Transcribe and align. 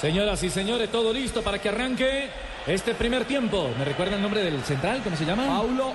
Señoras 0.00 0.42
y 0.42 0.50
señores, 0.50 0.90
todo 0.90 1.12
listo 1.12 1.42
para 1.42 1.58
que 1.58 1.68
arranque 1.68 2.28
este 2.66 2.94
primer 2.94 3.24
tiempo. 3.24 3.70
¿Me 3.78 3.84
recuerda 3.84 4.16
el 4.16 4.22
nombre 4.22 4.42
del 4.42 4.62
central? 4.64 5.00
¿Cómo 5.02 5.16
se 5.16 5.24
llama? 5.24 5.46
Paulo 5.46 5.94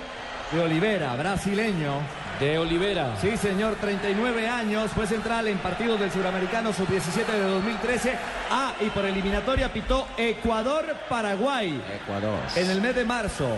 de 0.52 0.60
Olivera, 0.60 1.14
brasileño. 1.14 2.00
De 2.40 2.58
Olivera. 2.58 3.14
Sí, 3.20 3.36
señor, 3.36 3.76
39 3.76 4.48
años, 4.48 4.90
fue 4.92 5.06
central 5.06 5.46
en 5.48 5.58
partidos 5.58 6.00
del 6.00 6.10
Suramericano 6.10 6.72
Sub-17 6.72 7.26
de 7.26 7.42
2013. 7.42 8.14
Ah, 8.50 8.72
y 8.80 8.88
por 8.88 9.04
eliminatoria 9.04 9.70
pitó 9.70 10.06
Ecuador-Paraguay. 10.16 11.80
Ecuador. 12.02 12.38
En 12.56 12.70
el 12.70 12.80
mes 12.80 12.94
de 12.94 13.04
marzo. 13.04 13.48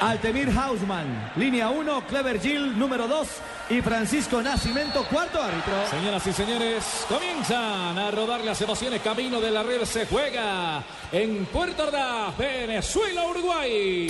Altemir 0.00 0.50
Hausmann, 0.50 1.32
línea 1.36 1.70
1, 1.70 2.06
Clever 2.06 2.40
Gil, 2.40 2.78
número 2.78 3.06
2 3.08 3.28
y 3.70 3.80
Francisco 3.80 4.42
Nacimiento, 4.42 5.04
cuarto 5.04 5.42
árbitro. 5.42 5.72
Señoras 5.90 6.26
y 6.26 6.32
señores, 6.32 7.06
comienzan 7.08 7.98
a 7.98 8.10
rodar 8.10 8.40
las 8.40 8.60
emociones. 8.60 9.00
Camino 9.02 9.40
de 9.40 9.50
la 9.50 9.62
red 9.62 9.84
se 9.84 10.06
juega 10.06 10.82
en 11.12 11.46
Puerto 11.46 11.84
Ordaz, 11.84 12.36
Venezuela, 12.36 13.24
Uruguay. 13.24 14.08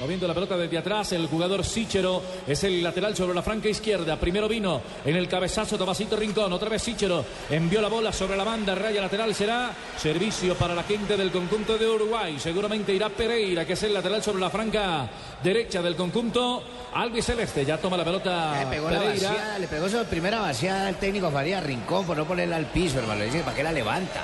Moviendo 0.00 0.26
la 0.26 0.32
pelota 0.32 0.56
desde 0.56 0.78
atrás, 0.78 1.12
el 1.12 1.26
jugador 1.26 1.62
Sichero 1.62 2.22
es 2.46 2.64
el 2.64 2.82
lateral 2.82 3.14
sobre 3.14 3.34
la 3.34 3.42
franca 3.42 3.68
izquierda. 3.68 4.16
Primero 4.16 4.48
vino 4.48 4.80
en 5.04 5.14
el 5.14 5.28
cabezazo 5.28 5.76
Tomasito 5.76 6.16
Rincón. 6.16 6.50
Otra 6.54 6.70
vez 6.70 6.82
Sichero 6.82 7.22
envió 7.50 7.82
la 7.82 7.88
bola 7.88 8.10
sobre 8.10 8.34
la 8.34 8.44
banda. 8.44 8.74
Raya 8.74 9.02
lateral 9.02 9.34
será 9.34 9.70
servicio 9.98 10.54
para 10.54 10.74
la 10.74 10.84
gente 10.84 11.18
del 11.18 11.30
conjunto 11.30 11.76
de 11.76 11.86
Uruguay. 11.86 12.38
Seguramente 12.38 12.94
irá 12.94 13.10
Pereira, 13.10 13.66
que 13.66 13.74
es 13.74 13.82
el 13.82 13.92
lateral 13.92 14.22
sobre 14.22 14.40
la 14.40 14.48
franca 14.48 15.06
derecha 15.42 15.82
del 15.82 15.96
conjunto. 15.96 16.62
Albi 16.94 17.20
Celeste 17.20 17.66
ya 17.66 17.76
toma 17.76 17.98
la 17.98 18.04
pelota. 18.04 18.58
Le 18.58 18.70
pegó 18.70 18.90
la 18.90 19.02
vaciada, 19.02 19.58
le 19.58 19.68
pegó 19.68 19.86
su 19.86 20.02
primera 20.06 20.40
vaciada 20.40 20.88
al 20.88 20.96
técnico 20.96 21.30
Faría 21.30 21.60
Rincón 21.60 22.06
por 22.06 22.16
no 22.16 22.24
ponerla 22.24 22.56
al 22.56 22.66
piso, 22.66 23.00
hermano. 23.00 23.20
Le 23.20 23.26
dice, 23.26 23.40
¿para 23.40 23.54
qué 23.54 23.62
la 23.62 23.72
levanta? 23.72 24.22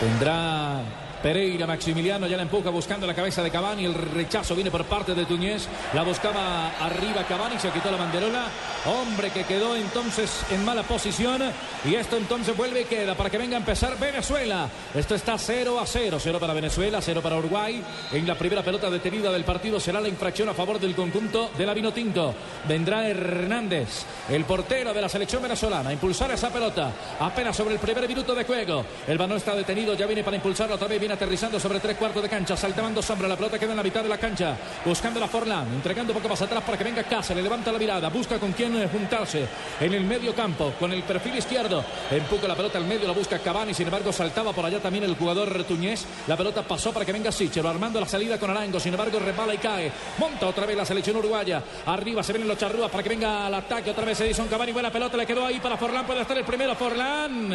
Tendrá 0.00 0.82
Pereira, 1.22 1.66
Maximiliano 1.66 2.26
ya 2.26 2.36
la 2.36 2.44
empuja 2.44 2.70
buscando 2.70 3.06
la 3.06 3.14
cabeza 3.14 3.42
de 3.42 3.50
Cavani. 3.50 3.84
El 3.84 3.94
rechazo 3.94 4.54
viene 4.54 4.70
por 4.70 4.84
parte 4.84 5.14
de 5.14 5.26
Tuñez. 5.26 5.68
La 5.92 6.02
buscaba 6.02 6.70
arriba 6.80 7.24
Cavani, 7.26 7.58
se 7.58 7.70
quitó 7.70 7.90
la 7.90 7.98
banderola. 7.98 8.46
Hombre 8.86 9.30
que 9.30 9.44
quedó 9.44 9.76
entonces 9.76 10.44
en 10.50 10.64
mala 10.64 10.82
posición. 10.82 11.42
Y 11.84 11.94
esto 11.94 12.16
entonces 12.16 12.56
vuelve 12.56 12.82
y 12.82 12.84
queda 12.84 13.14
para 13.14 13.28
que 13.28 13.36
venga 13.36 13.56
a 13.56 13.60
empezar 13.60 13.98
Venezuela. 13.98 14.68
Esto 14.94 15.14
está 15.14 15.36
0 15.36 15.78
a 15.78 15.86
0. 15.86 16.18
0 16.18 16.38
para 16.40 16.54
Venezuela, 16.54 17.00
0 17.02 17.20
para 17.20 17.36
Uruguay. 17.36 17.82
En 18.12 18.26
la 18.26 18.36
primera 18.36 18.62
pelota 18.62 18.88
detenida 18.88 19.30
del 19.30 19.44
partido 19.44 19.78
será 19.78 20.00
la 20.00 20.08
infracción 20.08 20.48
a 20.48 20.54
favor 20.54 20.80
del 20.80 20.94
conjunto 20.94 21.50
de 21.58 21.66
la 21.66 21.74
Vinotinto. 21.74 22.34
Vendrá 22.66 23.06
Hernández, 23.06 24.04
el 24.30 24.44
portero 24.44 24.94
de 24.94 25.00
la 25.02 25.08
selección 25.08 25.42
venezolana, 25.42 25.90
a 25.90 25.92
impulsar 25.92 26.30
esa 26.30 26.50
pelota. 26.50 26.92
Apenas 27.20 27.56
sobre 27.56 27.74
el 27.74 27.80
primer 27.80 28.08
minuto 28.08 28.34
de 28.34 28.44
juego. 28.44 28.84
El 29.06 29.18
balón 29.18 29.36
está 29.36 29.54
detenido, 29.54 29.92
ya 29.94 30.06
viene 30.06 30.24
para 30.24 30.36
impulsarlo 30.36 30.76
otra 30.76 30.88
vez. 30.88 31.09
Aterrizando 31.10 31.58
sobre 31.58 31.80
tres 31.80 31.96
cuartos 31.96 32.22
de 32.22 32.28
cancha, 32.28 32.56
saltando 32.56 33.02
sombra. 33.02 33.26
La 33.26 33.36
pelota 33.36 33.58
queda 33.58 33.72
en 33.72 33.76
la 33.76 33.82
mitad 33.82 34.02
de 34.02 34.08
la 34.08 34.16
cancha, 34.16 34.56
buscando 34.84 35.18
la 35.18 35.26
Forlán, 35.26 35.66
entregando 35.74 36.12
un 36.12 36.18
poco 36.18 36.28
más 36.28 36.40
atrás 36.40 36.62
para 36.62 36.78
que 36.78 36.84
venga 36.84 37.02
casa. 37.02 37.34
Le 37.34 37.42
levanta 37.42 37.72
la 37.72 37.78
mirada, 37.78 38.08
busca 38.08 38.38
con 38.38 38.52
quién 38.52 38.76
eh, 38.76 38.88
juntarse 38.90 39.46
en 39.80 39.92
el 39.92 40.04
medio 40.04 40.34
campo, 40.34 40.72
con 40.78 40.92
el 40.92 41.02
perfil 41.02 41.36
izquierdo. 41.36 41.84
Empuja 42.10 42.46
la 42.46 42.54
pelota 42.54 42.78
al 42.78 42.84
medio, 42.84 43.08
la 43.08 43.12
busca 43.12 43.40
Cavani. 43.40 43.74
Sin 43.74 43.86
embargo, 43.86 44.12
saltaba 44.12 44.52
por 44.52 44.64
allá 44.64 44.78
también 44.78 45.04
el 45.04 45.16
jugador 45.16 45.64
Tuñez. 45.64 46.06
La 46.28 46.36
pelota 46.36 46.62
pasó 46.62 46.92
para 46.92 47.04
que 47.04 47.12
venga 47.12 47.32
Sichero, 47.32 47.68
armando 47.68 47.98
la 47.98 48.06
salida 48.06 48.38
con 48.38 48.50
Arango. 48.50 48.78
Sin 48.78 48.94
embargo, 48.94 49.18
resbala 49.18 49.54
y 49.54 49.58
cae. 49.58 49.90
Monta 50.18 50.46
otra 50.46 50.64
vez 50.64 50.76
la 50.76 50.84
selección 50.84 51.16
uruguaya. 51.16 51.62
Arriba 51.86 52.22
se 52.22 52.32
vienen 52.32 52.48
los 52.48 52.56
charrúas 52.56 52.90
para 52.90 53.02
que 53.02 53.08
venga 53.08 53.46
al 53.46 53.54
ataque. 53.54 53.90
Otra 53.90 54.04
vez 54.04 54.20
Edison 54.20 54.46
Cavani. 54.46 54.70
Buena 54.70 54.92
pelota, 54.92 55.16
le 55.16 55.26
quedó 55.26 55.44
ahí 55.44 55.58
para 55.58 55.76
Forlán. 55.76 56.06
Puede 56.06 56.20
estar 56.20 56.38
el 56.38 56.44
primero. 56.44 56.74
Forlán 56.76 57.52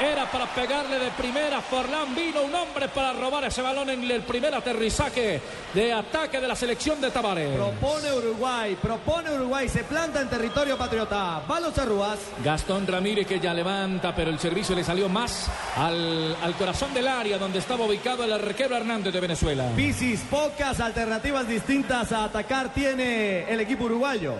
era 0.00 0.30
para 0.30 0.46
pegarle 0.46 0.98
de 0.98 1.10
primera. 1.12 1.60
Forlán 1.60 2.14
vino 2.14 2.42
un 2.42 2.54
hombre 2.54 2.88
para 2.96 3.12
robar 3.12 3.44
ese 3.44 3.60
balón 3.60 3.90
en 3.90 4.10
el 4.10 4.22
primer 4.22 4.54
aterrizaje 4.54 5.38
de 5.74 5.92
ataque 5.92 6.40
de 6.40 6.48
la 6.48 6.56
selección 6.56 6.98
de 6.98 7.10
Tavares. 7.10 7.54
Propone 7.54 8.10
Uruguay, 8.14 8.74
propone 8.80 9.34
Uruguay, 9.34 9.68
se 9.68 9.84
planta 9.84 10.22
en 10.22 10.30
territorio 10.30 10.78
patriota. 10.78 11.42
Va 11.48 11.60
los 11.60 11.74
charrúas. 11.74 12.18
Gastón 12.42 12.86
Ramírez 12.86 13.26
que 13.26 13.38
ya 13.38 13.52
levanta, 13.52 14.14
pero 14.16 14.30
el 14.30 14.38
servicio 14.38 14.74
le 14.74 14.82
salió 14.82 15.10
más 15.10 15.46
al, 15.76 16.34
al 16.42 16.54
corazón 16.54 16.94
del 16.94 17.06
área 17.06 17.36
donde 17.36 17.58
estaba 17.58 17.84
ubicado 17.84 18.24
el 18.24 18.32
arquero 18.32 18.74
Hernández 18.74 19.12
de 19.12 19.20
Venezuela. 19.20 19.68
Pisis, 19.76 20.22
pocas 20.30 20.80
alternativas 20.80 21.46
distintas 21.46 22.12
a 22.12 22.24
atacar 22.24 22.72
tiene 22.72 23.52
el 23.52 23.60
equipo 23.60 23.84
uruguayo. 23.84 24.36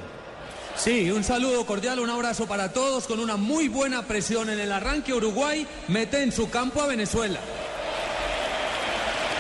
Sí, 0.77 1.11
un 1.11 1.25
saludo 1.25 1.67
cordial, 1.67 2.01
un 2.01 2.09
abrazo 2.09 2.47
para 2.47 2.73
todos 2.73 3.07
con 3.07 3.21
una 3.21 3.37
muy 3.37 3.69
buena 3.69 4.03
presión 4.07 4.49
en 4.49 4.61
el 4.61 4.73
arranque. 4.73 5.13
Uruguay 5.13 5.67
mete 5.89 6.23
en 6.23 6.33
su 6.33 6.49
campo 6.49 6.81
a 6.81 6.87
Venezuela. 6.87 7.41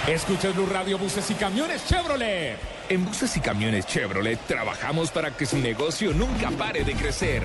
Escucha 0.08 0.50
Blue 0.50 0.66
Radio 0.66 0.98
Buses 0.98 1.28
y 1.30 1.34
Camiones 1.34 1.84
Chevrolet. 1.86 2.56
En 2.88 3.04
Buses 3.04 3.36
y 3.36 3.40
Camiones 3.40 3.86
Chevrolet 3.86 4.38
trabajamos 4.46 5.10
para 5.10 5.32
que 5.36 5.46
su 5.46 5.58
negocio 5.58 6.12
nunca 6.12 6.50
pare 6.52 6.84
de 6.84 6.94
crecer. 6.94 7.42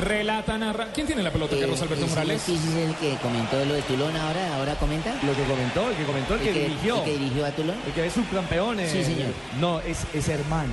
Relata, 0.00 0.58
narra. 0.58 0.88
¿Quién 0.92 1.06
tiene 1.06 1.22
la 1.22 1.30
pelota, 1.30 1.56
Carlos 1.58 1.80
Alberto 1.80 2.02
Eh, 2.04 2.06
ese 2.06 2.14
Morales? 2.14 2.42
Ortiz 2.48 2.64
es 2.66 2.74
el 2.88 2.94
que 2.96 3.16
comentó 3.22 3.64
lo 3.64 3.74
de 3.74 3.82
Tulón 3.82 4.16
ahora, 4.16 4.56
ahora 4.56 4.74
comenta. 4.74 5.14
Lo 5.22 5.34
que 5.36 5.44
comentó, 5.44 5.88
el 5.88 5.96
que 5.96 6.04
comentó, 6.04 6.34
el 6.34 6.40
que, 6.40 6.48
¿El 6.48 6.54
que- 6.54 6.60
dirigió. 6.64 6.96
el 6.98 7.04
que 7.04 7.12
dirigió 7.12 7.46
a 7.46 7.50
Tulón? 7.52 7.76
El 7.86 7.92
que 7.92 8.06
es 8.06 8.12
subcampeón. 8.12 8.80
eh, 8.80 8.88
Sí, 8.90 9.04
señor. 9.04 9.32
No, 9.60 9.80
es, 9.80 9.98
es 10.12 10.28
hermano. 10.28 10.72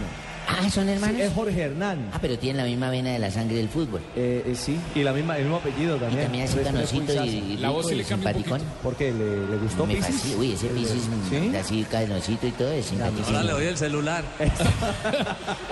Ah, 0.59 0.69
son 0.69 0.89
hermanos. 0.89 1.15
Sí, 1.17 1.21
es 1.23 1.33
Jorge 1.33 1.61
Hernán. 1.61 2.09
Ah, 2.13 2.19
pero 2.21 2.37
tienen 2.37 2.57
la 2.57 2.63
misma 2.65 2.89
vena 2.89 3.11
de 3.11 3.19
la 3.19 3.31
sangre 3.31 3.57
del 3.57 3.69
fútbol. 3.69 4.01
Eh, 4.15 4.43
eh, 4.47 4.55
sí, 4.55 4.77
y 4.95 5.03
la 5.03 5.11
misma, 5.13 5.37
el 5.37 5.43
mismo 5.43 5.57
apellido 5.57 5.97
Y 5.97 5.99
también. 5.99 6.23
también 6.23 6.43
así 6.45 6.53
Tres- 6.55 6.63
tres 6.65 6.73
canosito 6.75 7.05
pulsazos. 7.05 7.27
y, 7.33 7.37
y 7.53 7.57
La 7.57 7.69
voz 7.69 7.91
y 7.91 7.95
le 7.95 8.03
simpaticón. 8.03 8.61
¿Por 8.83 8.95
qué? 8.95 9.11
¿Le, 9.11 9.47
le 9.47 9.57
gustó 9.57 9.85
Me 9.85 9.95
Pisis? 9.95 10.15
fascina. 10.15 10.35
Uy, 10.37 10.51
ese 10.53 10.67
Pisis, 10.67 11.09
¿Sí? 11.29 11.55
así 11.55 11.83
canosito 11.89 12.47
y 12.47 12.51
todo, 12.51 12.71
es 12.71 12.85
simpaticísimo. 12.85 13.37
Ahora 13.37 13.43
le 13.43 13.51
doy 13.53 13.65
el 13.65 13.77
celular. 13.77 14.23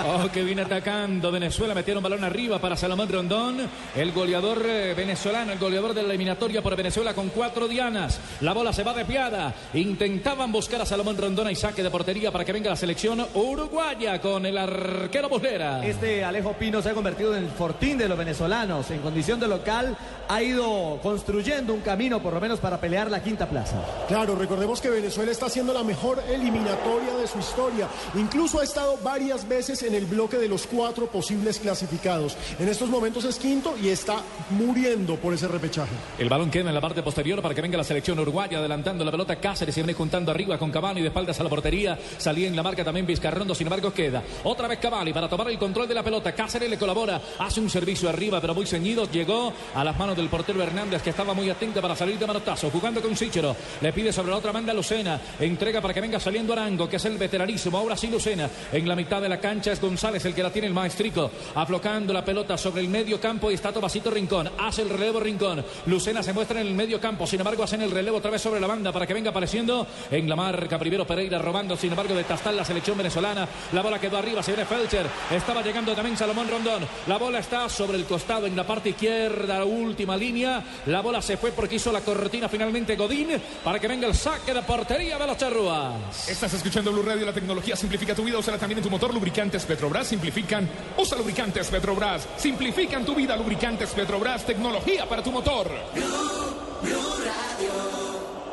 Oh, 0.06 0.30
que 0.32 0.44
viene 0.44 0.62
atacando 0.62 1.32
Venezuela, 1.32 1.74
metieron 1.76 2.02
balón 2.02 2.24
arriba 2.24 2.60
para 2.60 2.76
Salomón 2.76 3.10
Rondón, 3.10 3.58
el 3.96 4.12
goleador 4.12 4.64
eh, 4.66 4.94
venezolano, 4.96 5.52
el 5.52 5.60
goleador 5.60 5.94
de 5.94 6.02
la 6.04 6.10
eliminatoria 6.10 6.62
por 6.62 6.76
Venezuela 6.76 7.14
con 7.14 7.30
cuatro 7.30 7.68
dianas. 7.68 8.20
La 8.42 8.54
bola 8.54 8.72
se 8.74 8.84
va 8.84 8.94
desviada. 8.94 9.54
Intentaban 9.74 10.52
buscar 10.52 10.82
a 10.82 10.86
Salomón 10.86 11.18
Rondón 11.18 11.50
y 11.52 11.56
saque 11.56 11.84
de 11.84 11.90
portería 11.92 12.32
para 12.32 12.46
que 12.46 12.54
venga 12.54 12.70
la 12.70 12.76
selección 12.76 13.26
uruguaya 13.34 14.20
con 14.22 14.46
el 14.46 14.58
arquero 14.70 15.30
Buslera. 15.30 15.86
Este 15.86 16.24
Alejo 16.24 16.54
Pino 16.54 16.82
se 16.82 16.90
ha 16.90 16.94
convertido 16.94 17.36
en 17.36 17.44
el 17.44 17.50
fortín 17.50 17.98
de 17.98 18.08
los 18.08 18.18
venezolanos. 18.18 18.90
En 18.92 19.00
condición 19.00 19.40
de 19.40 19.48
local 19.48 19.98
ha 20.28 20.42
ido 20.42 21.00
construyendo 21.02 21.74
un 21.74 21.82
camino 21.82 22.22
por 22.22 22.34
lo 22.34 22.42
menos 22.42 22.60
para 22.60 22.80
pelear 22.80 23.10
la 23.10 23.22
quinta 23.22 23.48
plaza. 23.48 23.82
Claro, 24.08 24.36
recordemos 24.36 24.82
que 24.82 24.90
Venezuela 24.90 25.32
está 25.32 25.48
haciendo 25.48 25.74
la 25.74 25.84
mejor 25.84 26.22
eliminatoria 26.30 27.16
de 27.20 27.28
su 27.28 27.40
historia. 27.40 27.88
Incluso 28.16 28.60
ha 28.60 28.64
estado 28.64 28.98
varias 29.04 29.48
veces 29.48 29.84
en 29.84 29.96
el 29.96 30.06
bloque 30.06 30.38
de 30.38 30.48
los 30.48 30.68
cuatro 30.68 31.08
posibles 31.08 31.60
clasificados. 31.60 32.38
En 32.60 32.70
estos 32.70 32.90
momentos 32.90 33.26
es 33.26 33.38
quinto 33.38 33.76
y 33.82 33.90
está 33.90 34.18
muriendo 34.52 35.16
por 35.16 35.34
ese 35.34 35.48
repechaje. 35.48 35.94
El 36.18 36.30
balón 36.30 36.52
queda 36.52 36.70
en 36.70 36.76
la 36.76 36.82
parte 36.82 37.02
posterior 37.02 37.42
para 37.42 37.56
que 37.56 37.62
venga 37.62 37.78
la 37.78 37.84
selección 37.84 38.20
uruguaya 38.20 38.60
adelantando 38.60 39.04
la 39.04 39.12
pelota. 39.12 39.36
Cáceres 39.38 39.76
se 39.76 39.82
viene 39.82 39.94
juntando 39.94 40.32
arriba 40.32 40.58
con 40.58 40.72
Cavani 40.72 41.02
de 41.02 41.08
espaldas 41.08 41.40
a 41.40 41.44
la 41.44 41.50
portería. 41.50 41.98
Salía 42.18 42.48
en 42.48 42.56
la 42.56 42.64
marca 42.64 42.84
también 42.84 43.06
Vizcarrondo, 43.06 43.56
sin 43.56 43.68
embargo 43.68 43.94
queda. 43.94 44.22
Otra 44.52 44.68
vez 44.68 44.80
Cavani 44.80 45.14
para 45.14 45.30
tomar 45.30 45.48
el 45.48 45.60
control 45.60 45.88
de 45.88 45.94
la 45.94 46.02
pelota. 46.02 46.32
Cáceres 46.32 46.68
le 46.68 46.76
colabora, 46.76 47.22
hace 47.38 47.60
un 47.60 47.70
servicio 47.70 48.10
arriba 48.10 48.42
pero 48.42 48.56
muy 48.56 48.66
ceñido. 48.66 49.06
Llegó 49.12 49.54
a 49.76 49.84
las 49.84 49.96
manos 49.96 50.18
del 50.18 50.28
portero 50.28 50.64
Hernández 50.64 51.04
que 51.04 51.12
estaba 51.12 51.36
muy 51.36 51.48
atento 51.52 51.80
para 51.80 51.96
salir 51.96 52.18
de 52.18 52.26
manotazo. 52.26 52.72
Jugando 52.72 53.00
con 53.00 53.16
Sichero. 53.16 53.56
Le 53.80 53.94
pide 53.94 54.12
sobre 54.12 54.32
la 54.32 54.38
otra 54.38 54.52
banda 54.52 54.72
a 54.72 54.76
Lucena. 54.76 55.22
Entrega 55.40 55.82
para 55.82 55.94
que 55.94 56.02
venga 56.02 56.20
saliendo 56.20 56.54
Arango, 56.54 56.90
que 56.90 56.96
es 56.96 57.06
el 57.06 57.20
veteranísimo. 57.20 57.78
Ahora 57.78 57.96
sí 57.96 58.08
Lucena. 58.08 58.50
En 58.74 58.88
la 58.88 58.96
mitad 58.96 59.22
de 59.22 59.30
la 59.30 59.40
cancha 59.40 59.72
es 59.72 59.80
González 59.80 60.26
el 60.26 60.34
que 60.34 60.42
la 60.42 60.50
tiene 60.50 60.68
el 60.68 60.74
maestrico. 60.74 61.30
Aflocando 61.54 62.12
la 62.12 62.26
pelota 62.26 62.58
sobre 62.58 62.82
el 62.82 62.90
medio 62.90 63.22
campo 63.22 63.52
y 63.52 63.54
está 63.54 63.72
Tomasito 63.72 64.10
Rincón. 64.10 64.50
Hace 64.58 64.82
el 64.82 64.90
relevo 64.90 65.20
Rincón. 65.20 65.64
Lucena 65.86 66.24
se 66.24 66.34
muestra 66.34 66.60
en 66.60 66.66
el 66.66 66.74
medio 66.74 67.00
campo. 67.00 67.28
Sin 67.28 67.40
embargo, 67.40 67.62
hacen 67.62 67.84
el 67.84 67.92
relevo 67.92 68.18
otra 68.18 68.32
vez 68.32 68.42
sobre 68.42 68.60
la 68.60 68.66
banda 68.66 68.92
para 68.92 69.06
que 69.06 69.14
venga 69.14 69.30
apareciendo 69.30 69.86
en 70.10 70.28
la 70.28 70.36
marca. 70.36 70.80
Primero 70.80 71.06
Pereira 71.06 71.38
robando, 71.38 71.78
sin 71.78 71.92
embargo, 71.92 72.16
de 72.16 72.24
Tastal 72.24 72.58
la 72.58 72.66
selección 72.66 72.98
venezolana. 72.98 73.48
La 73.74 73.84
bola 73.84 74.00
quedó 74.00 74.18
arriba. 74.18 74.39
Se 74.42 74.52
viene 74.52 74.66
Felcher. 74.66 75.06
Estaba 75.32 75.62
llegando 75.62 75.94
también 75.94 76.16
Salomón 76.16 76.48
Rondón. 76.48 76.88
La 77.08 77.18
bola 77.18 77.40
está 77.40 77.68
sobre 77.68 77.98
el 77.98 78.06
costado 78.06 78.46
en 78.46 78.56
la 78.56 78.66
parte 78.66 78.90
izquierda, 78.90 79.60
la 79.60 79.66
última 79.66 80.16
línea. 80.16 80.64
La 80.86 81.02
bola 81.02 81.22
se 81.22 81.38
fue 81.38 81.52
porque 81.52 81.76
hizo 81.76 81.92
la 81.92 82.02
cortina 82.02 82.48
finalmente 82.48 82.96
Godín 82.96 83.30
para 83.64 83.80
que 83.80 83.88
venga 83.88 84.08
el 84.08 84.16
saque 84.16 84.54
de 84.54 84.62
portería 84.62 85.18
de 85.18 85.28
los 85.28 85.38
charrúas. 85.38 86.30
Estás 86.30 86.54
escuchando 86.54 86.92
Blue 86.92 87.04
Radio, 87.04 87.26
la 87.26 87.34
tecnología 87.34 87.76
simplifica 87.76 88.16
tu 88.16 88.24
vida, 88.24 88.38
úsala 88.38 88.58
también 88.58 88.78
en 88.80 88.84
tu 88.84 88.90
motor. 88.90 89.14
Lubricantes 89.14 89.66
Petrobras 89.66 90.08
simplifican. 90.08 90.70
Usa 90.98 91.18
lubricantes 91.18 91.68
Petrobras. 91.68 92.28
Simplifican 92.38 93.04
tu 93.04 93.14
vida. 93.16 93.36
Lubricantes 93.36 93.90
Petrobras, 93.90 94.46
tecnología 94.46 95.08
para 95.08 95.22
tu 95.22 95.32
motor. 95.32 95.70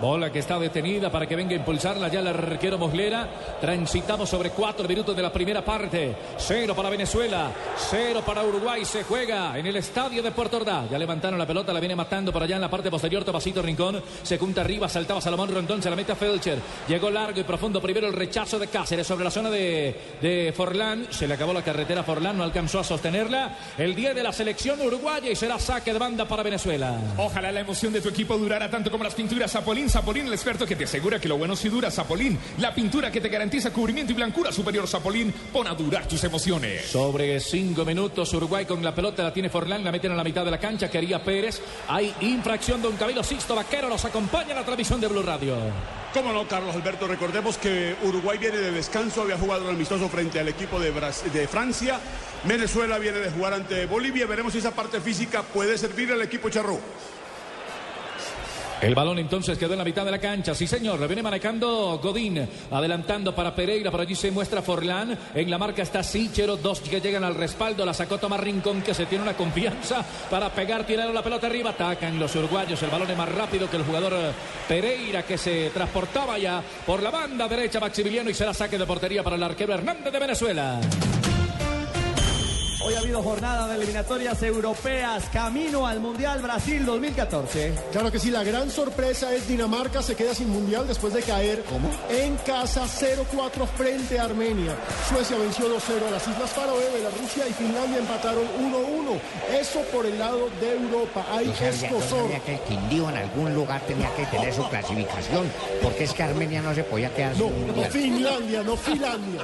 Bola 0.06 0.30
que 0.30 0.38
está 0.38 0.56
detenida 0.56 1.10
para 1.10 1.26
que 1.26 1.34
venga 1.34 1.50
a 1.50 1.56
impulsarla 1.56 2.06
ya 2.06 2.20
el 2.20 2.28
arquero 2.28 2.78
Moslera. 2.78 3.28
Transitamos 3.60 4.30
sobre 4.30 4.50
cuatro 4.50 4.86
minutos 4.86 5.16
de 5.16 5.20
la 5.20 5.32
primera 5.32 5.64
parte. 5.64 6.14
Cero 6.38 6.76
para 6.76 6.90
Venezuela, 6.90 7.50
cero 7.90 8.22
para 8.24 8.44
Uruguay. 8.44 8.84
Se 8.84 9.02
juega 9.02 9.58
en 9.58 9.66
el 9.66 9.74
estadio 9.74 10.22
de 10.22 10.30
Puerto 10.30 10.58
Ordaz. 10.58 10.88
Ya 10.88 10.96
levantaron 10.96 11.36
la 11.36 11.44
pelota, 11.44 11.72
la 11.72 11.80
viene 11.80 11.96
matando 11.96 12.32
por 12.32 12.40
allá 12.40 12.54
en 12.54 12.60
la 12.60 12.70
parte 12.70 12.88
posterior. 12.88 13.24
Tomasito 13.24 13.60
Rincón 13.60 14.00
se 14.22 14.38
junta 14.38 14.60
arriba, 14.60 14.88
saltaba 14.88 15.20
Salomón 15.20 15.52
Rondón, 15.52 15.82
se 15.82 15.90
la 15.90 15.96
mete 15.96 16.12
a 16.12 16.14
Felcher. 16.14 16.60
Llegó 16.86 17.10
largo 17.10 17.40
y 17.40 17.42
profundo 17.42 17.82
primero 17.82 18.06
el 18.06 18.12
rechazo 18.12 18.60
de 18.60 18.68
Cáceres 18.68 19.08
sobre 19.08 19.24
la 19.24 19.32
zona 19.32 19.50
de, 19.50 20.54
Forlán. 20.56 21.08
Se 21.10 21.26
le 21.26 21.34
acabó 21.34 21.52
la 21.52 21.64
carretera 21.64 22.02
a 22.02 22.04
Forlán, 22.04 22.38
no 22.38 22.44
alcanzó 22.44 22.78
a 22.78 22.84
sostenerla. 22.84 23.58
El 23.76 23.96
día 23.96 24.14
de 24.14 24.22
la 24.22 24.32
selección 24.32 24.80
uruguaya 24.80 25.32
y 25.32 25.34
será 25.34 25.58
saque 25.58 25.92
de 25.92 25.98
banda 25.98 26.26
para 26.26 26.44
Venezuela. 26.44 26.96
Ojalá 27.16 27.50
la 27.50 27.58
emoción 27.58 27.92
de 27.92 28.00
tu 28.00 28.08
equipo 28.08 28.38
durara 28.38 28.70
tanto 28.70 28.88
como 28.88 29.02
las 29.02 29.14
pinturas 29.14 29.50
Zapolín. 29.50 29.90
Zapolín, 29.96 30.26
el 30.26 30.34
experto 30.34 30.66
que 30.66 30.76
te 30.76 30.84
asegura 30.84 31.18
que 31.18 31.26
lo 31.26 31.38
bueno 31.38 31.56
sí 31.56 31.70
dura. 31.70 31.90
Zapolín, 31.90 32.38
la 32.58 32.74
pintura 32.74 33.10
que 33.10 33.18
te 33.18 33.30
garantiza 33.30 33.72
cubrimiento 33.72 34.12
y 34.12 34.14
blancura 34.14 34.52
superior. 34.52 34.86
Zapolín, 34.86 35.32
pon 35.50 35.66
a 35.66 35.74
durar 35.74 36.06
tus 36.06 36.22
emociones. 36.22 36.84
Sobre 36.84 37.40
cinco 37.40 37.82
minutos, 37.82 38.30
Uruguay 38.34 38.66
con 38.66 38.84
la 38.84 38.94
pelota 38.94 39.22
la 39.22 39.32
tiene 39.32 39.48
Forlán, 39.48 39.82
la 39.82 39.90
meten 39.90 40.12
a 40.12 40.14
la 40.14 40.22
mitad 40.22 40.44
de 40.44 40.50
la 40.50 40.60
cancha, 40.60 40.90
quería 40.90 41.24
Pérez. 41.24 41.62
Hay 41.88 42.14
infracción 42.20 42.82
de 42.82 42.88
un 42.88 42.96
Camilo 42.98 43.24
Sisto 43.24 43.54
Vaquero, 43.54 43.88
nos 43.88 44.04
acompaña 44.04 44.50
en 44.50 44.56
la 44.56 44.64
transmisión 44.66 45.00
de 45.00 45.08
Blue 45.08 45.22
Radio. 45.22 45.56
¿Cómo 46.12 46.30
no, 46.30 46.46
Carlos 46.46 46.74
Alberto? 46.74 47.08
Recordemos 47.08 47.56
que 47.56 47.96
Uruguay 48.02 48.36
viene 48.36 48.58
de 48.58 48.72
descanso, 48.72 49.22
había 49.22 49.38
jugado 49.38 49.64
un 49.64 49.74
amistoso 49.74 50.10
frente 50.10 50.38
al 50.38 50.48
equipo 50.48 50.78
de, 50.78 50.92
de 50.92 51.48
Francia. 51.48 51.98
Venezuela 52.44 52.98
viene 52.98 53.18
de 53.18 53.30
jugar 53.30 53.54
ante 53.54 53.86
Bolivia. 53.86 54.26
Veremos 54.26 54.52
si 54.52 54.58
esa 54.58 54.72
parte 54.72 55.00
física 55.00 55.42
puede 55.42 55.78
servir 55.78 56.12
al 56.12 56.20
equipo 56.20 56.50
charrú. 56.50 56.78
El 58.80 58.94
balón 58.94 59.18
entonces 59.18 59.56
quedó 59.56 59.72
en 59.72 59.78
la 59.78 59.84
mitad 59.84 60.04
de 60.04 60.10
la 60.10 60.18
cancha. 60.18 60.54
Sí, 60.54 60.66
señor. 60.66 61.04
Viene 61.06 61.22
manejando 61.22 61.98
Godín. 62.02 62.46
Adelantando 62.70 63.34
para 63.34 63.54
Pereira. 63.54 63.90
Por 63.90 64.00
allí 64.00 64.14
se 64.14 64.30
muestra 64.30 64.60
Forlán. 64.60 65.18
En 65.34 65.50
la 65.50 65.56
marca 65.56 65.82
está 65.82 66.02
Sichero. 66.02 66.56
Dos 66.56 66.80
que 66.80 67.00
llegan 67.00 67.24
al 67.24 67.34
respaldo. 67.34 67.86
La 67.86 67.94
sacó 67.94 68.18
Tomás 68.18 68.40
Rincón 68.40 68.82
que 68.82 68.92
se 68.92 69.06
tiene 69.06 69.24
una 69.24 69.34
confianza 69.34 70.04
para 70.30 70.52
pegar. 70.52 70.86
Tiraron 70.86 71.14
la 71.14 71.22
pelota 71.22 71.46
arriba. 71.46 71.70
Atacan 71.70 72.18
los 72.18 72.34
uruguayos. 72.36 72.82
El 72.82 72.90
balón 72.90 73.10
es 73.10 73.16
más 73.16 73.32
rápido 73.32 73.70
que 73.70 73.78
el 73.78 73.84
jugador 73.84 74.12
eh, 74.12 74.32
Pereira 74.68 75.22
que 75.22 75.38
se 75.38 75.70
transportaba 75.70 76.38
ya 76.38 76.62
por 76.84 77.02
la 77.02 77.10
banda 77.10 77.48
derecha 77.48 77.80
Maximiliano 77.80 78.28
y 78.28 78.34
será 78.34 78.52
saque 78.52 78.78
de 78.78 78.86
portería 78.86 79.22
para 79.22 79.36
el 79.36 79.42
arquero 79.42 79.72
Hernández 79.72 80.12
de 80.12 80.18
Venezuela. 80.18 80.80
Hoy 82.86 82.94
ha 82.94 83.00
habido 83.00 83.20
jornada 83.20 83.66
de 83.66 83.74
eliminatorias 83.74 84.40
europeas, 84.44 85.24
camino 85.32 85.88
al 85.88 85.98
Mundial 85.98 86.40
Brasil 86.40 86.86
2014. 86.86 87.74
Claro 87.90 88.12
que 88.12 88.20
sí, 88.20 88.30
la 88.30 88.44
gran 88.44 88.70
sorpresa 88.70 89.34
es 89.34 89.48
Dinamarca 89.48 90.02
se 90.02 90.14
queda 90.14 90.32
sin 90.32 90.48
mundial 90.50 90.86
después 90.86 91.12
de 91.12 91.22
caer 91.22 91.64
en 92.08 92.36
casa 92.36 92.84
0-4 92.84 93.66
frente 93.76 94.20
a 94.20 94.26
Armenia. 94.26 94.76
Suecia 95.08 95.36
venció 95.36 95.66
2-0 95.66 96.06
a 96.06 96.10
las 96.12 96.28
Islas 96.28 96.50
Faroe, 96.50 96.80
Rusia 97.20 97.48
y 97.48 97.52
Finlandia 97.54 97.98
empataron 97.98 98.44
1-1. 98.44 99.58
Eso 99.58 99.80
por 99.92 100.06
el 100.06 100.16
lado 100.16 100.48
de 100.60 100.72
Europa. 100.74 101.26
Hay 101.32 101.50
escosor. 101.50 102.22
sabía 102.22 102.38
que 102.40 102.54
el 102.54 102.60
Quindío 102.60 103.10
en 103.10 103.16
algún 103.16 103.52
lugar 103.52 103.80
tenía 103.80 104.14
que 104.14 104.26
tener 104.26 104.54
su 104.54 104.62
clasificación, 104.68 105.50
porque 105.82 106.04
es 106.04 106.12
que 106.12 106.22
Armenia 106.22 106.62
no 106.62 106.72
se 106.72 106.84
podía 106.84 107.12
quedar 107.12 107.36
No, 107.36 107.48
sin 107.48 107.66
no 107.66 107.66
mundial. 107.66 107.90
Finlandia, 107.90 108.62
no 108.62 108.76
Finlandia. 108.76 109.40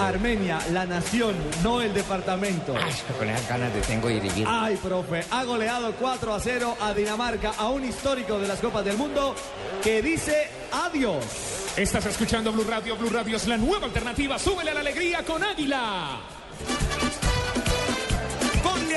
Armenia, 0.00 0.58
la 0.72 0.86
nación, 0.86 1.35
no 1.62 1.80
el 1.80 1.92
departamento. 1.92 2.74
Ay, 2.76 2.92
con 3.18 3.28
esas 3.28 3.48
ganas 3.48 3.74
de 3.74 3.80
tengo 3.82 4.08
dirigir. 4.08 4.46
Ay, 4.48 4.76
profe, 4.76 5.24
ha 5.30 5.44
goleado 5.44 5.92
4 5.92 6.34
a 6.34 6.40
0 6.40 6.76
a 6.80 6.92
Dinamarca, 6.94 7.52
a 7.56 7.68
un 7.68 7.84
histórico 7.84 8.38
de 8.38 8.48
las 8.48 8.60
Copas 8.60 8.84
del 8.84 8.96
Mundo 8.96 9.34
que 9.82 10.02
dice 10.02 10.48
adiós. 10.72 11.24
Estás 11.76 12.06
escuchando 12.06 12.52
Blue 12.52 12.64
Radio. 12.64 12.96
Blue 12.96 13.10
Radio 13.10 13.36
es 13.36 13.46
la 13.46 13.56
nueva 13.56 13.86
alternativa. 13.86 14.38
Súbele 14.38 14.70
a 14.70 14.74
la 14.74 14.80
alegría 14.80 15.22
con 15.24 15.42
Águila. 15.42 16.20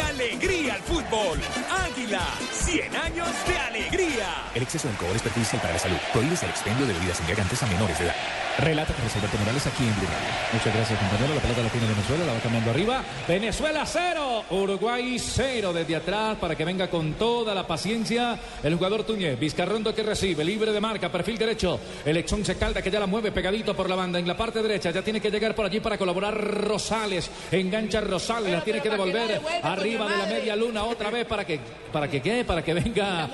Alegría 0.02 0.74
al 0.76 0.82
fútbol. 0.82 1.40
Águila, 1.70 2.22
100 2.52 2.96
años 2.96 3.28
de 3.48 3.58
alegría. 3.58 4.28
El 4.54 4.64
exceso 4.64 4.88
de 4.88 4.94
alcohol 4.94 5.16
es 5.16 5.22
perjudicial 5.22 5.62
para 5.62 5.74
la 5.74 5.80
salud. 5.80 5.98
Prohíbes 6.14 6.44
el 6.44 6.50
expendio 6.50 6.86
de 6.86 6.94
bebidas 6.94 7.20
embriagantes 7.20 7.64
a 7.64 7.68
menores 7.68 7.98
de 8.00 8.06
edad. 8.06 8.16
Relata 8.60 8.94
Carlos 8.94 9.16
Alberto 9.16 9.38
Morales 9.38 9.68
aquí 9.68 9.84
en 9.84 9.96
Blue. 9.96 10.08
Muchas 10.52 10.76
gracias, 10.76 11.00
compañero. 11.00 11.34
La 11.34 11.42
pelota 11.42 11.64
la 11.64 11.70
tiene 11.70 11.88
Venezuela, 11.88 12.26
la 12.26 12.34
va 12.34 12.40
cambiando 12.40 12.72
arriba. 12.72 13.04
Venezuela 13.26 13.86
cero, 13.86 14.44
Uruguay 14.50 15.18
cero 15.18 15.72
desde 15.72 15.96
atrás 15.96 16.38
para 16.38 16.56
que 16.56 16.66
venga 16.66 16.90
con 16.90 17.14
toda 17.14 17.56
la 17.56 17.66
paciencia 17.66 18.38
el 18.62 18.76
jugador 18.76 19.04
Túñez. 19.04 19.40
Vizcarrondo 19.40 19.96
que 19.96 20.04
recibe, 20.04 20.44
libre 20.44 20.74
de 20.74 20.82
marca, 20.82 21.10
perfil 21.10 21.38
derecho. 21.38 21.80
El 22.04 22.18
Exxon 22.18 22.44
se 22.44 22.58
calda 22.58 22.82
que 22.82 22.92
ya 22.92 23.00
la 23.00 23.08
mueve 23.08 23.32
pegadito 23.32 23.74
por 23.74 23.90
la 23.90 23.96
banda 23.96 24.20
en 24.20 24.28
la 24.28 24.36
parte 24.36 24.62
derecha. 24.62 24.92
Ya 24.92 25.02
tiene 25.02 25.22
que 25.22 25.32
llegar 25.32 25.56
por 25.56 25.66
allí 25.66 25.80
para 25.80 25.98
colaborar 25.98 26.36
Rosales. 26.36 27.32
Engancha 27.52 28.02
Rosales, 28.02 28.52
la 28.52 28.64
tiene 28.64 28.82
que 28.82 28.90
devolver 28.90 29.42
arriba 29.64 29.89
de 29.92 30.18
la 30.18 30.26
media 30.26 30.56
luna 30.56 30.84
otra 30.84 31.10
vez 31.10 31.26
para 31.26 31.46
que, 31.46 31.60
para 31.92 32.08
que 32.08 32.22
qué, 32.22 32.44
para 32.46 32.64
que 32.64 32.74
venga. 32.74 33.30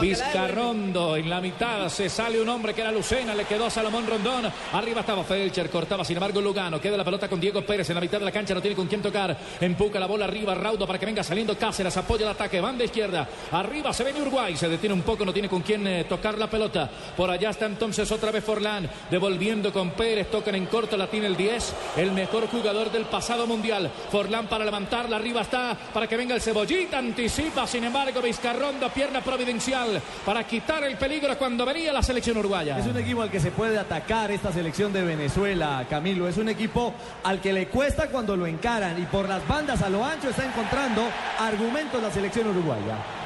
Vizcarrondo 0.00 1.16
en 1.16 1.30
la 1.30 1.40
mitad 1.40 1.88
se 1.88 2.08
sale 2.08 2.40
un 2.40 2.48
hombre 2.48 2.74
que 2.74 2.80
era 2.80 2.92
Lucena, 2.92 3.34
le 3.34 3.44
quedó 3.44 3.66
a 3.66 3.70
Salomón 3.70 4.06
Rondón. 4.06 4.50
Arriba 4.72 5.00
estaba 5.00 5.24
Felcher, 5.24 5.70
cortaba 5.70 6.04
sin 6.04 6.16
embargo 6.16 6.40
Lugano. 6.40 6.80
Queda 6.80 6.96
la 6.96 7.04
pelota 7.04 7.28
con 7.28 7.40
Diego 7.40 7.62
Pérez 7.62 7.88
en 7.90 7.94
la 7.94 8.00
mitad 8.00 8.18
de 8.18 8.24
la 8.24 8.32
cancha, 8.32 8.54
no 8.54 8.60
tiene 8.60 8.76
con 8.76 8.86
quién 8.86 9.02
tocar. 9.02 9.36
Empuja 9.60 10.00
la 10.00 10.06
bola 10.06 10.24
arriba, 10.24 10.54
Raudo 10.54 10.86
para 10.86 10.98
que 10.98 11.06
venga 11.06 11.22
saliendo 11.22 11.56
Cáceres, 11.56 11.96
apoya 11.96 12.24
el 12.24 12.32
ataque, 12.32 12.60
banda 12.60 12.84
izquierda. 12.84 13.28
Arriba 13.52 13.92
se 13.92 14.04
viene 14.04 14.20
Uruguay, 14.22 14.56
se 14.56 14.68
detiene 14.68 14.94
un 14.94 15.02
poco, 15.02 15.24
no 15.24 15.32
tiene 15.32 15.48
con 15.48 15.62
quién 15.62 15.86
eh, 15.86 16.04
tocar 16.04 16.38
la 16.38 16.48
pelota. 16.48 16.90
Por 17.16 17.30
allá 17.30 17.50
está 17.50 17.66
entonces 17.66 18.10
otra 18.10 18.30
vez 18.30 18.44
Forlán, 18.44 18.88
devolviendo 19.10 19.72
con 19.72 19.90
Pérez, 19.90 20.30
tocan 20.30 20.54
en 20.54 20.66
corto, 20.66 20.96
la 20.96 21.08
tiene 21.08 21.26
el 21.26 21.36
10, 21.36 21.74
el 21.96 22.12
mejor 22.12 22.48
jugador 22.48 22.90
del 22.90 23.04
pasado 23.04 23.46
mundial. 23.46 23.90
Forlán 24.10 24.48
para 24.48 24.64
levantarla, 24.64 25.16
arriba 25.16 25.42
está, 25.42 25.59
para 25.92 26.06
que 26.06 26.16
venga 26.16 26.34
el 26.34 26.40
cebollita, 26.40 26.98
anticipa, 26.98 27.66
sin 27.66 27.84
embargo, 27.84 28.20
Vizcarrondo, 28.20 28.88
pierna 28.90 29.20
providencial, 29.20 30.00
para 30.24 30.44
quitar 30.44 30.84
el 30.84 30.96
peligro 30.96 31.36
cuando 31.38 31.64
venía 31.64 31.92
la 31.92 32.02
selección 32.02 32.36
uruguaya. 32.38 32.78
Es 32.78 32.86
un 32.86 32.96
equipo 32.96 33.22
al 33.22 33.30
que 33.30 33.40
se 33.40 33.50
puede 33.50 33.78
atacar 33.78 34.30
esta 34.30 34.52
selección 34.52 34.92
de 34.92 35.02
Venezuela, 35.02 35.86
Camilo. 35.88 36.28
Es 36.28 36.36
un 36.36 36.48
equipo 36.48 36.94
al 37.24 37.40
que 37.40 37.52
le 37.52 37.68
cuesta 37.68 38.08
cuando 38.08 38.36
lo 38.36 38.46
encaran 38.46 39.00
y 39.00 39.06
por 39.06 39.28
las 39.28 39.46
bandas 39.46 39.82
a 39.82 39.90
lo 39.90 40.04
ancho 40.04 40.30
está 40.30 40.44
encontrando 40.44 41.02
argumentos 41.38 42.02
la 42.02 42.10
selección 42.10 42.48
uruguaya. 42.48 43.19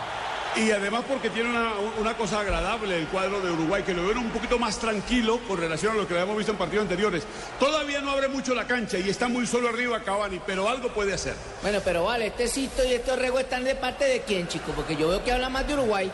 Y 0.56 0.70
además 0.70 1.02
porque 1.08 1.30
tiene 1.30 1.50
una, 1.50 1.72
una 1.98 2.16
cosa 2.16 2.40
agradable 2.40 2.96
el 2.96 3.06
cuadro 3.08 3.40
de 3.40 3.50
Uruguay, 3.50 3.82
que 3.82 3.92
lo 3.92 4.06
ven 4.06 4.18
un 4.18 4.30
poquito 4.30 4.58
más 4.58 4.78
tranquilo 4.78 5.40
con 5.48 5.58
relación 5.58 5.92
a 5.92 5.96
lo 5.96 6.06
que 6.06 6.14
habíamos 6.14 6.36
visto 6.36 6.52
en 6.52 6.58
partidos 6.58 6.82
anteriores. 6.82 7.24
Todavía 7.58 8.00
no 8.00 8.12
abre 8.12 8.28
mucho 8.28 8.54
la 8.54 8.66
cancha 8.66 8.98
y 8.98 9.08
está 9.08 9.26
muy 9.28 9.46
solo 9.46 9.68
arriba 9.68 10.00
Cavani, 10.00 10.40
pero 10.46 10.68
algo 10.68 10.90
puede 10.90 11.12
hacer. 11.12 11.34
Bueno, 11.62 11.80
pero 11.84 12.04
vale, 12.04 12.28
este 12.28 12.46
Cito 12.46 12.84
y 12.84 12.92
este 12.92 13.10
Orrego 13.10 13.40
están 13.40 13.64
de 13.64 13.74
parte 13.74 14.05
de 14.05 14.20
quién, 14.20 14.46
chico, 14.46 14.72
porque 14.76 14.96
yo 14.96 15.08
veo 15.08 15.24
que 15.24 15.32
habla 15.32 15.48
más 15.48 15.67
de 15.67 15.74
Uruguay. 15.74 16.10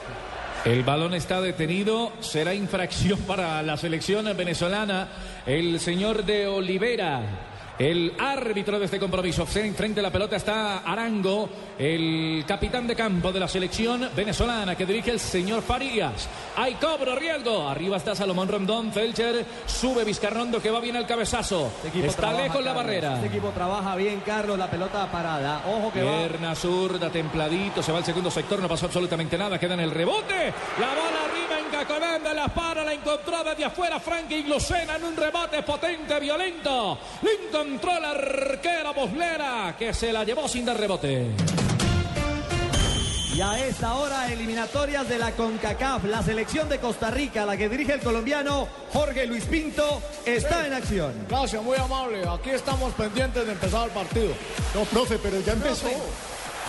El 0.65 0.83
balón 0.85 1.15
está 1.15 1.41
detenido, 1.41 2.13
será 2.21 2.53
infracción 2.53 3.19
para 3.21 3.63
la 3.63 3.77
selección 3.79 4.27
venezolana. 4.37 5.09
El 5.47 5.81
señor 5.81 6.25
de 6.25 6.47
Olivera, 6.47 7.50
el 7.81 8.13
árbitro 8.19 8.79
de 8.79 8.85
este 8.85 8.99
compromiso. 8.99 9.47
Frente 9.47 10.01
a 10.01 10.03
la 10.03 10.13
pelota 10.13 10.37
está 10.37 10.79
Arango, 10.81 11.49
el 11.79 12.45
capitán 12.47 12.87
de 12.87 12.95
campo 12.95 13.33
de 13.33 13.41
la 13.41 13.49
selección 13.49 14.11
venezolana 14.15 14.77
que 14.77 14.85
dirige 14.85 15.11
el 15.11 15.19
señor 15.19 15.63
Farías. 15.63 16.29
Hay 16.57 16.75
cobro, 16.75 17.17
riesgo. 17.17 17.67
Arriba 17.67 17.97
está 17.97 18.15
Salomón 18.15 18.49
Rondón, 18.49 18.93
Felcher, 18.93 19.47
sube 19.65 20.05
Vizcarrondo 20.05 20.61
que 20.61 20.71
va 20.71 20.79
bien 20.81 20.97
al 20.97 21.07
cabezazo. 21.07 21.73
Este 21.83 22.07
Está 22.07 22.35
lejos 22.35 22.63
la 22.63 22.75
barrera. 22.75 23.15
Este 23.15 23.29
equipo 23.29 23.49
trabaja 23.49 23.97
bien, 23.97 24.21
Carlos, 24.27 24.59
la 24.59 24.71
pelota 24.71 25.11
parada. 25.11 25.63
Ojo 25.67 25.91
que 25.91 26.03
va. 26.03 26.19
Pierna 26.19 26.55
zurda, 26.55 27.09
templadito, 27.09 27.83
se 27.83 27.93
va 27.93 27.99
al 27.99 28.05
segundo 28.05 28.31
sector, 28.31 28.61
no 28.61 28.69
pasó 28.69 28.87
absolutamente 28.87 29.39
nada, 29.39 29.59
queda 29.59 29.73
en 29.73 29.81
el 29.81 29.91
rebote. 29.91 30.53
La 30.79 30.89
bola 30.89 31.25
arriba 31.31 31.50
en 31.71 31.79
Cacolanda, 31.79 32.35
la 32.35 32.49
para, 32.49 32.85
la 32.85 32.93
encontró 32.93 33.45
desde 33.45 33.65
afuera 33.65 34.01
Franklin 34.01 34.49
Lucena 34.49 34.97
en 34.97 35.05
un 35.05 35.17
rebote 35.17 35.63
potente, 35.63 36.19
violento. 36.19 36.99
Lo 37.23 37.31
encontró 37.31 37.99
la 38.01 38.11
arquera 38.11 38.93
Boslera, 38.93 39.75
que 39.79 39.95
se 39.95 40.13
la 40.13 40.25
llevó 40.25 40.49
sin 40.49 40.65
dar 40.65 40.79
rebote. 40.79 41.29
Y 43.35 43.41
a 43.41 43.65
esta 43.65 43.95
hora, 43.95 44.31
eliminatorias 44.33 45.09
de 45.09 45.19
la 45.19 45.33
CONCACAF, 45.33 46.05
la 46.05 46.23
selección 46.23 46.69
de 46.69 46.79
Costa 46.79 47.11
Rica, 47.11 47.47
la 47.47 47.57
que 47.57 47.69
dirige 47.69 47.95
el 47.95 48.01
colombiano 48.01 48.69
Jorge 48.93 49.27
Luis 49.27 49.45
Pinto, 49.45 50.03
está 50.27 50.67
en 50.67 50.75
acción. 50.75 51.27
Gracias, 51.29 51.63
muy 51.63 51.79
amable. 51.79 52.23
Aquí 52.29 52.51
estamos 52.51 52.93
pendientes 52.95 53.47
de 53.47 53.53
empezar 53.53 53.87
el 53.87 53.93
partido. 53.93 54.35
No, 54.75 54.83
profe, 54.85 55.19
pero 55.23 55.41
ya 55.41 55.53
empezó. 55.53 55.87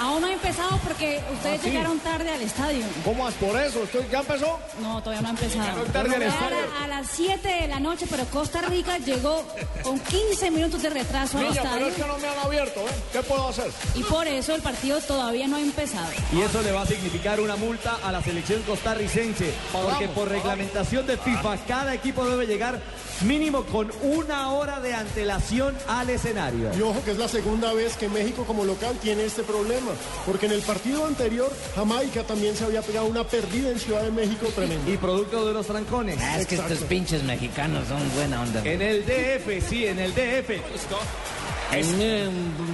Aún 0.01 0.21
no 0.21 0.27
ha 0.27 0.33
empezado 0.33 0.77
porque 0.83 1.21
ustedes 1.31 1.59
¿Ah, 1.59 1.63
sí? 1.63 1.69
llegaron 1.69 1.99
tarde 1.99 2.31
al 2.31 2.41
estadio. 2.41 2.83
¿Cómo 3.05 3.29
es 3.29 3.35
por 3.35 3.55
eso? 3.61 3.83
¿Esto 3.83 3.99
¿Ya 4.11 4.19
empezó? 4.21 4.59
No, 4.81 4.99
todavía 5.01 5.21
no 5.21 5.27
ha 5.27 5.31
empezado. 5.31 5.63
Llegaron 5.63 5.91
tarde 5.91 6.15
al 6.15 6.23
estadio. 6.23 6.57
a 6.83 6.87
las 6.87 7.07
7 7.11 7.47
de 7.47 7.67
la 7.67 7.79
noche, 7.79 8.07
pero 8.09 8.25
Costa 8.25 8.61
Rica 8.61 8.97
llegó 8.97 9.45
con 9.83 9.99
15 9.99 10.49
minutos 10.51 10.81
de 10.81 10.89
retraso 10.89 11.37
al 11.37 11.43
Niña, 11.43 11.61
pero 11.61 11.67
estadio. 11.67 11.87
es 11.87 11.95
que 11.95 12.05
no 12.07 12.17
me 12.17 12.27
han 12.27 12.39
abierto, 12.39 12.79
¿eh? 12.81 12.91
¿Qué 13.13 13.21
puedo 13.21 13.47
hacer? 13.49 13.71
Y 13.95 14.03
por 14.03 14.27
eso 14.27 14.55
el 14.55 14.61
partido 14.61 14.99
todavía 15.01 15.47
no 15.47 15.57
ha 15.57 15.61
empezado. 15.61 16.07
Y 16.33 16.41
eso 16.41 16.61
le 16.63 16.71
va 16.71 16.81
a 16.81 16.85
significar 16.87 17.39
una 17.39 17.55
multa 17.55 17.97
a 18.03 18.11
la 18.11 18.23
selección 18.23 18.63
costarricense, 18.63 19.53
porque 19.71 20.07
por 20.07 20.29
reglamentación 20.29 21.05
de 21.05 21.17
FIFA 21.17 21.57
cada 21.67 21.93
equipo 21.93 22.25
debe 22.27 22.47
llegar 22.47 22.79
mínimo 23.21 23.63
con 23.65 23.91
una 24.01 24.51
hora 24.51 24.79
de 24.79 24.95
antelación 24.95 25.77
al 25.87 26.09
escenario. 26.09 26.71
Y 26.75 26.81
ojo 26.81 27.03
que 27.05 27.11
es 27.11 27.17
la 27.19 27.27
segunda 27.27 27.71
vez 27.73 27.95
que 27.97 28.09
México 28.09 28.45
como 28.45 28.65
local 28.65 28.95
tiene 28.99 29.25
este 29.25 29.43
problema, 29.43 29.90
porque 30.25 30.45
en 30.45 30.53
el 30.53 30.61
partido 30.61 31.05
anterior 31.05 31.51
Jamaica 31.75 32.23
también 32.23 32.55
se 32.55 32.65
había 32.65 32.81
pegado 32.81 33.05
una 33.05 33.23
perdida 33.23 33.69
en 33.69 33.79
Ciudad 33.79 34.03
de 34.03 34.11
México 34.11 34.47
tremenda. 34.55 34.89
Y 34.89 34.97
producto 34.97 35.45
de 35.45 35.53
los 35.53 35.67
trancones. 35.67 36.17
Ah, 36.21 36.39
es 36.39 36.47
que 36.47 36.55
estos 36.55 36.79
pinches 36.79 37.23
mexicanos 37.23 37.87
son 37.87 38.01
buena 38.15 38.41
onda. 38.41 38.61
En 38.65 38.81
el 38.81 39.05
DF, 39.05 39.67
sí, 39.67 39.85
en 39.85 39.99
el 39.99 40.13
DF. 40.13 40.61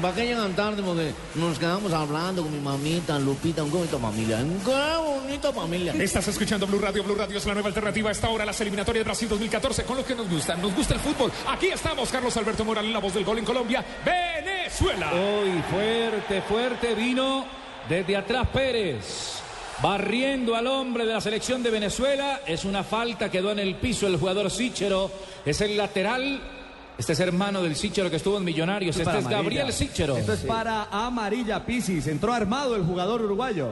¿Para 0.01 0.15
qué 0.15 0.25
llegan 0.25 0.55
tarde? 0.55 0.81
Porque 0.81 1.13
nos 1.35 1.59
quedamos 1.59 1.93
hablando 1.93 2.41
con 2.41 2.51
mi 2.51 2.59
mamita, 2.59 3.19
Lupita, 3.19 3.63
un 3.63 3.69
bonito 3.69 3.99
familia. 3.99 4.37
Un 4.37 4.59
bonito 4.63 5.53
familia. 5.53 5.93
Estás 5.93 6.27
escuchando 6.29 6.65
Blue 6.65 6.79
Radio. 6.79 7.03
Blue 7.03 7.13
Radio 7.13 7.37
es 7.37 7.45
la 7.45 7.53
nueva 7.53 7.67
alternativa 7.67 8.09
a 8.09 8.11
esta 8.11 8.27
hora, 8.29 8.43
las 8.43 8.59
eliminatorias 8.59 9.01
de 9.01 9.07
Brasil 9.07 9.29
2014, 9.29 9.83
con 9.83 9.97
lo 9.97 10.05
que 10.05 10.15
nos 10.15 10.27
gusta. 10.27 10.55
Nos 10.55 10.73
gusta 10.73 10.95
el 10.95 10.99
fútbol. 10.99 11.31
Aquí 11.47 11.67
estamos, 11.67 12.09
Carlos 12.09 12.35
Alberto 12.37 12.65
Morales, 12.65 12.91
la 12.91 12.97
voz 12.97 13.13
del 13.13 13.23
gol 13.23 13.37
en 13.37 13.45
Colombia. 13.45 13.85
Venezuela. 14.03 15.11
Hoy 15.13 15.61
fuerte, 15.69 16.41
fuerte 16.41 16.95
vino 16.95 17.45
desde 17.87 18.17
atrás 18.17 18.47
Pérez. 18.51 19.43
Barriendo 19.79 20.55
al 20.55 20.65
hombre 20.65 21.05
de 21.05 21.13
la 21.13 21.21
selección 21.21 21.61
de 21.61 21.69
Venezuela. 21.69 22.41
Es 22.47 22.65
una 22.65 22.83
falta, 22.83 23.29
quedó 23.29 23.51
en 23.51 23.59
el 23.59 23.75
piso 23.75 24.07
el 24.07 24.17
jugador 24.17 24.49
Sichero. 24.49 25.11
Es 25.45 25.61
el 25.61 25.77
lateral. 25.77 26.56
Este 26.97 27.13
es 27.13 27.19
hermano 27.19 27.61
del 27.61 27.75
Sichero 27.75 28.09
que 28.09 28.15
estuvo 28.15 28.37
en 28.37 28.43
Millonarios. 28.43 28.95
Este 28.95 29.03
es 29.03 29.07
amarilla. 29.07 29.37
Gabriel 29.37 29.73
Sichero. 29.73 30.17
Esto 30.17 30.33
es 30.33 30.41
para 30.41 30.85
amarilla 30.85 31.65
Pisis. 31.65 32.07
Entró 32.07 32.33
armado 32.33 32.75
el 32.75 32.83
jugador 32.83 33.21
uruguayo. 33.21 33.69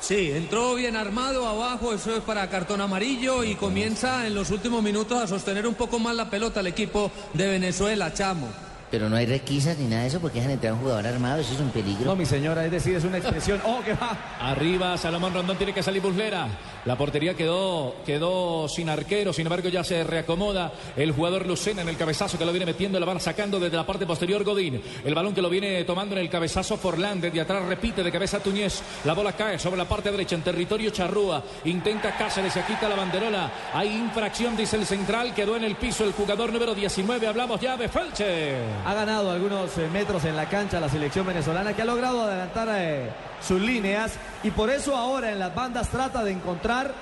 Sí, 0.00 0.30
entró 0.30 0.74
bien 0.74 0.94
armado 0.94 1.46
abajo, 1.48 1.92
eso 1.92 2.14
es 2.14 2.22
para 2.22 2.48
cartón 2.48 2.80
amarillo 2.80 3.42
y 3.44 3.54
comienza 3.54 4.26
en 4.26 4.34
los 4.34 4.50
últimos 4.50 4.82
minutos 4.82 5.20
a 5.20 5.26
sostener 5.26 5.66
un 5.66 5.74
poco 5.74 5.98
más 5.98 6.14
la 6.14 6.30
pelota 6.30 6.60
el 6.60 6.66
equipo 6.68 7.10
de 7.32 7.48
Venezuela, 7.48 8.12
Chamo. 8.12 8.46
Pero 8.90 9.08
no 9.08 9.16
hay 9.16 9.26
requisas 9.26 9.76
ni 9.78 9.86
nada 9.86 10.02
de 10.02 10.08
eso 10.08 10.20
porque 10.20 10.38
dejan 10.38 10.52
entrar 10.52 10.72
a 10.72 10.74
un 10.74 10.80
jugador 10.80 11.06
armado, 11.06 11.40
eso 11.40 11.54
es 11.54 11.60
un 11.60 11.70
peligro. 11.70 12.04
No, 12.04 12.16
mi 12.16 12.24
señora, 12.24 12.64
es 12.64 12.70
decir, 12.70 12.94
es 12.94 13.04
una 13.04 13.18
expresión. 13.18 13.60
¡Oh, 13.64 13.80
que 13.84 13.94
va! 13.94 14.16
Arriba 14.40 14.96
Salomón 14.96 15.34
Rondón 15.34 15.56
tiene 15.56 15.72
que 15.72 15.82
salir 15.82 16.00
Buslera. 16.00 16.48
La 16.84 16.96
portería 16.96 17.34
quedó, 17.34 17.96
quedó 18.06 18.68
sin 18.68 18.88
arquero, 18.88 19.32
sin 19.32 19.46
embargo 19.46 19.68
ya 19.68 19.82
se 19.82 20.04
reacomoda 20.04 20.72
el 20.96 21.10
jugador 21.10 21.46
Lucena 21.46 21.82
en 21.82 21.88
el 21.88 21.96
cabezazo 21.96 22.38
que 22.38 22.44
lo 22.44 22.52
viene 22.52 22.66
metiendo, 22.66 23.00
la 23.00 23.06
van 23.06 23.20
sacando 23.20 23.58
desde 23.58 23.76
la 23.76 23.84
parte 23.84 24.06
posterior 24.06 24.44
Godín. 24.44 24.80
El 25.04 25.14
balón 25.14 25.34
que 25.34 25.42
lo 25.42 25.50
viene 25.50 25.82
tomando 25.84 26.14
en 26.14 26.20
el 26.20 26.30
cabezazo 26.30 26.76
Forlán, 26.76 27.20
desde 27.20 27.40
atrás 27.40 27.64
repite 27.64 28.04
de 28.04 28.12
cabeza 28.12 28.38
Tuñez. 28.38 28.82
La 29.04 29.14
bola 29.14 29.32
cae 29.32 29.58
sobre 29.58 29.78
la 29.78 29.88
parte 29.88 30.12
derecha 30.12 30.36
en 30.36 30.42
territorio 30.42 30.90
Charrúa. 30.90 31.42
Intenta 31.64 32.16
Cáceres, 32.16 32.52
se 32.52 32.62
quita 32.62 32.88
la 32.88 32.94
banderola. 32.94 33.50
Hay 33.74 33.88
infracción, 33.88 34.56
dice 34.56 34.76
el 34.76 34.86
central, 34.86 35.34
quedó 35.34 35.56
en 35.56 35.64
el 35.64 35.74
piso 35.74 36.04
el 36.04 36.12
jugador 36.12 36.52
número 36.52 36.74
19. 36.74 37.26
Hablamos 37.26 37.60
ya 37.60 37.76
de 37.76 37.88
Felche. 37.88 38.75
Ha 38.84 38.94
ganado 38.94 39.30
algunos 39.30 39.76
eh, 39.78 39.88
metros 39.92 40.24
en 40.24 40.36
la 40.36 40.48
cancha 40.48 40.80
la 40.80 40.88
selección 40.88 41.26
venezolana 41.26 41.74
que 41.74 41.82
ha 41.82 41.84
logrado 41.84 42.22
adelantar 42.22 42.68
eh, 42.72 43.10
sus 43.40 43.60
líneas 43.60 44.12
y 44.42 44.50
por 44.50 44.70
eso 44.70 44.96
ahora 44.96 45.30
en 45.30 45.38
las 45.38 45.54
bandas 45.54 45.88
trata 45.88 46.22
de 46.24 46.32
encontrar 46.32 46.92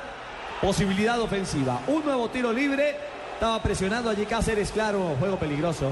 posibilidad 0.61 1.21
ofensiva. 1.21 1.81
Un 1.87 2.05
nuevo 2.05 2.29
tiro 2.29 2.53
libre. 2.53 2.97
Estaba 3.35 3.61
presionando 3.63 4.09
allí 4.09 4.27
Cáceres, 4.27 4.71
claro, 4.71 5.17
juego 5.19 5.37
peligroso. 5.37 5.91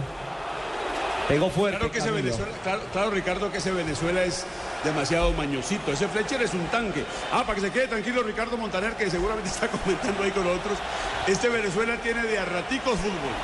Pegó 1.29 1.51
fuerte. 1.51 1.79
Claro 1.79 1.93
que 1.93 1.99
ese 1.99 2.09
Camilo. 2.09 2.25
Venezuela, 2.25 2.59
claro, 2.63 2.83
claro, 2.93 3.11
Ricardo, 3.11 3.51
que 3.51 3.59
ese 3.59 3.73
Venezuela 3.73 4.23
es 4.23 4.45
demasiado 4.85 5.33
mañosito. 5.33 5.93
Ese 5.93 6.09
Fletcher 6.09 6.43
es 6.43 6.55
un 6.55 6.67
tanque. 6.67 7.05
Ah, 7.33 7.43
para 7.43 7.55
que 7.55 7.61
se 7.63 7.71
quede 7.71 7.89
tranquilo 7.89 8.23
Ricardo 8.23 8.57
Montaner, 8.57 8.95
que 8.95 9.11
seguramente 9.11 9.49
está 9.55 9.69
comentando 9.69 10.23
ahí 10.23 10.31
con 10.31 10.47
otros. 10.47 10.79
Este 11.27 11.49
Venezuela 11.49 11.97
tiene 11.97 12.23
de 12.23 12.39
a 12.39 12.45
raticos 12.45 12.99
fútbol. 12.99 13.35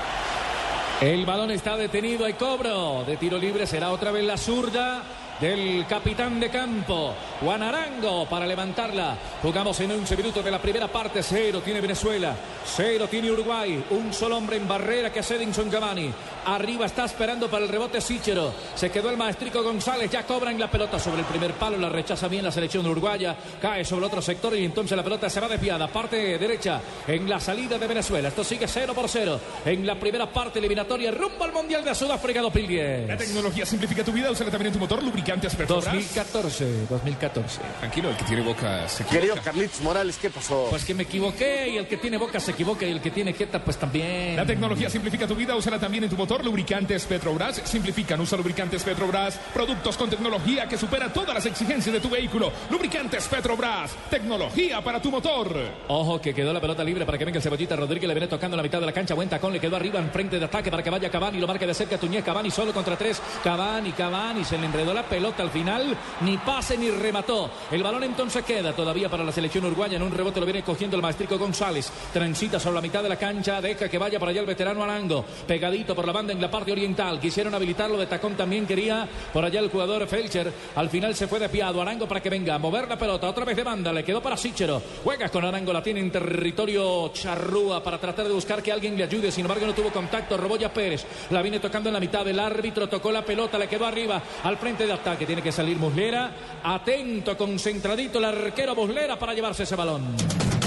El 1.01 1.27
balón 1.27 1.53
está 1.53 1.77
detenido, 1.77 2.25
hay 2.25 2.33
cobro. 2.33 3.05
De 3.05 3.17
tiro 3.17 3.39
libre, 3.39 3.69
será 3.69 3.93
otra 3.93 4.11
vez 4.11 4.25
la 4.25 4.37
zurda 4.37 5.05
del 5.41 5.87
capitán 5.87 6.41
de 6.41 6.51
campo, 6.51 7.15
Juan 7.41 7.63
Arango, 7.63 8.27
para 8.29 8.47
levantarla. 8.47 9.17
Jugamos 9.43 9.79
en 9.81 9.93
11 9.93 10.17
minutos 10.17 10.45
de 10.45 10.51
la 10.51 10.61
primera 10.61 10.89
parte, 10.89 11.23
cero 11.23 11.63
tiene 11.65 11.81
Venezuela, 11.81 12.35
cero 12.65 13.07
tiene 13.09 13.31
Uruguay, 13.31 13.85
un 13.91 14.13
solo 14.13 14.37
hombre 14.37 14.57
en 14.57 14.67
barrera 14.67 15.13
que 15.13 15.21
es 15.21 15.31
Edinson 15.31 15.71
Cavani. 15.71 16.11
Arriba 16.47 16.87
está 16.87 17.05
esperando 17.05 17.49
para 17.49 17.65
el 17.65 17.71
rebote 17.71 18.01
Sichero, 18.01 18.53
se 18.75 18.91
quedó 18.91 19.11
el 19.11 19.17
maestrico 19.17 19.63
González, 19.63 20.11
ya 20.11 20.25
cobran 20.25 20.59
la 20.59 20.71
pelota 20.71 20.99
sobre 20.99 21.21
el 21.21 21.27
primer 21.27 21.53
palo, 21.53 21.77
la 21.77 21.89
rechaza 21.89 22.27
bien 22.27 22.45
la 22.45 22.53
selección 22.53 22.87
uruguaya, 22.87 23.37
cae 23.61 23.85
sobre 23.85 24.07
otro 24.07 24.23
sector 24.23 24.57
y 24.57 24.65
entonces 24.65 24.97
la 24.97 25.05
pelota 25.05 25.31
se 25.31 25.41
va 25.41 25.49
desviada, 25.49 25.87
parte 25.89 26.39
derecha 26.39 26.81
en 27.07 27.29
la 27.29 27.39
salida 27.39 27.79
de 27.79 27.87
Venezuela. 27.87 28.29
Esto 28.29 28.43
sigue 28.43 28.67
0 28.67 28.93
por 28.95 29.09
0 29.09 29.41
en 29.65 29.87
la 29.87 29.95
primera 29.99 30.27
parte 30.27 30.59
eliminatoria 30.59 31.11
rumbo 31.11 31.45
al 31.45 31.53
Mundial 31.53 31.85
de 31.85 31.95
Sudáfrica 31.95 32.41
2010. 32.41 33.09
La 33.09 33.17
tecnología 33.17 33.65
simplifica 33.65 34.03
tu 34.03 34.13
vida, 34.13 34.31
úsala 34.31 34.51
también 34.51 34.69
en 34.69 34.73
tu 34.73 34.79
motor, 34.81 35.03
lubricantes 35.29 35.57
Petrobras. 35.57 35.93
2014, 35.93 36.87
2014. 36.89 37.61
Tranquilo, 37.81 38.09
el 38.09 38.17
que 38.17 38.25
tiene 38.25 38.43
boca 38.43 38.89
se 38.89 39.05
Querido 39.05 39.35
equivoca. 39.35 39.43
Carlitos 39.43 39.81
Morales, 39.83 40.17
¿qué 40.17 40.31
pasó? 40.31 40.69
Pues 40.71 40.87
que 40.87 40.95
me 40.95 41.03
equivoqué 41.03 41.69
y 41.69 41.77
el 41.77 41.87
que 41.87 41.99
tiene 41.99 42.17
boca 42.17 42.41
se 42.41 42.53
equivoca 42.53 42.87
y 42.87 42.93
el 42.93 43.03
que 43.03 43.11
tiene 43.11 43.35
jeta 43.35 43.63
pues 43.63 43.77
también. 43.77 44.37
La 44.37 44.47
tecnología 44.47 44.89
simplifica 44.89 45.27
tu 45.27 45.35
vida, 45.35 45.55
úsala 45.55 45.79
también 45.79 46.05
en 46.05 46.11
tu 46.11 46.17
motor. 46.17 46.43
Lubricantes 46.43 47.05
Petrobras 47.05 47.61
simplifican. 47.65 48.19
Usa 48.21 48.39
lubricantes 48.39 48.83
Petrobras. 48.83 49.39
Productos 49.53 49.99
con 49.99 50.09
tecnología 50.09 50.67
que 50.67 50.79
supera 50.79 51.13
todas 51.13 51.35
las 51.35 51.45
exigencias 51.45 51.93
de 51.93 52.01
tu 52.01 52.09
vehículo. 52.09 52.51
Lubricantes 52.71 53.29
Petrobras. 53.29 53.95
Tecnología 54.09 54.83
para 54.83 55.03
tu 55.03 55.11
motor. 55.11 55.55
Ojo 55.89 56.23
que 56.23 56.33
quedó 56.33 56.55
la 56.55 56.61
pelota 56.61 56.83
libre 56.83 57.05
para 57.05 57.19
que 57.19 57.27
venga 57.27 57.37
el 57.37 57.43
cebollita 57.43 57.77
Rodríguez. 57.77 58.09
Le 58.09 58.15
viene 58.15 58.29
tocando 58.29 58.55
en 58.55 58.59
la 58.59 58.63
mitad 58.63 58.81
de 58.81 58.87
la 58.87 58.93
cancha. 58.93 59.13
Buen 59.13 59.29
tacón. 59.29 59.53
Le 59.53 59.61
quedó 59.61 59.77
arriba 59.77 59.99
en 59.99 60.11
frente 60.11 60.39
de 60.39 60.47
ataque 60.47 60.71
para 60.71 60.83
que 60.83 60.89
vaya 60.89 61.11
Cavani. 61.11 61.39
Lo 61.39 61.47
marca 61.47 61.67
de 61.67 61.75
cerca 61.75 61.99
Tuñez. 61.99 62.25
Cavani 62.25 62.51
solo 62.51 62.73
contra 62.73 62.97
tres. 62.97 63.21
Cavani, 63.45 63.93
Cavani. 63.93 64.43
Se 64.43 64.57
le 64.57 64.65
enredó 64.65 64.95
la 64.95 65.03
pelota 65.03 65.18
al 65.19 65.51
final. 65.51 65.97
Ni 66.21 66.39
pase 66.39 66.79
ni 66.79 66.91
remató. 66.91 67.51
El 67.71 67.83
balón 67.83 68.05
entonces 68.05 68.45
queda 68.45 68.73
todavía 68.73 69.09
para 69.09 69.25
la 69.25 69.33
selección 69.33 69.65
uruguaya. 69.65 69.97
En 69.97 70.03
un 70.03 70.13
rebote 70.13 70.41
lo 70.41 70.47
viene 70.47 70.63
cogiendo 70.63 70.97
el 70.97 71.03
maestrico 71.03 71.39
González. 71.39 71.91
Transita 72.13 72.61
sobre 72.61 72.77
la 72.77 72.81
mitad 72.81 73.03
de 73.03 73.09
la 73.09 73.17
cancha. 73.17 73.61
Deja 73.61 73.89
que 73.89 73.99
vaya 73.99 74.19
para 74.19 74.31
allá 74.31 74.41
el 74.41 74.47
veterano 74.47 74.83
Arango. 74.83 75.25
Pegadito 75.47 75.95
por 75.95 76.07
la 76.07 76.13
banda 76.13 76.33
en 76.33 76.41
la 76.41 76.51
parte 76.51 76.73
oriental. 76.73 77.21
Quisieron 77.21 77.55
habilitarlo 77.55 77.99
de 77.99 78.07
tacón 78.07 78.37
también 78.37 78.67
quería 78.67 79.09
por 79.33 79.45
allá 79.45 79.61
el 79.61 79.71
jugador 79.71 80.07
Felcher. 80.07 80.53
Al 80.77 80.89
final 80.89 81.15
se 81.15 81.27
fue 81.27 81.39
de 81.39 81.49
piado 81.49 81.83
Arango 81.83 82.07
para 82.07 82.21
que 82.21 82.31
venga 82.31 82.55
a 82.55 82.59
mover 82.59 82.89
la 82.89 82.97
pelota. 82.97 83.29
Otra 83.29 83.45
vez 83.45 83.57
de 83.57 83.65
banda. 83.65 83.93
Le 83.93 84.05
quedó 84.05 84.23
para 84.23 84.37
Sichero. 84.37 84.81
Juega 85.03 85.29
con 85.29 85.45
Arango. 85.45 85.73
La 85.73 85.83
tiene 85.83 86.01
en 86.01 86.11
territorio 86.11 87.09
Charrúa 87.13 87.83
para 87.83 87.99
tratar 87.99 88.27
de 88.27 88.35
buscar 88.35 88.63
que 88.63 88.73
alguien 88.73 88.97
le 88.97 89.05
ayude. 89.05 89.33
Sin 89.33 89.45
embargo, 89.45 89.67
no 89.67 89.75
tuvo 89.75 89.91
contacto. 89.91 90.37
Roboya 90.37 90.73
Pérez. 90.73 91.05
La 91.31 91.43
viene 91.43 91.59
tocando 91.59 91.89
en 91.89 91.95
la 91.95 92.01
mitad. 92.01 92.27
El 92.27 92.39
árbitro 92.39 92.89
tocó 92.89 93.11
la 93.11 93.25
pelota. 93.25 93.59
Le 93.59 93.69
quedó 93.69 93.87
arriba 93.87 94.23
al 94.45 94.57
frente 94.59 94.87
de 94.87 94.93
ataque. 95.09 95.27
Tiene 95.27 95.43
que 95.43 95.53
salir 95.53 95.77
Muslera. 95.79 96.31
Atento, 96.63 97.37
concentradito 97.37 98.19
el 98.19 98.25
arquero 98.27 98.75
Muslera 98.75 99.19
para 99.19 99.35
llevarse 99.35 99.63
ese 99.63 99.77
balón. 99.77 100.58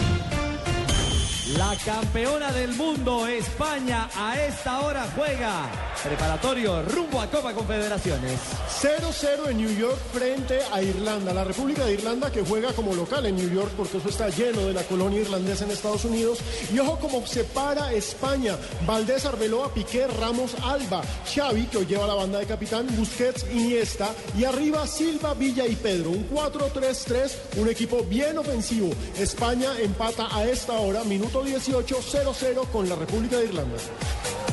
La 1.58 1.76
campeona 1.84 2.52
del 2.54 2.74
mundo, 2.76 3.28
España, 3.28 4.10
a 4.16 4.40
esta 4.42 4.80
hora 4.82 5.06
juega. 5.16 5.70
Preparatorio 6.02 6.82
rumbo 6.84 7.20
a 7.20 7.28
Copa 7.30 7.54
Confederaciones. 7.54 8.40
0-0 8.82 9.50
en 9.50 9.58
New 9.58 9.78
York 9.78 10.00
frente 10.14 10.62
a 10.72 10.82
Irlanda. 10.82 11.34
La 11.34 11.44
República 11.44 11.86
de 11.86 11.94
Irlanda 11.94 12.32
que 12.32 12.42
juega 12.42 12.72
como 12.74 12.94
local 12.94 13.26
en 13.26 13.36
New 13.36 13.50
York 13.52 13.72
porque 13.76 13.98
eso 13.98 14.10
está 14.10 14.30
lleno 14.30 14.62
de 14.62 14.74
la 14.74 14.84
colonia 14.84 15.22
irlandesa 15.22 15.66
en 15.66 15.72
Estados 15.72 16.06
Unidos. 16.06 16.40
Y 16.74 16.80
ojo 16.80 16.98
como 17.00 17.26
separa 17.28 17.92
España. 17.92 18.56
Valdés, 18.88 19.26
Arbeloa, 19.26 19.74
Piqué, 19.74 20.08
Ramos, 20.08 20.56
Alba, 20.64 21.02
Xavi 21.36 21.66
que 21.66 21.80
hoy 21.80 21.86
lleva 21.86 22.08
la 22.08 22.16
banda 22.16 22.40
de 22.40 22.46
capitán, 22.46 22.88
Busquets, 22.96 23.46
Iniesta 23.52 24.10
y 24.38 24.46
arriba 24.46 24.88
Silva, 24.88 25.34
Villa 25.34 25.68
y 25.68 25.76
Pedro. 25.76 26.12
Un 26.12 26.30
4-3-3, 26.30 27.32
un 27.58 27.70
equipo 27.70 28.04
bien 28.04 28.38
ofensivo. 28.38 28.90
España 29.20 29.78
empata 29.80 30.36
a 30.36 30.46
esta 30.46 30.74
hora, 30.74 31.04
minuto 31.04 31.41
18, 31.44 31.98
0-0 32.02 32.68
con 32.72 32.88
la 32.90 32.96
República 32.96 33.38
de 33.38 33.46
Irlanda. 33.46 33.78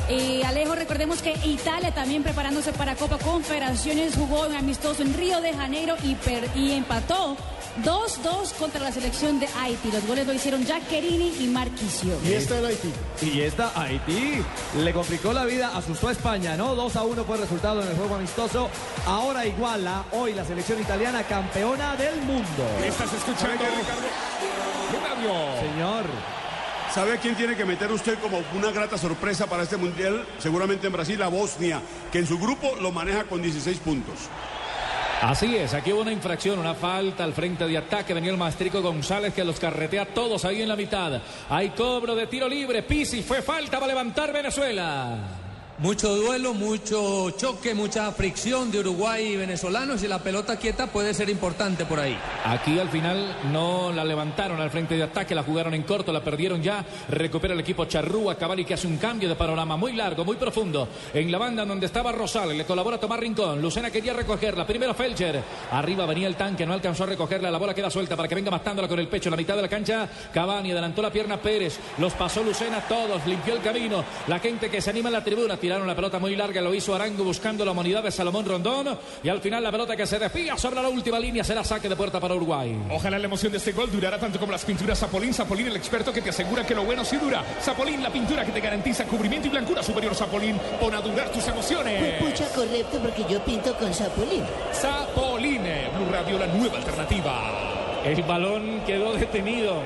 Y 0.09 0.41
Alejo, 0.41 0.73
recordemos 0.73 1.21
que 1.21 1.33
Italia 1.45 1.93
también 1.93 2.23
preparándose 2.23 2.73
para 2.73 2.95
Copa 2.95 3.17
Confederaciones 3.19 4.15
jugó 4.15 4.47
un 4.47 4.55
amistoso 4.55 5.03
en 5.03 5.13
Río 5.13 5.39
de 5.41 5.53
Janeiro 5.53 5.95
y, 6.03 6.15
per- 6.15 6.49
y 6.55 6.71
empató 6.71 7.37
2-2 7.83 8.53
contra 8.57 8.81
la 8.81 8.91
selección 8.91 9.39
de 9.39 9.47
Haití. 9.59 9.91
Los 9.91 10.05
goles 10.07 10.25
lo 10.25 10.33
hicieron 10.33 10.65
Jacquerini 10.65 11.35
y 11.41 11.47
Marquisio. 11.47 12.17
Y 12.25 12.33
está 12.33 12.57
en 12.57 12.65
Haití. 12.65 12.91
Y 13.21 13.41
esta 13.41 13.71
Haití 13.79 14.43
le 14.79 14.93
complicó 14.93 15.31
la 15.31 15.45
vida, 15.45 15.71
asustó 15.77 16.07
a 16.07 16.11
España, 16.11 16.57
¿no? 16.57 16.73
2 16.73 16.95
a 16.95 17.03
1 17.03 17.23
fue 17.23 17.35
el 17.35 17.41
resultado 17.43 17.83
en 17.83 17.89
el 17.89 17.95
juego 17.95 18.15
amistoso. 18.15 18.67
Ahora 19.05 19.45
iguala 19.45 20.05
hoy 20.13 20.33
la 20.33 20.43
selección 20.43 20.81
italiana 20.81 21.21
campeona 21.21 21.95
del 21.95 22.15
mundo. 22.23 22.65
Estás 22.83 23.13
escuchando 23.13 23.63
Radio. 25.03 25.61
Señor. 25.61 26.05
¿Sabe 26.93 27.19
quién 27.19 27.35
tiene 27.35 27.55
que 27.55 27.65
meter 27.65 27.91
usted 27.91 28.17
como 28.17 28.41
una 28.55 28.71
grata 28.71 28.97
sorpresa 28.97 29.45
para 29.45 29.63
este 29.63 29.77
mundial? 29.77 30.25
Seguramente 30.39 30.87
en 30.87 30.93
Brasil, 30.93 31.21
a 31.21 31.27
Bosnia, 31.27 31.81
que 32.11 32.17
en 32.17 32.25
su 32.25 32.39
grupo 32.39 32.75
lo 32.81 32.91
maneja 32.91 33.25
con 33.25 33.41
16 33.41 33.77
puntos. 33.79 34.15
Así 35.21 35.55
es, 35.55 35.73
aquí 35.73 35.91
hubo 35.93 36.01
una 36.01 36.13
infracción, 36.13 36.57
una 36.57 36.73
falta 36.73 37.23
al 37.23 37.33
frente 37.33 37.67
de 37.67 37.77
ataque. 37.77 38.13
Venía 38.13 38.31
el 38.31 38.37
Maestrico 38.37 38.81
González 38.81 39.33
que 39.33 39.43
los 39.43 39.59
carretea 39.59 40.13
todos 40.13 40.45
ahí 40.45 40.63
en 40.63 40.69
la 40.69 40.75
mitad. 40.75 41.21
Hay 41.49 41.69
cobro 41.71 42.15
de 42.15 42.25
tiro 42.25 42.47
libre. 42.47 42.81
Pisi 42.83 43.21
fue 43.21 43.43
falta, 43.43 43.79
va 43.79 43.85
a 43.85 43.89
levantar 43.89 44.33
Venezuela. 44.33 45.38
Mucho 45.81 46.13
duelo, 46.13 46.53
mucho 46.53 47.29
choque, 47.37 47.73
mucha 47.73 48.11
fricción 48.11 48.69
de 48.69 48.79
Uruguay 48.79 49.27
y 49.27 49.37
venezolanos 49.37 50.03
y 50.03 50.09
la 50.09 50.19
pelota 50.19 50.57
quieta 50.57 50.87
puede 50.87 51.13
ser 51.13 51.29
importante 51.29 51.85
por 51.85 52.01
ahí. 52.01 52.19
Aquí 52.43 52.77
al 52.77 52.89
final 52.89 53.37
no 53.53 53.89
la 53.93 54.03
levantaron 54.03 54.59
al 54.59 54.71
frente 54.71 54.97
de 54.97 55.03
ataque, 55.03 55.33
la 55.33 55.43
jugaron 55.43 55.73
en 55.73 55.83
corto, 55.83 56.11
la 56.11 56.21
perdieron 56.21 56.61
ya. 56.61 56.85
Recupera 57.07 57.53
el 57.53 57.61
equipo 57.61 57.85
Charrúa, 57.85 58.35
Cavalli 58.35 58.65
que 58.65 58.73
hace 58.73 58.87
un 58.87 58.97
cambio 58.97 59.29
de 59.29 59.35
panorama 59.35 59.77
muy 59.77 59.93
largo, 59.93 60.25
muy 60.25 60.35
profundo. 60.35 60.89
En 61.13 61.31
la 61.31 61.37
banda 61.37 61.63
donde 61.63 61.85
estaba 61.85 62.11
Rosales, 62.11 62.57
le 62.57 62.65
colabora 62.65 62.99
Tomás 62.99 63.21
Rincón. 63.21 63.61
Lucena 63.61 63.89
quería 63.89 64.11
recogerla. 64.11 64.67
Primero 64.67 64.93
Felcher. 64.93 65.41
Arriba 65.71 66.05
venía 66.05 66.27
el 66.27 66.35
tanque, 66.35 66.65
no 66.65 66.73
alcanzó 66.73 67.05
a 67.05 67.07
recogerla. 67.07 67.49
La 67.49 67.57
bola 67.57 67.73
queda 67.73 67.89
suelta 67.89 68.17
para 68.17 68.27
que 68.27 68.35
venga 68.35 68.51
matándola 68.51 68.89
con 68.89 68.99
el 68.99 69.07
pecho 69.07 69.29
en 69.29 69.31
la 69.31 69.37
mitad 69.37 69.55
de 69.55 69.61
la 69.61 69.69
cancha. 69.69 70.09
Cavani 70.33 70.73
adelantó 70.73 71.01
la 71.01 71.09
pierna 71.09 71.37
Pérez. 71.37 71.79
Los 71.99 72.11
pasó 72.15 72.43
Lucena 72.43 72.81
todos, 72.81 73.25
limpió 73.25 73.53
el 73.55 73.61
camino. 73.61 74.03
La 74.27 74.39
gente 74.39 74.69
que 74.69 74.81
se 74.81 74.89
anima 74.89 75.07
en 75.07 75.13
la 75.13 75.23
tribuna 75.23 75.55
tiraron 75.69 75.85
la 75.85 75.95
pelota 75.95 76.17
muy 76.17 76.35
larga, 76.35 76.61
lo 76.61 76.73
hizo 76.73 76.95
Arango 76.95 77.23
buscando 77.23 77.63
la 77.63 77.73
humanidad 77.73 78.01
de 78.01 78.09
Salomón 78.09 78.43
Rondón. 78.43 78.97
Y 79.21 79.29
al 79.29 79.39
final 79.39 79.61
la 79.61 79.69
pelota 79.69 79.95
que 79.95 80.07
se 80.07 80.17
desvía 80.17 80.57
sobre 80.57 80.81
la 80.81 80.89
última 80.89 81.19
línea 81.19 81.43
será 81.43 81.63
saque 81.63 81.87
de 81.87 81.95
puerta 81.95 82.19
para 82.19 82.33
Uruguay. 82.33 82.75
Ojalá 82.89 83.19
la 83.19 83.25
emoción 83.25 83.51
de 83.51 83.59
este 83.59 83.73
gol 83.73 83.91
durara 83.91 84.17
tanto 84.17 84.39
como 84.39 84.51
las 84.51 84.65
pinturas 84.65 84.97
Zapolín. 84.97 85.31
Zapolín, 85.31 85.67
el 85.67 85.75
experto 85.75 86.11
que 86.11 86.23
te 86.23 86.31
asegura 86.31 86.65
que 86.65 86.73
lo 86.73 86.85
bueno 86.85 87.05
sí 87.05 87.17
dura. 87.17 87.43
Zapolín, 87.61 88.01
la 88.01 88.09
pintura 88.09 88.43
que 88.43 88.51
te 88.51 88.61
garantiza 88.61 89.05
cubrimiento 89.05 89.47
y 89.47 89.51
blancura 89.51 89.83
superior. 89.83 90.15
Zapolín, 90.15 90.59
pon 90.81 90.95
a 90.95 91.01
durar 91.01 91.31
tus 91.31 91.47
emociones. 91.47 92.19
Pucha, 92.19 92.47
correcto, 92.47 92.97
porque 92.99 93.23
yo 93.31 93.39
pinto 93.45 93.71
con 93.75 93.93
sapolín. 93.93 94.43
Zapolín, 94.73 95.61
Blue 95.95 96.09
Radio, 96.11 96.39
la 96.39 96.47
nueva 96.47 96.77
alternativa. 96.77 97.78
El 98.05 98.23
balón 98.23 98.81
quedó 98.85 99.13
detenido. 99.13 99.81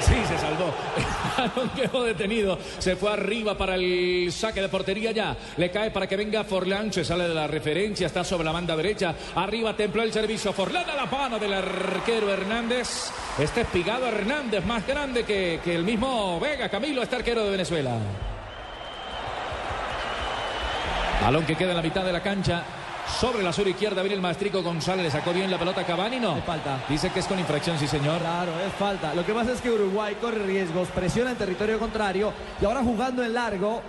Sí, 0.00 0.14
se 0.28 0.38
salvó. 0.38 0.72
El 1.42 1.48
balón 1.48 1.70
quedó 1.70 2.04
detenido. 2.04 2.58
Se 2.78 2.96
fue 2.96 3.12
arriba 3.12 3.56
para 3.56 3.76
el 3.76 4.30
saque 4.30 4.60
de 4.60 4.68
portería 4.68 5.12
ya. 5.12 5.36
Le 5.56 5.70
cae 5.70 5.90
para 5.90 6.06
que 6.06 6.16
venga 6.16 6.44
Forlán. 6.44 6.92
Se 6.92 7.04
sale 7.04 7.28
de 7.28 7.34
la 7.34 7.46
referencia. 7.46 8.06
Está 8.06 8.24
sobre 8.24 8.44
la 8.44 8.52
banda 8.52 8.76
derecha. 8.76 9.14
Arriba 9.34 9.74
templó 9.74 10.02
el 10.02 10.12
servicio. 10.12 10.52
Forlán 10.52 10.88
a 10.90 10.94
la 10.94 11.06
mano 11.06 11.38
del 11.38 11.52
arquero 11.52 12.30
Hernández. 12.30 13.10
Este 13.38 13.62
espigado 13.62 14.06
Hernández, 14.06 14.64
más 14.64 14.86
grande 14.86 15.24
que, 15.24 15.60
que 15.64 15.74
el 15.74 15.84
mismo 15.84 16.38
Vega. 16.40 16.68
Camilo, 16.68 17.02
este 17.02 17.16
arquero 17.16 17.44
de 17.44 17.50
Venezuela. 17.50 17.98
Balón 21.22 21.44
que 21.44 21.56
queda 21.56 21.70
en 21.70 21.76
la 21.76 21.82
mitad 21.82 22.04
de 22.04 22.12
la 22.12 22.22
cancha. 22.22 22.64
Sobre 23.18 23.42
la 23.42 23.52
sur 23.52 23.66
izquierda 23.66 24.02
viene 24.02 24.14
el 24.14 24.22
maestrico 24.22 24.62
González. 24.62 25.04
Le 25.04 25.10
sacó 25.10 25.32
bien 25.32 25.50
la 25.50 25.58
pelota 25.58 25.82
a 25.82 25.86
Cavani, 25.86 26.18
¿no? 26.18 26.40
falta. 26.42 26.84
Dice 26.88 27.10
que 27.10 27.20
es 27.20 27.26
con 27.26 27.38
infracción, 27.38 27.78
sí, 27.78 27.86
señor. 27.86 28.20
Claro, 28.20 28.52
es 28.66 28.72
falta. 28.74 29.14
Lo 29.14 29.26
que 29.26 29.32
pasa 29.32 29.52
es 29.52 29.60
que 29.60 29.70
Uruguay 29.70 30.16
corre 30.20 30.44
riesgos, 30.44 30.88
presiona 30.88 31.30
en 31.32 31.36
territorio 31.36 31.78
contrario 31.78 32.32
y 32.60 32.64
ahora 32.64 32.82
jugando 32.82 33.22
en 33.22 33.34
largo, 33.34 33.82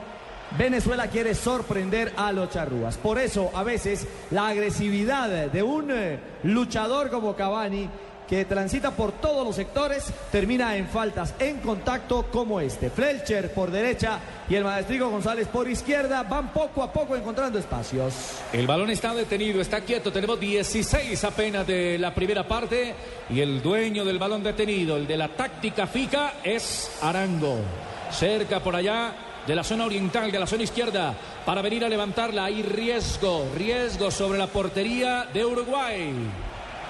Venezuela 0.58 1.08
quiere 1.08 1.34
sorprender 1.34 2.14
a 2.18 2.32
los 2.32 2.50
charrúas. 2.50 2.98
Por 2.98 3.20
eso, 3.20 3.52
a 3.54 3.64
veces, 3.64 4.08
la 4.32 4.48
agresividad 4.48 5.30
de 5.30 5.64
un 5.64 5.92
eh, 5.92 6.20
luchador 6.44 7.10
como 7.10 7.36
Cavani 7.36 7.90
que 8.32 8.46
transita 8.46 8.92
por 8.92 9.12
todos 9.12 9.46
los 9.46 9.58
sectores, 9.58 10.06
termina 10.32 10.78
en 10.78 10.88
faltas 10.88 11.36
en 11.38 11.58
contacto 11.58 12.28
como 12.32 12.62
este. 12.62 12.90
Fletcher 12.90 13.54
por 13.54 13.70
derecha 13.70 14.20
y 14.48 14.56
el 14.56 14.64
maestrico 14.64 15.10
González 15.10 15.50
por 15.50 15.70
izquierda 15.70 16.24
van 16.24 16.54
poco 16.54 16.82
a 16.82 16.94
poco 16.94 17.18
encontrando 17.18 17.60
espacios. 17.60 18.14
El 18.54 18.68
balón 18.68 18.90
está 18.90 19.14
detenido, 19.14 19.60
está 19.60 19.82
quieto. 19.82 20.14
Tenemos 20.14 20.40
16 20.40 21.22
apenas 21.26 21.68
de 21.68 22.00
la 22.00 22.16
primera 22.16 22.48
parte. 22.48 22.96
Y 23.30 23.42
el 23.42 23.62
dueño 23.62 24.06
del 24.06 24.18
balón 24.18 24.44
detenido, 24.44 24.96
el 24.96 25.08
de 25.08 25.18
la 25.18 25.28
táctica 25.28 25.86
fija, 25.86 26.36
es 26.42 26.90
Arango. 27.02 27.58
Cerca 28.12 28.62
por 28.62 28.78
allá 28.78 29.14
de 29.46 29.56
la 29.56 29.66
zona 29.66 29.84
oriental, 29.84 30.32
de 30.32 30.40
la 30.40 30.48
zona 30.48 30.64
izquierda, 30.64 31.14
para 31.46 31.62
venir 31.62 31.84
a 31.84 31.90
levantarla. 31.90 32.46
Hay 32.46 32.64
riesgo, 32.64 33.46
riesgo 33.58 34.10
sobre 34.10 34.40
la 34.40 34.48
portería 34.48 35.28
de 35.34 35.44
Uruguay. 35.44 36.14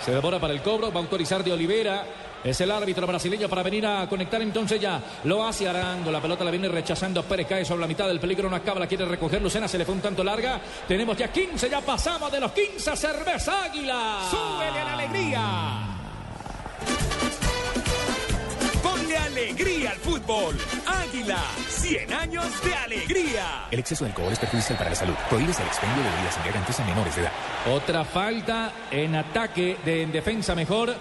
Se 0.03 0.11
devora 0.11 0.39
para 0.39 0.53
el 0.53 0.61
cobro, 0.61 0.91
va 0.91 0.99
a 0.99 1.03
autorizar 1.03 1.43
de 1.43 1.53
Olivera. 1.53 2.05
Es 2.43 2.59
el 2.59 2.71
árbitro 2.71 3.05
brasileño 3.05 3.47
para 3.47 3.61
venir 3.61 3.85
a 3.85 4.09
conectar 4.09 4.41
entonces 4.41 4.81
ya. 4.81 4.99
Lo 5.25 5.45
hace 5.45 5.67
Arango. 5.67 6.09
La 6.11 6.19
pelota 6.19 6.43
la 6.43 6.49
viene 6.49 6.67
rechazando. 6.67 7.21
Pérez 7.23 7.47
cae 7.47 7.65
sobre 7.65 7.81
la 7.81 7.87
mitad 7.87 8.07
del 8.07 8.19
peligro. 8.19 8.49
No 8.49 8.55
acaba, 8.55 8.79
la 8.79 8.87
quiere 8.87 9.05
recoger. 9.05 9.41
Lucena 9.41 9.67
se 9.67 9.77
le 9.77 9.85
fue 9.85 9.93
un 9.93 10.01
tanto 10.01 10.23
larga. 10.23 10.59
Tenemos 10.87 11.15
ya 11.15 11.31
15, 11.31 11.69
ya 11.69 11.81
pasamos 11.81 12.31
de 12.31 12.39
los 12.39 12.51
15. 12.51 12.97
Cerveza 12.97 13.65
Águila. 13.65 14.27
¡Súbele 14.31 14.79
a 14.79 14.83
la 14.83 14.93
alegría! 14.93 15.90
Alegría 19.31 19.91
al 19.91 19.97
fútbol. 19.97 20.57
Águila, 20.85 21.39
100 21.67 22.13
años 22.13 22.63
de 22.63 22.75
alegría. 22.75 23.67
El 23.71 23.79
exceso 23.79 24.03
de 24.03 24.11
alcohol 24.11 24.31
es 24.33 24.39
perjudicial 24.39 24.77
para 24.77 24.89
la 24.89 24.95
salud. 24.95 25.13
Prohíbes 25.29 25.59
el 25.59 25.67
expendio 25.67 26.03
de 26.03 26.09
bebidas 26.09 26.35
embriagantes 26.35 26.79
a 26.79 26.85
menores 26.85 27.15
de 27.15 27.21
edad. 27.21 27.31
Otra 27.73 28.03
falta 28.03 28.71
en 28.91 29.15
ataque, 29.15 29.77
de, 29.85 30.03
en 30.03 30.11
defensa 30.11 30.53
mejor, 30.53 30.93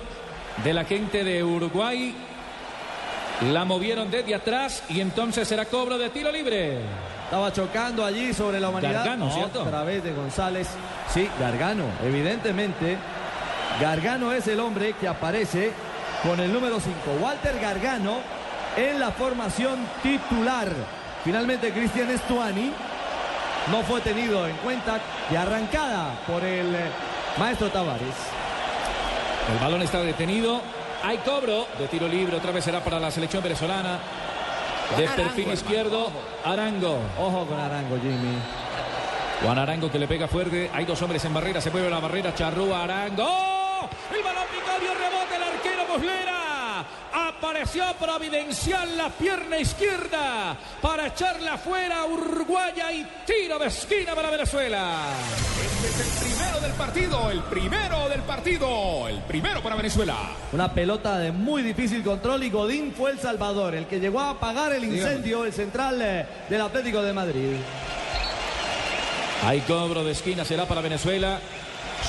de 0.65 0.73
la 0.73 0.85
gente 0.85 1.25
de 1.25 1.43
Uruguay. 1.43 2.15
La 3.53 3.65
movieron 3.65 4.11
desde 4.11 4.35
atrás 4.35 4.85
y 4.89 5.01
entonces 5.01 5.49
será 5.49 5.65
cobro 5.65 5.99
de 5.99 6.11
tiro 6.11 6.31
libre. 6.31 6.79
Estaba 7.25 7.53
chocando 7.53 8.05
allí 8.05 8.33
sobre 8.33 8.61
la 8.61 8.69
humanidad. 8.69 9.05
Gargano, 9.05 9.33
¿cierto? 9.33 9.63
Otra 9.63 9.83
vez 9.83 10.05
de 10.05 10.13
González. 10.13 10.69
Sí, 11.13 11.29
Gargano, 11.39 11.85
evidentemente. 12.05 12.97
Gargano 13.81 14.33
es 14.33 14.47
el 14.47 14.61
hombre 14.61 14.95
que 15.01 15.09
aparece 15.09 15.73
con 16.23 16.39
el 16.41 16.53
número 16.53 16.81
5. 16.81 16.97
Walter 17.21 17.59
Gargano 17.61 18.19
en 18.77 18.99
la 18.99 19.11
formación 19.11 19.87
titular. 20.03 20.69
Finalmente 21.25 21.73
Cristian 21.73 22.11
Estuani 22.11 22.73
no 23.71 23.83
fue 23.83 24.01
tenido 24.01 24.47
en 24.47 24.57
cuenta 24.57 25.01
de 25.31 25.37
arrancada 25.37 26.19
por 26.27 26.43
el 26.45 26.75
eh, 26.75 26.91
maestro 27.39 27.69
Tavares. 27.69 28.15
El 29.53 29.59
balón 29.59 29.83
está 29.83 30.01
detenido. 30.01 30.61
Hay 31.03 31.19
cobro 31.19 31.67
de 31.79 31.89
tiro 31.89 32.07
libre. 32.09 32.37
Otra 32.37 32.53
vez 32.53 32.65
será 32.65 32.81
para 32.81 33.01
la 33.01 33.11
selección 33.11 33.43
venezolana. 33.43 33.99
De 34.97 35.07
Arango, 35.07 35.23
perfil 35.23 35.53
izquierdo, 35.53 36.11
Arango. 36.45 36.99
Ojo 37.19 37.47
con 37.47 37.59
Arango, 37.61 37.97
Jimmy. 38.01 38.37
Juan 39.43 39.59
Arango 39.59 39.91
que 39.91 39.99
le 39.99 40.09
pega 40.09 40.29
fuerte. 40.29 40.71
Hay 40.75 40.85
dos 40.85 41.01
hombres 41.01 41.25
en 41.25 41.33
barrera. 41.33 41.61
Se 41.61 41.71
mueve 41.71 41.89
la 41.89 42.01
barrera. 42.01 42.35
Charrúa 42.35 42.83
Arango. 42.85 43.25
¡Oh! 43.25 43.89
El 44.15 44.23
balón 44.23 44.43
arquero 44.43 45.10
Muslera. 45.93 46.87
Apareció 47.13 47.85
providencial 47.99 48.97
la 48.97 49.09
pierna 49.09 49.59
izquierda 49.59 50.57
para 50.81 51.09
echarla 51.09 51.59
fuera 51.59 52.05
Uruguaya 52.05 52.93
y 52.93 53.05
tiro 53.27 53.59
de 53.59 53.67
esquina 53.67 54.15
para 54.15 54.31
Venezuela. 54.31 55.07
Este 55.83 55.89
es 55.89 56.01
el 56.01 56.29
primero 56.29 56.61
del 56.61 56.73
partido, 56.73 57.31
el 57.31 57.43
primero 57.43 58.09
del 58.09 58.21
partido, 58.23 59.09
el 59.09 59.19
primero 59.23 59.63
para 59.63 59.75
Venezuela. 59.75 60.17
Una 60.53 60.73
pelota 60.73 61.19
de 61.19 61.33
muy 61.33 61.63
difícil 61.63 62.05
control 62.05 62.45
y 62.45 62.51
Godín 62.51 62.93
fue 62.97 63.11
el 63.11 63.19
salvador, 63.19 63.75
el 63.75 63.87
que 63.87 63.99
llegó 63.99 64.21
a 64.21 64.31
apagar 64.31 64.73
el 64.73 64.85
incendio, 64.85 65.45
el 65.45 65.53
central 65.53 66.01
eh, 66.01 66.27
del 66.49 66.61
Atlético 66.61 67.03
de 67.03 67.13
Madrid. 67.13 67.57
Hay 69.45 69.61
cobro 69.63 70.05
de 70.05 70.13
esquina, 70.13 70.45
será 70.45 70.67
para 70.67 70.83
Venezuela. 70.83 71.41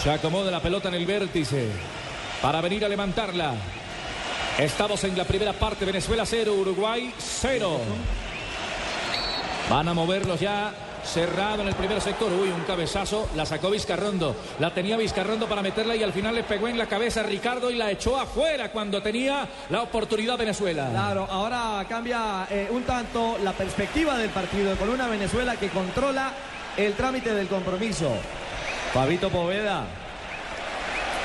Se 0.03 0.11
acomoda 0.11 0.51
la 0.51 0.61
pelota 0.61 0.89
en 0.89 0.95
el 0.95 1.05
vértice 1.05 1.69
para 2.41 2.61
venir 2.61 2.83
a 2.83 2.89
levantarla. 2.89 3.53
Estamos 4.57 5.03
en 5.03 5.17
la 5.17 5.23
primera 5.23 5.53
parte, 5.53 5.85
Venezuela 5.85 6.25
0, 6.25 6.53
Uruguay 6.53 7.13
0. 7.17 7.79
Van 9.69 9.87
a 9.87 9.93
moverlos 9.93 10.39
ya 10.39 10.73
cerrado 11.03 11.61
en 11.61 11.67
el 11.67 11.75
primer 11.75 12.01
sector. 12.01 12.31
Uy, 12.31 12.49
un 12.49 12.61
cabezazo, 12.61 13.29
la 13.35 13.45
sacó 13.45 13.69
Vizcarrondo. 13.69 14.35
La 14.59 14.73
tenía 14.73 14.97
Vizcarrondo 14.97 15.47
para 15.47 15.61
meterla 15.61 15.95
y 15.95 16.03
al 16.03 16.13
final 16.13 16.35
le 16.35 16.43
pegó 16.43 16.67
en 16.67 16.77
la 16.77 16.87
cabeza 16.87 17.21
a 17.21 17.23
Ricardo 17.23 17.71
y 17.71 17.75
la 17.75 17.91
echó 17.91 18.19
afuera 18.19 18.71
cuando 18.71 19.01
tenía 19.01 19.47
la 19.69 19.83
oportunidad 19.83 20.37
Venezuela. 20.37 20.89
Claro, 20.91 21.27
ahora 21.29 21.85
cambia 21.87 22.47
eh, 22.49 22.67
un 22.71 22.83
tanto 22.83 23.37
la 23.43 23.53
perspectiva 23.53 24.17
del 24.17 24.29
partido 24.29 24.75
con 24.75 24.89
una 24.89 25.07
Venezuela 25.07 25.55
que 25.55 25.69
controla 25.69 26.33
el 26.75 26.93
trámite 26.93 27.33
del 27.33 27.47
compromiso. 27.47 28.11
Fabito 28.93 29.29
Poveda. 29.29 29.85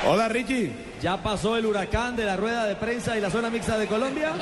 Hola 0.06 0.28
Richie. 0.28 0.85
¿Ya 1.02 1.22
pasó 1.22 1.56
el 1.56 1.66
huracán 1.66 2.16
de 2.16 2.24
la 2.24 2.36
rueda 2.36 2.64
de 2.66 2.76
prensa 2.76 3.16
y 3.16 3.20
la 3.20 3.30
zona 3.30 3.50
mixta 3.50 3.76
de 3.76 3.86
Colombia? 3.86 4.32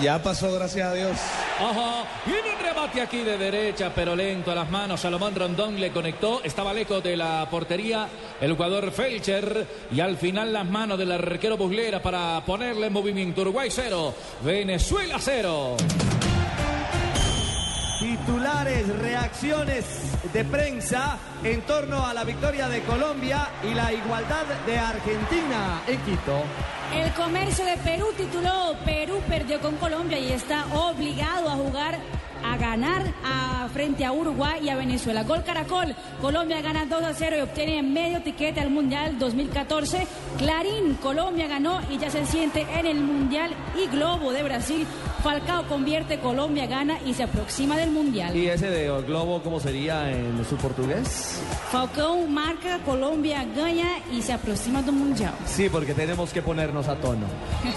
Ya 0.00 0.22
pasó, 0.22 0.52
gracias 0.52 0.88
a 0.88 0.94
Dios. 0.94 1.16
Ajá. 1.58 2.04
Viene 2.26 2.54
un 2.56 2.62
remate 2.62 3.00
aquí 3.00 3.22
de 3.22 3.36
derecha, 3.36 3.92
pero 3.94 4.16
lento 4.16 4.50
a 4.50 4.54
las 4.54 4.70
manos. 4.70 5.00
Salomón 5.00 5.34
Rondón 5.34 5.78
le 5.78 5.90
conectó. 5.90 6.42
Estaba 6.42 6.72
lejos 6.72 7.02
de 7.02 7.16
la 7.16 7.46
portería 7.50 8.08
el 8.40 8.52
jugador 8.54 8.90
Felcher. 8.90 9.66
Y 9.92 10.00
al 10.00 10.16
final 10.16 10.52
las 10.52 10.66
manos 10.66 10.98
del 10.98 11.12
arquero 11.12 11.56
Buslera 11.56 12.02
para 12.02 12.42
ponerle 12.44 12.86
en 12.86 12.92
movimiento. 12.92 13.42
Uruguay 13.42 13.68
0, 13.70 14.14
Venezuela 14.42 15.16
0. 15.18 15.76
Titulares, 18.02 18.88
reacciones 18.98 19.84
de 20.32 20.44
prensa 20.44 21.18
en 21.44 21.60
torno 21.62 22.04
a 22.04 22.12
la 22.12 22.24
victoria 22.24 22.68
de 22.68 22.82
Colombia 22.82 23.48
y 23.62 23.74
la 23.74 23.92
igualdad 23.92 24.44
de 24.66 24.76
Argentina 24.76 25.80
en 25.86 26.00
Quito. 26.00 26.42
El 26.92 27.12
comercio 27.12 27.64
de 27.64 27.76
Perú 27.76 28.06
tituló 28.16 28.74
Perú 28.84 29.20
perdió 29.28 29.60
con 29.60 29.76
Colombia 29.76 30.18
y 30.18 30.32
está 30.32 30.66
obligado 30.74 31.48
a 31.48 31.52
jugar 31.52 31.96
a 32.44 32.56
ganar 32.56 33.04
frente 33.72 34.04
a 34.04 34.12
Uruguay 34.12 34.60
y 34.64 34.68
a 34.68 34.76
Venezuela. 34.76 35.22
Gol 35.22 35.44
Caracol, 35.44 35.94
Colombia 36.20 36.60
gana 36.60 36.86
2 36.86 37.02
a 37.04 37.14
0 37.14 37.36
y 37.38 37.40
obtiene 37.40 37.82
medio 37.82 38.20
tiquete 38.22 38.60
al 38.60 38.70
Mundial 38.70 39.18
2014. 39.18 40.06
Clarín, 40.38 40.94
Colombia 40.94 41.46
ganó 41.46 41.80
y 41.90 41.98
ya 41.98 42.10
se 42.10 42.26
siente 42.26 42.66
en 42.78 42.86
el 42.86 43.00
Mundial 43.00 43.54
y 43.80 43.86
Globo 43.88 44.32
de 44.32 44.42
Brasil. 44.42 44.86
Falcao 45.22 45.68
convierte, 45.68 46.18
Colombia 46.18 46.66
gana 46.66 46.98
y 47.06 47.14
se 47.14 47.22
aproxima 47.22 47.76
del 47.76 47.90
Mundial. 47.90 48.36
¿Y 48.36 48.48
ese 48.48 48.68
de 48.70 48.88
Globo 49.02 49.40
cómo 49.42 49.60
sería 49.60 50.10
en 50.10 50.44
su 50.48 50.56
portugués? 50.56 51.40
Falcao 51.70 52.26
marca, 52.26 52.80
Colombia 52.84 53.44
gana 53.54 53.98
y 54.10 54.20
se 54.20 54.32
aproxima 54.32 54.82
del 54.82 54.96
Mundial. 54.96 55.32
Sí, 55.46 55.68
porque 55.68 55.94
tenemos 55.94 56.32
que 56.32 56.42
ponernos 56.42 56.88
a 56.88 56.96
tono. 56.96 57.26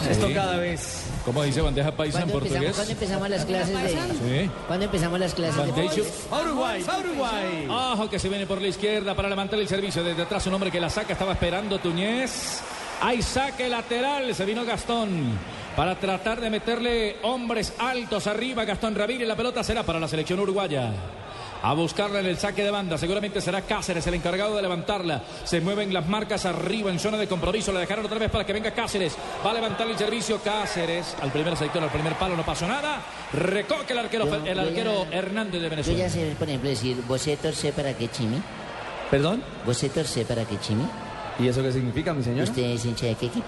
Esto 0.10 0.28
cada 0.34 0.58
vez. 0.58 1.06
¿Cómo 1.24 1.44
dice 1.44 1.62
bandeja 1.62 1.92
paisa 1.92 2.22
en 2.22 2.30
¿Cuándo 2.30 2.46
empezamos, 2.46 2.66
portugués? 2.66 2.76
¿Cuándo 2.76 2.92
empezamos 2.94 3.30
las 3.30 3.46
clases 3.46 3.84
de... 3.84 4.44
Sí. 4.44 4.52
¿Cuándo 4.68 4.86
empezamos 4.86 5.20
las 5.20 5.34
clases 5.34 5.76
de... 5.76 6.04
Uruguay, 6.42 6.86
Uruguay. 7.00 7.68
Ojo 7.70 8.10
que 8.10 8.18
se 8.18 8.30
viene 8.30 8.48
por 8.48 8.60
la 8.60 8.68
izquierda 8.68 9.16
para 9.16 9.30
levantar 9.30 9.60
el 9.60 9.68
servicio. 9.68 10.04
Desde 10.04 10.24
atrás 10.24 10.48
un 10.48 10.56
hombre 10.56 10.72
que 10.72 10.80
la 10.80 10.90
saca, 10.90 11.14
estaba 11.14 11.34
esperando 11.34 11.78
Tuñez. 11.78 12.62
Hay 13.02 13.22
saque 13.22 13.70
lateral, 13.70 14.34
se 14.34 14.46
vino 14.46 14.66
Gastón. 14.66 15.38
Para 15.76 15.96
tratar 15.96 16.40
de 16.40 16.50
meterle 16.50 17.18
hombres 17.24 17.74
altos 17.80 18.28
arriba, 18.28 18.64
Gastón 18.64 18.96
Ramírez. 18.96 19.28
La 19.28 19.36
pelota 19.36 19.62
será 19.64 19.84
para 19.84 20.00
la 20.00 20.08
selección 20.08 20.40
uruguaya. 20.40 20.90
A 21.64 21.74
buscarla 21.74 22.20
en 22.20 22.28
el 22.28 22.38
saque 22.38 22.64
de 22.64 22.72
banda. 22.72 22.98
Seguramente 22.98 23.42
será 23.42 23.62
Cáceres 23.62 24.06
el 24.08 24.14
encargado 24.14 24.56
de 24.56 24.62
levantarla. 24.62 25.24
Se 25.44 25.60
mueven 25.60 25.94
las 25.94 26.08
marcas 26.08 26.46
arriba 26.46 26.92
en 26.92 27.00
zona 27.00 27.18
de 27.18 27.28
compromiso. 27.28 27.74
La 27.74 27.80
dejaron 27.82 28.06
otra 28.06 28.20
vez 28.20 28.30
para 28.32 28.46
que 28.46 28.54
venga 28.54 28.72
Cáceres. 28.72 29.18
Va 29.46 29.52
a 29.52 29.54
levantar 29.56 29.88
el 29.90 29.98
servicio 29.98 30.40
Cáceres. 30.42 31.16
Al 31.22 31.32
primer 31.32 31.58
sector, 31.58 31.84
al 31.84 31.90
primer 31.90 32.14
palo, 32.14 32.38
no 32.38 32.46
pasó 32.46 32.68
nada. 32.68 33.02
Recoge 33.34 33.92
el 33.94 34.00
arquero, 34.00 34.26
Yo- 34.28 34.46
el 34.46 34.56
yo 34.56 34.62
arquero 34.62 35.06
ya- 35.10 35.18
Hernández 35.18 35.54
de 35.62 35.64
Yo 35.64 35.70
Venezuela. 35.72 36.00
ya 36.00 36.10
sé, 36.10 36.36
por 36.38 36.48
ejemplo, 36.48 36.70
decir, 36.70 36.98
¿vosé 37.08 37.36
torce 37.36 37.74
para 37.74 37.94
qué 37.98 38.08
chimi? 38.10 38.38
¿Perdón? 39.12 39.44
¿Vosé 39.66 39.90
torce 39.90 40.24
para 40.24 40.46
qué 40.46 40.58
chimi? 40.60 40.86
¿Y 41.40 41.48
eso 41.50 41.62
qué 41.64 41.72
significa, 41.72 42.14
mi 42.14 42.24
señor? 42.24 42.44
¿Usted 42.46 42.62
es 42.64 42.86
hincha 42.86 43.08
de 43.08 43.16
qué 43.16 43.26
equipo? 43.26 43.46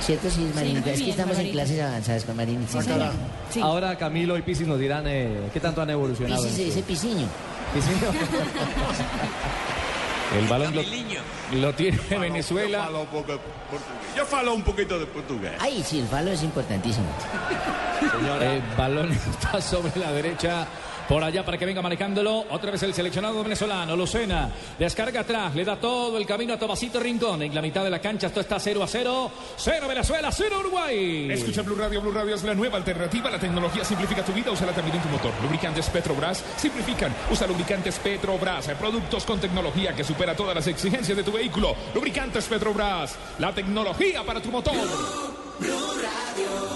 ¿Cierto? 0.00 0.30
Sí, 0.30 0.50
Marín. 0.54 0.80
muy 0.80 0.90
es 0.90 0.94
que 0.96 0.96
bien, 0.96 1.10
estamos 1.10 1.32
en 1.32 1.36
Marín. 1.38 1.52
clases 1.52 1.80
avanzadas 1.80 2.24
con 2.24 2.36
Marín. 2.36 2.66
Sí, 2.70 2.80
señor. 2.82 3.10
Sí. 3.50 3.60
Ahora 3.60 3.96
Camilo 3.96 4.36
y 4.38 4.42
Pisis 4.42 4.66
nos 4.66 4.78
dirán 4.78 5.04
eh, 5.06 5.48
qué 5.52 5.60
tanto 5.60 5.82
han 5.82 5.90
evolucionado. 5.90 6.42
Pisis 6.42 6.56
se 6.56 6.64
dice 6.64 6.82
pisiño. 6.82 7.26
Pisinho. 7.74 8.12
El 10.38 10.48
balón 10.48 10.74
lo, 10.74 10.82
lo 11.60 11.74
tiene 11.74 11.98
Yo 12.10 12.20
Venezuela. 12.20 12.84
falo 12.84 13.00
un 13.02 13.06
poco. 13.08 13.32
Yo 14.16 14.24
falo 14.24 14.54
un 14.54 14.62
poquito 14.62 14.98
de 14.98 15.04
portugués. 15.06 15.52
Ay, 15.60 15.84
sí, 15.86 16.00
el 16.00 16.06
falo 16.06 16.30
es 16.32 16.42
importantísimo. 16.42 17.06
El 18.40 18.62
balón 18.76 19.12
está 19.30 19.60
sobre 19.60 19.92
la 20.00 20.10
derecha. 20.12 20.66
Por 21.08 21.22
allá 21.22 21.44
para 21.44 21.58
que 21.58 21.66
venga 21.66 21.82
manejándolo. 21.82 22.44
Otra 22.50 22.70
vez 22.70 22.82
el 22.82 22.94
seleccionado 22.94 23.42
venezolano, 23.42 23.96
Lucena. 23.96 24.50
Descarga 24.78 25.20
atrás, 25.20 25.54
le 25.54 25.64
da 25.64 25.76
todo 25.76 26.16
el 26.16 26.26
camino 26.26 26.54
a 26.54 26.58
Tomasito 26.58 27.00
Rincón. 27.00 27.42
En 27.42 27.54
la 27.54 27.62
mitad 27.62 27.84
de 27.84 27.90
la 27.90 28.00
cancha 28.00 28.28
esto 28.28 28.40
está 28.40 28.58
0 28.58 28.82
a 28.82 28.86
0. 28.86 29.30
0 29.56 29.88
Venezuela, 29.88 30.30
0 30.30 30.56
Uruguay. 30.60 31.30
Escucha 31.30 31.62
Blue 31.62 31.76
Radio, 31.76 32.00
Blue 32.00 32.12
Radio 32.12 32.34
es 32.34 32.44
la 32.44 32.54
nueva 32.54 32.78
alternativa. 32.78 33.30
La 33.30 33.38
tecnología 33.38 33.84
simplifica 33.84 34.24
tu 34.24 34.32
vida, 34.32 34.50
úsala 34.50 34.72
también 34.72 34.96
en 34.96 35.02
tu 35.02 35.08
motor. 35.08 35.32
Lubricantes 35.42 35.88
Petrobras 35.90 36.44
simplifican. 36.56 37.14
Usa 37.30 37.46
lubricantes 37.46 37.98
Petrobras, 37.98 38.68
eh, 38.68 38.76
productos 38.78 39.24
con 39.24 39.40
tecnología 39.40 39.94
que 39.94 40.04
supera 40.04 40.36
todas 40.36 40.54
las 40.54 40.66
exigencias 40.66 41.16
de 41.16 41.24
tu 41.24 41.32
vehículo. 41.32 41.74
Lubricantes 41.94 42.46
Petrobras, 42.46 43.16
la 43.38 43.52
tecnología 43.52 44.24
para 44.24 44.40
tu 44.40 44.50
motor. 44.50 45.31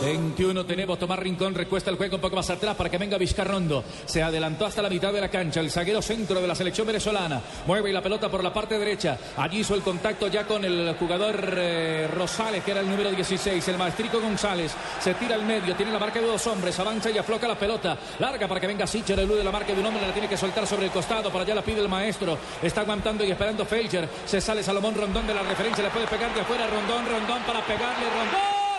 21 0.07 0.67
tenemos 0.67 0.99
Tomás 0.99 1.19
Rincón, 1.19 1.55
recuesta 1.55 1.91
el 1.91 1.97
juego 1.97 2.17
un 2.17 2.21
poco 2.21 2.37
más 2.37 2.49
atrás 2.51 2.77
para 2.77 2.91
que 2.91 2.99
venga 2.99 3.19
Vizcarrondo. 3.19 3.83
Se 4.05 4.23
adelantó 4.23 4.67
hasta 4.67 4.83
la 4.83 4.89
mitad 4.89 5.13
de 5.13 5.21
la 5.21 5.29
cancha, 5.29 5.61
el 5.61 5.71
zaguero 5.71 6.01
centro 6.03 6.41
de 6.41 6.47
la 6.47 6.55
selección 6.55 6.87
venezolana. 6.87 7.43
Mueve 7.67 7.93
la 7.93 8.03
pelota 8.03 8.29
por 8.29 8.45
la 8.45 8.53
parte 8.53 8.79
derecha. 8.79 9.19
Allí 9.37 9.61
hizo 9.61 9.75
el 9.75 9.83
contacto 9.83 10.29
ya 10.29 10.47
con 10.47 10.65
el 10.65 10.95
jugador 10.99 11.55
eh, 11.57 12.09
Rosales, 12.13 12.63
que 12.63 12.71
era 12.71 12.81
el 12.81 12.89
número 12.89 13.11
16. 13.11 13.67
El 13.69 13.79
maestrico 13.79 14.21
González 14.21 14.73
se 15.01 15.15
tira 15.15 15.35
al 15.35 15.45
medio, 15.45 15.75
tiene 15.75 15.93
la 15.93 15.99
marca 15.99 16.21
de 16.21 16.27
dos 16.27 16.47
hombres, 16.47 16.79
avanza 16.79 17.11
y 17.11 17.19
afloca 17.19 17.49
la 17.49 17.59
pelota. 17.59 17.99
Larga 18.19 18.47
para 18.47 18.61
que 18.61 18.67
venga 18.67 18.87
Sicher, 18.87 19.19
elude 19.19 19.43
la 19.43 19.51
marca 19.51 19.73
de 19.73 19.81
un 19.81 19.87
hombre, 19.87 20.07
la 20.07 20.13
tiene 20.13 20.29
que 20.29 20.37
soltar 20.37 20.67
sobre 20.67 20.87
el 20.87 20.93
costado. 20.93 21.33
Por 21.33 21.41
allá 21.41 21.55
la 21.55 21.63
pide 21.63 21.81
el 21.81 21.89
maestro. 21.89 22.39
Está 22.63 22.83
aguantando 22.83 23.25
y 23.25 23.31
esperando 23.31 23.65
Felcher. 23.65 24.09
Se 24.27 24.41
sale 24.41 24.63
Salomón 24.63 24.95
Rondón 24.95 25.27
de 25.27 25.35
la 25.35 25.43
referencia, 25.43 25.83
le 25.83 25.91
puede 25.91 26.07
pegar 26.07 26.33
de 26.35 26.43
afuera. 26.43 26.67
Rondón, 26.67 27.07
Rondón 27.07 27.43
para 27.43 27.65
pegarle, 27.67 28.05
Rondón. 28.05 28.76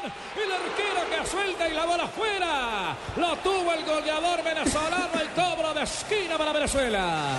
Suelta 1.29 1.67
y 1.67 1.73
la 1.73 1.85
bola 1.85 2.03
afuera. 2.05 2.95
Lo 3.17 3.35
tuvo 3.37 3.73
el 3.73 3.83
goleador 3.83 4.43
venezolano. 4.43 5.19
El 5.19 5.29
cobro 5.29 5.73
de 5.73 5.83
esquina 5.83 6.37
para 6.37 6.53
Venezuela. 6.53 7.37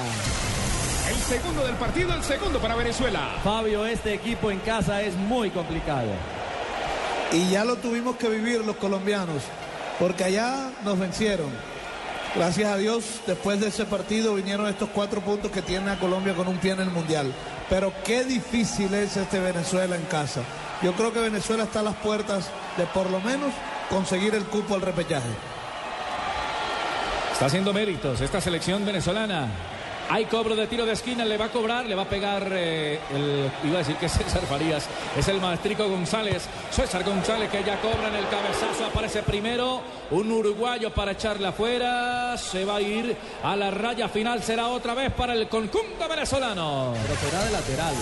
El 1.09 1.17
segundo 1.17 1.65
del 1.65 1.77
partido, 1.77 2.13
el 2.13 2.23
segundo 2.23 2.59
para 2.59 2.75
Venezuela. 2.75 3.37
Fabio, 3.43 3.87
este 3.87 4.13
equipo 4.13 4.51
en 4.51 4.59
casa 4.59 5.01
es 5.01 5.15
muy 5.15 5.51
complicado. 5.51 6.11
Y 7.33 7.51
ya 7.51 7.65
lo 7.65 7.77
tuvimos 7.77 8.17
que 8.17 8.29
vivir 8.29 8.65
los 8.65 8.77
colombianos, 8.77 9.43
porque 9.99 10.25
allá 10.25 10.71
nos 10.85 10.99
vencieron. 10.99 11.51
Gracias 12.35 12.71
a 12.71 12.77
Dios, 12.77 13.21
después 13.27 13.59
de 13.59 13.69
ese 13.69 13.87
partido 13.87 14.35
vinieron 14.35 14.67
estos 14.67 14.91
cuatro 14.91 15.23
puntos 15.23 15.51
que 15.51 15.63
tiene 15.63 15.91
a 15.91 15.99
Colombia 15.99 16.35
con 16.35 16.47
un 16.47 16.59
pie 16.59 16.73
en 16.73 16.81
el 16.81 16.91
Mundial. 16.91 17.33
Pero 17.71 17.93
qué 18.05 18.25
difícil 18.25 18.93
es 18.93 19.17
este 19.17 19.41
Venezuela 19.41 19.97
en 19.97 20.05
casa. 20.05 20.43
Yo 20.83 20.93
creo 20.93 21.13
que 21.13 21.21
Venezuela 21.21 21.65
está 21.65 21.81
a 21.81 21.85
las 21.85 21.97
puertas 21.97 22.51
de 22.77 22.85
por 22.87 23.11
lo 23.11 23.21
menos 23.21 23.51
conseguir 23.89 24.35
el 24.35 24.45
cupo 24.45 24.75
al 24.75 24.83
repechaje. 24.83 25.29
Está 27.33 27.47
haciendo 27.47 27.73
méritos 27.73 28.21
esta 28.21 28.41
selección 28.41 28.85
venezolana. 28.85 29.49
Hay 30.11 30.25
cobro 30.25 30.57
de 30.57 30.67
tiro 30.67 30.87
de 30.87 30.93
esquina, 30.93 31.25
le 31.25 31.37
va 31.37 31.45
a 31.45 31.53
cobrar, 31.53 31.85
le 31.85 31.95
va 31.95 32.03
a 32.03 32.09
pegar 32.09 32.49
eh, 32.51 32.99
el, 33.15 33.51
iba 33.63 33.77
a 33.77 33.79
decir 33.79 33.97
que 33.97 34.07
es 34.07 34.13
César 34.19 34.43
Farías, 34.47 34.89
es 35.17 35.29
el 35.29 35.39
maestrico 35.39 35.87
González, 35.87 36.49
César 36.71 37.05
González 37.05 37.51
que 37.51 37.63
ya 37.63 37.79
cobra 37.81 38.09
en 38.09 38.15
el 38.15 38.27
cabezazo, 38.29 38.87
aparece 38.87 39.23
primero, 39.23 39.83
un 40.11 40.33
uruguayo 40.33 40.93
para 40.95 41.13
echarla 41.13 41.51
afuera, 41.51 42.39
se 42.39 42.65
va 42.65 42.77
a 42.77 42.81
ir 42.81 43.15
a 43.45 43.55
la 43.55 43.71
raya 43.71 44.09
final, 44.09 44.43
será 44.43 44.69
otra 44.69 44.95
vez 44.95 45.13
para 45.13 45.35
el 45.35 45.47
conjunto 45.47 46.09
venezolano. 46.09 46.95
Pero 47.03 47.21
será 47.21 47.45
de 47.45 47.53
lateral. 47.53 47.95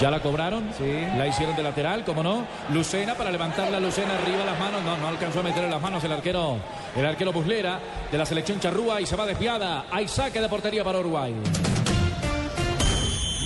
¿Ya 0.00 0.12
la 0.12 0.20
cobraron? 0.20 0.70
Sí. 0.78 0.92
La 1.16 1.26
hicieron 1.26 1.56
de 1.56 1.62
lateral, 1.62 2.04
¿cómo 2.04 2.22
no? 2.22 2.46
Lucena 2.72 3.14
para 3.14 3.32
levantar 3.32 3.68
la 3.70 3.80
Lucena 3.80 4.14
arriba 4.14 4.44
las 4.44 4.58
manos. 4.58 4.82
No, 4.84 4.96
no 4.96 5.08
alcanzó 5.08 5.40
a 5.40 5.42
meterle 5.42 5.68
las 5.68 5.82
manos 5.82 6.04
el 6.04 6.12
arquero, 6.12 6.56
el 6.94 7.04
arquero 7.04 7.32
Buslera 7.32 7.80
de 8.10 8.16
la 8.16 8.24
selección 8.24 8.60
charrúa 8.60 9.00
y 9.00 9.06
se 9.06 9.16
va 9.16 9.26
desviada. 9.26 9.86
Hay 9.90 10.06
saque 10.06 10.40
de 10.40 10.48
portería 10.48 10.84
para 10.84 11.00
Uruguay. 11.00 11.34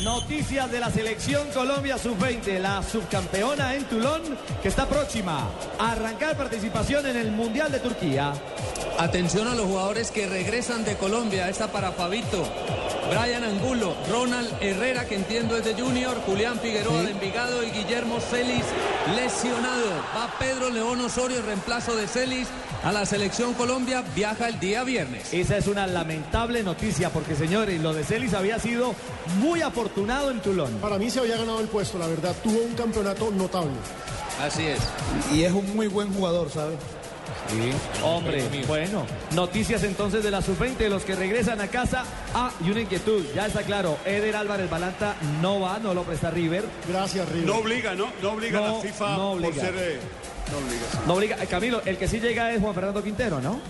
Noticias 0.03 0.69
de 0.73 0.81
la 0.81 0.91
selección 0.91 1.47
Colombia 1.55 1.97
Sub-20, 1.97 2.59
la 2.59 2.83
subcampeona 2.83 3.77
en 3.77 3.85
Tulón, 3.85 4.21
que 4.61 4.67
está 4.69 4.89
próxima 4.89 5.49
a 5.79 5.93
arrancar 5.93 6.37
participación 6.37 7.07
en 7.07 7.17
el 7.17 7.31
Mundial 7.31 7.71
de 7.71 7.79
Turquía. 7.79 8.33
Atención 8.99 9.47
a 9.47 9.55
los 9.55 9.67
jugadores 9.67 10.11
que 10.11 10.27
regresan 10.27 10.85
de 10.85 10.97
Colombia. 10.97 11.49
Esta 11.49 11.69
para 11.69 11.93
Fabito, 11.93 12.45
Brian 13.11 13.45
Angulo, 13.45 13.95
Ronald 14.11 14.53
Herrera, 14.61 15.05
que 15.05 15.15
entiendo 15.15 15.57
es 15.57 15.65
de 15.65 15.81
Junior, 15.81 16.17
Julián 16.27 16.59
Figueroa 16.59 17.03
de 17.03 17.13
Envigado 17.13 17.63
y 17.63 17.71
Guillermo 17.71 18.19
Celis 18.19 18.65
lesionado. 19.15 19.89
Va 20.17 20.35
Pedro 20.37 20.71
León 20.71 21.01
Osorio, 21.01 21.43
reemplazo 21.43 21.95
de 21.95 22.09
Celis, 22.09 22.49
a 22.85 22.93
la 22.93 23.07
selección 23.07 23.55
Colombia. 23.55 24.03
Viaja 24.15 24.49
el 24.49 24.59
día 24.61 24.85
viernes. 24.85 25.33
Esa 25.33 25.57
es 25.57 25.67
una 25.67 25.87
lamentable 25.87 26.63
noticia 26.63 27.11
porque, 27.11 27.35
señores, 27.35 27.81
lo 27.81 27.93
de 27.93 28.05
Celis 28.05 28.35
había 28.35 28.59
sido 28.59 28.95
muy 29.39 29.63
afortunado 29.63 30.31
en 30.31 30.41
Tulón. 30.41 30.73
Para 30.81 30.99
mí 30.99 31.11
se 31.11 31.21
había 31.21 31.37
ganado 31.37 31.61
el 31.61 31.69
puesto, 31.69 31.99
la 31.99 32.07
verdad. 32.07 32.35
Tuvo 32.43 32.61
un 32.63 32.75
campeonato 32.75 33.31
notable. 33.31 33.73
Así 34.41 34.67
es. 34.67 34.81
Y 35.33 35.43
es 35.45 35.53
un 35.53 35.75
muy 35.77 35.87
buen 35.89 36.13
jugador, 36.13 36.51
¿sabes? 36.51 36.79
Hombre, 38.03 38.49
bueno, 38.67 39.05
noticias 39.35 39.83
entonces 39.85 40.23
de 40.25 40.31
la 40.31 40.41
sub-20, 40.43 40.77
de 40.77 40.89
los 40.89 41.05
que 41.05 41.15
regresan 41.15 41.61
a 41.61 41.69
casa. 41.69 42.05
Ah, 42.35 42.51
y 42.65 42.71
una 42.71 42.81
inquietud, 42.81 43.25
ya 43.35 43.47
está 43.47 43.63
claro, 43.63 43.99
Eder 44.07 44.35
Álvarez 44.37 44.71
Balanta 44.71 45.17
no 45.43 45.61
va, 45.61 45.79
no 45.79 45.93
lo 45.93 46.03
presta 46.03 46.31
River. 46.31 46.65
Gracias, 46.89 47.29
River. 47.29 47.47
No 47.47 47.57
obliga, 47.57 47.95
¿no? 47.95 48.07
No 48.23 48.33
obliga 48.33 48.59
a 48.59 48.69
No, 48.69 48.77
la 48.77 48.83
FIFA 48.83 49.11
no 49.11 49.17
por 49.17 49.37
obliga. 49.45 49.63
ser... 49.65 49.75
eh, 49.77 50.01
no 50.51 50.59
obliga. 50.59 50.83
sí. 50.91 50.99
No 51.07 51.15
obliga, 51.15 51.37
eh, 51.43 51.47
Camilo, 51.47 51.83
el 51.85 51.97
que 51.97 52.09
sí 52.09 52.21
llega 52.21 52.53
es 52.53 52.61
Juan 52.61 52.75
Fernando 52.75 53.03
Quintero, 53.03 53.41
¿no? 53.41 53.61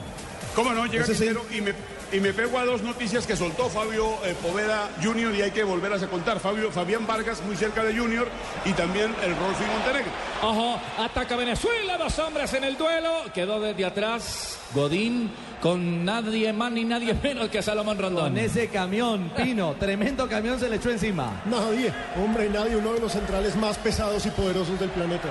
¿Cómo 0.55 0.73
no? 0.73 0.87
Llega 0.87 1.05
Ese 1.05 1.15
sí. 1.15 1.25
Quintero 1.25 1.45
y 1.53 1.61
me, 1.63 1.73
y 2.13 2.21
me 2.21 2.33
pego 2.35 2.59
a 2.59 2.65
dos 2.65 2.83
noticias 2.83 3.27
que 3.27 3.37
soltó 3.37 3.71
Fabio 3.71 4.07
eh, 4.25 4.35
Poveda 4.43 4.91
Junior 5.03 5.35
y 5.35 5.41
hay 5.43 5.51
que 5.51 5.65
volverlas 5.65 6.03
a 6.03 6.09
contar. 6.09 6.41
Fabio, 6.41 6.71
Fabián 6.71 7.07
Vargas 7.07 7.43
muy 7.47 7.57
cerca 7.57 7.83
de 7.83 7.97
Junior 7.97 8.29
y 8.67 8.73
también 8.73 9.15
el 9.25 9.35
Rolfi 9.37 9.65
Montenegro. 9.65 10.11
Ojo, 10.43 10.81
ataca 10.99 11.37
Venezuela, 11.37 11.97
dos 11.97 12.19
hombres 12.19 12.53
en 12.55 12.65
el 12.65 12.77
duelo. 12.77 13.11
Quedó 13.33 13.61
desde 13.61 13.85
atrás 13.87 14.59
Godín 14.75 15.31
con 15.63 16.05
nadie 16.05 16.53
más 16.53 16.71
ni 16.73 16.85
nadie 16.85 17.15
menos 17.15 17.49
que 17.49 17.63
Salomón 17.63 17.97
Rondón. 17.97 18.25
Con 18.35 18.39
ese 18.39 18.69
camión, 18.69 19.31
Pino, 19.35 19.75
tremendo 19.79 20.29
camión 20.29 20.59
se 20.61 20.69
le 20.69 20.77
echó 20.77 20.91
encima. 20.91 21.41
Nadie, 21.47 21.93
hombre, 22.23 22.51
nadie, 22.51 22.77
uno 22.77 22.93
de 22.93 23.01
los 23.01 23.13
centrales 23.13 23.57
más 23.57 23.79
pesados 23.79 24.27
y 24.27 24.31
poderosos 24.31 24.79
del 24.79 24.91
planeta. 24.91 25.29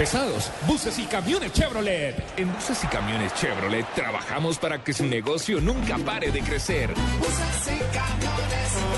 Pesados, 0.00 0.50
buses 0.66 0.98
y 0.98 1.04
camiones 1.04 1.52
Chevrolet. 1.52 2.14
En 2.38 2.50
buses 2.54 2.82
y 2.84 2.86
camiones 2.86 3.34
Chevrolet 3.34 3.84
trabajamos 3.94 4.56
para 4.56 4.82
que 4.82 4.94
su 4.94 5.04
negocio 5.04 5.60
nunca 5.60 5.98
pare 5.98 6.32
de 6.32 6.40
crecer. 6.40 6.88
Buses 7.18 7.66
y 7.66 7.78
camiones. 7.94 8.89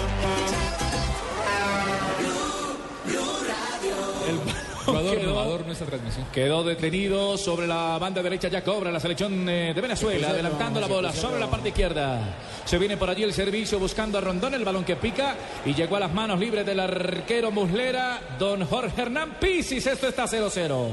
Nuestra 5.72 5.87
transmisión. 5.87 6.26
Quedó 6.32 6.62
detenido 6.62 7.37
sobre 7.38 7.66
la 7.66 7.98
banda 7.98 8.22
derecha, 8.22 8.48
ya 8.48 8.62
cobra 8.62 8.90
la 8.90 9.00
selección 9.00 9.48
eh, 9.48 9.72
de 9.74 9.80
Venezuela, 9.80 10.28
adelantando 10.28 10.80
la 10.80 10.87
bola 10.87 11.12
sobre 11.12 11.40
la 11.40 11.48
parte 11.50 11.70
izquierda. 11.70 12.20
Se 12.64 12.78
viene 12.78 12.96
por 12.96 13.08
allí 13.08 13.22
el 13.22 13.32
servicio 13.32 13.78
buscando 13.78 14.18
a 14.18 14.20
Rondón, 14.20 14.54
el 14.54 14.64
balón 14.64 14.85
que 14.85 14.96
pica 14.96 15.35
y 15.64 15.74
llegó 15.74 15.96
a 15.96 16.00
las 16.00 16.12
manos 16.12 16.38
libres 16.38 16.66
del 16.66 16.80
arquero 16.80 17.50
Muslera, 17.50 18.20
don 18.38 18.66
Jorge 18.66 19.00
Hernán 19.00 19.37
Pisis. 19.40 19.87
Esto 19.87 20.08
está 20.08 20.24
0-0. 20.24 20.88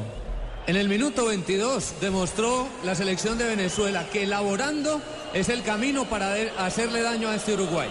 En 0.67 0.75
el 0.75 0.87
minuto 0.87 1.25
22 1.25 1.95
demostró 1.99 2.67
la 2.83 2.95
selección 2.95 3.37
de 3.37 3.45
Venezuela 3.45 4.05
que 4.11 4.23
elaborando 4.23 5.01
es 5.33 5.49
el 5.49 5.63
camino 5.63 6.05
para 6.05 6.33
hacerle 6.57 7.01
daño 7.01 7.27
a 7.27 7.35
este 7.35 7.53
Uruguay. 7.53 7.89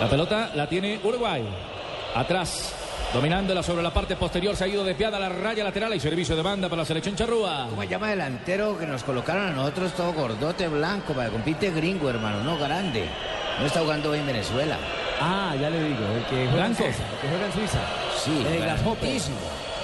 La 0.00 0.10
pelota 0.10 0.52
la 0.54 0.68
tiene 0.68 1.00
Uruguay. 1.02 1.44
Atrás, 2.14 2.74
dominándola 3.12 3.62
sobre 3.62 3.82
la 3.82 3.92
parte 3.92 4.16
posterior, 4.16 4.54
se 4.56 4.64
ha 4.64 4.68
ido 4.68 4.84
desviada 4.84 5.18
la 5.18 5.28
raya 5.28 5.64
lateral 5.64 5.94
y 5.94 6.00
servicio 6.00 6.36
de 6.36 6.42
banda 6.42 6.68
para 6.68 6.82
la 6.82 6.86
selección 6.86 7.16
charrúa. 7.16 7.66
¿Cómo 7.70 7.82
se 7.82 7.88
llama 7.88 8.08
delantero 8.10 8.78
que 8.78 8.86
nos 8.86 9.02
colocaron 9.02 9.48
a 9.48 9.52
nosotros 9.52 9.92
todo 9.92 10.12
gordote 10.12 10.68
blanco 10.68 11.12
para 11.14 11.30
compite 11.30 11.70
gringo, 11.70 12.10
hermano? 12.10 12.42
No, 12.42 12.58
grande. 12.58 13.08
No 13.58 13.66
está 13.66 13.80
jugando 13.80 14.10
hoy 14.10 14.18
en 14.20 14.26
Venezuela. 14.26 14.76
Ah, 15.20 15.54
ya 15.60 15.68
le 15.68 15.82
digo, 15.82 16.06
el 16.16 16.24
que 16.26 16.46
juega 16.48 16.66
en. 16.66 16.76
Suiza, 16.76 17.02
el 17.02 17.18
que 17.20 17.28
juega 17.28 17.46
en 17.46 17.52
Suiza. 17.52 17.78
Sí, 18.24 18.46
el 18.46 18.60
grandísimo. 18.60 19.36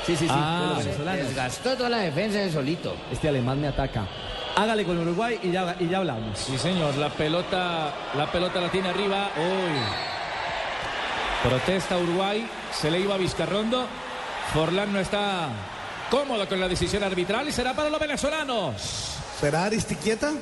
Sí, 0.07 0.17
sí, 0.17 0.29
sí, 0.29 0.35
Ah, 0.35 0.79
desgastó 1.17 1.77
toda 1.77 1.89
la 1.89 1.99
defensa 1.99 2.39
de 2.39 2.53
solito. 2.53 2.95
Este 3.11 3.29
alemán 3.29 3.61
me 3.61 3.69
ataca. 3.69 4.07
Hágale 4.55 4.85
con 4.85 4.99
Uruguay 4.99 5.41
y 5.43 5.51
ya, 5.51 5.75
y 5.81 5.89
ya 5.89 5.99
hablamos. 5.99 6.39
Sí, 6.39 6.57
señor, 6.59 6.95
la 6.97 7.09
pelota, 7.09 7.91
la 8.17 8.31
pelota 8.31 8.61
la 8.61 8.69
tiene 8.69 8.91
arriba. 8.91 9.31
Uy. 9.37 9.81
Protesta 11.49 11.97
Uruguay, 11.99 12.47
se 12.81 12.91
le 12.91 13.01
iba 13.01 13.15
a 13.15 13.19
Vizcarrondo. 13.19 13.87
Forlán 14.53 14.93
no 14.93 15.01
está 15.01 15.49
cómodo 16.11 16.49
con 16.49 16.61
la 16.61 16.69
decisión 16.69 17.03
arbitral 17.03 17.49
y 17.49 17.53
será 17.53 17.75
para 17.75 17.91
los 17.91 18.01
venezolanos. 18.01 18.75
¿Será 19.41 19.65
Aristiquieta? 19.65 20.33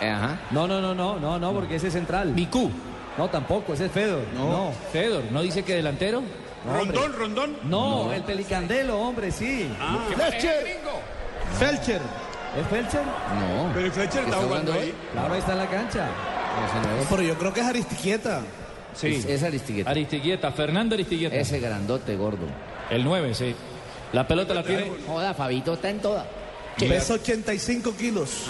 Ajá. 0.00 0.40
No, 0.50 0.66
no, 0.66 0.80
no, 0.80 0.94
no, 0.94 1.18
no, 1.18 1.38
no, 1.38 1.52
porque 1.52 1.76
ese 1.76 1.88
es 1.88 1.92
central. 1.92 2.32
Miku. 2.32 2.70
No, 3.16 3.28
tampoco, 3.30 3.74
ese 3.74 3.86
es 3.86 3.92
Fedor. 3.92 4.24
No. 4.34 4.72
Fedor, 4.92 5.22
¿no 5.30 5.42
dice 5.42 5.62
que 5.62 5.76
delantero? 5.76 6.22
Rondón, 6.66 7.12
Rondón. 7.12 7.56
No, 7.64 8.12
el 8.12 8.22
pelicandelo, 8.22 8.98
hombre, 8.98 9.30
sí. 9.30 9.70
Ah. 9.80 9.98
Fletcher. 10.14 10.80
Felcher. 11.58 12.00
¿Es 12.58 12.66
Felcher? 12.68 13.02
No. 13.02 13.70
Pero 13.74 13.86
el 13.86 13.92
Fletcher 13.92 14.24
está 14.24 14.36
jugando 14.36 14.72
ahí. 14.72 14.94
Claro, 15.12 15.34
ahí 15.34 15.40
está 15.40 15.52
en 15.52 15.58
la 15.58 15.66
cancha. 15.68 16.06
No, 16.06 17.06
pero 17.10 17.22
yo 17.22 17.36
creo 17.36 17.52
que 17.52 17.60
es 17.60 17.66
Aristiquieta. 17.66 18.40
Sí. 18.94 19.08
Es, 19.08 19.24
es 19.24 19.42
Aristigueta. 19.42 19.90
Aristigueta, 19.90 20.52
Fernando 20.52 20.94
Aristigueta. 20.94 21.34
Ese 21.36 21.60
grandote 21.60 22.16
gordo. 22.16 22.46
El 22.90 23.04
9, 23.04 23.34
sí. 23.34 23.54
La 24.12 24.26
pelota 24.26 24.54
la 24.54 24.62
tiene. 24.62 24.90
Joda, 25.06 25.34
Fabito 25.34 25.74
está 25.74 25.90
en 25.90 26.00
toda. 26.00 26.26
Pesa 26.78 27.14
85 27.14 27.96
kilos. 27.96 28.46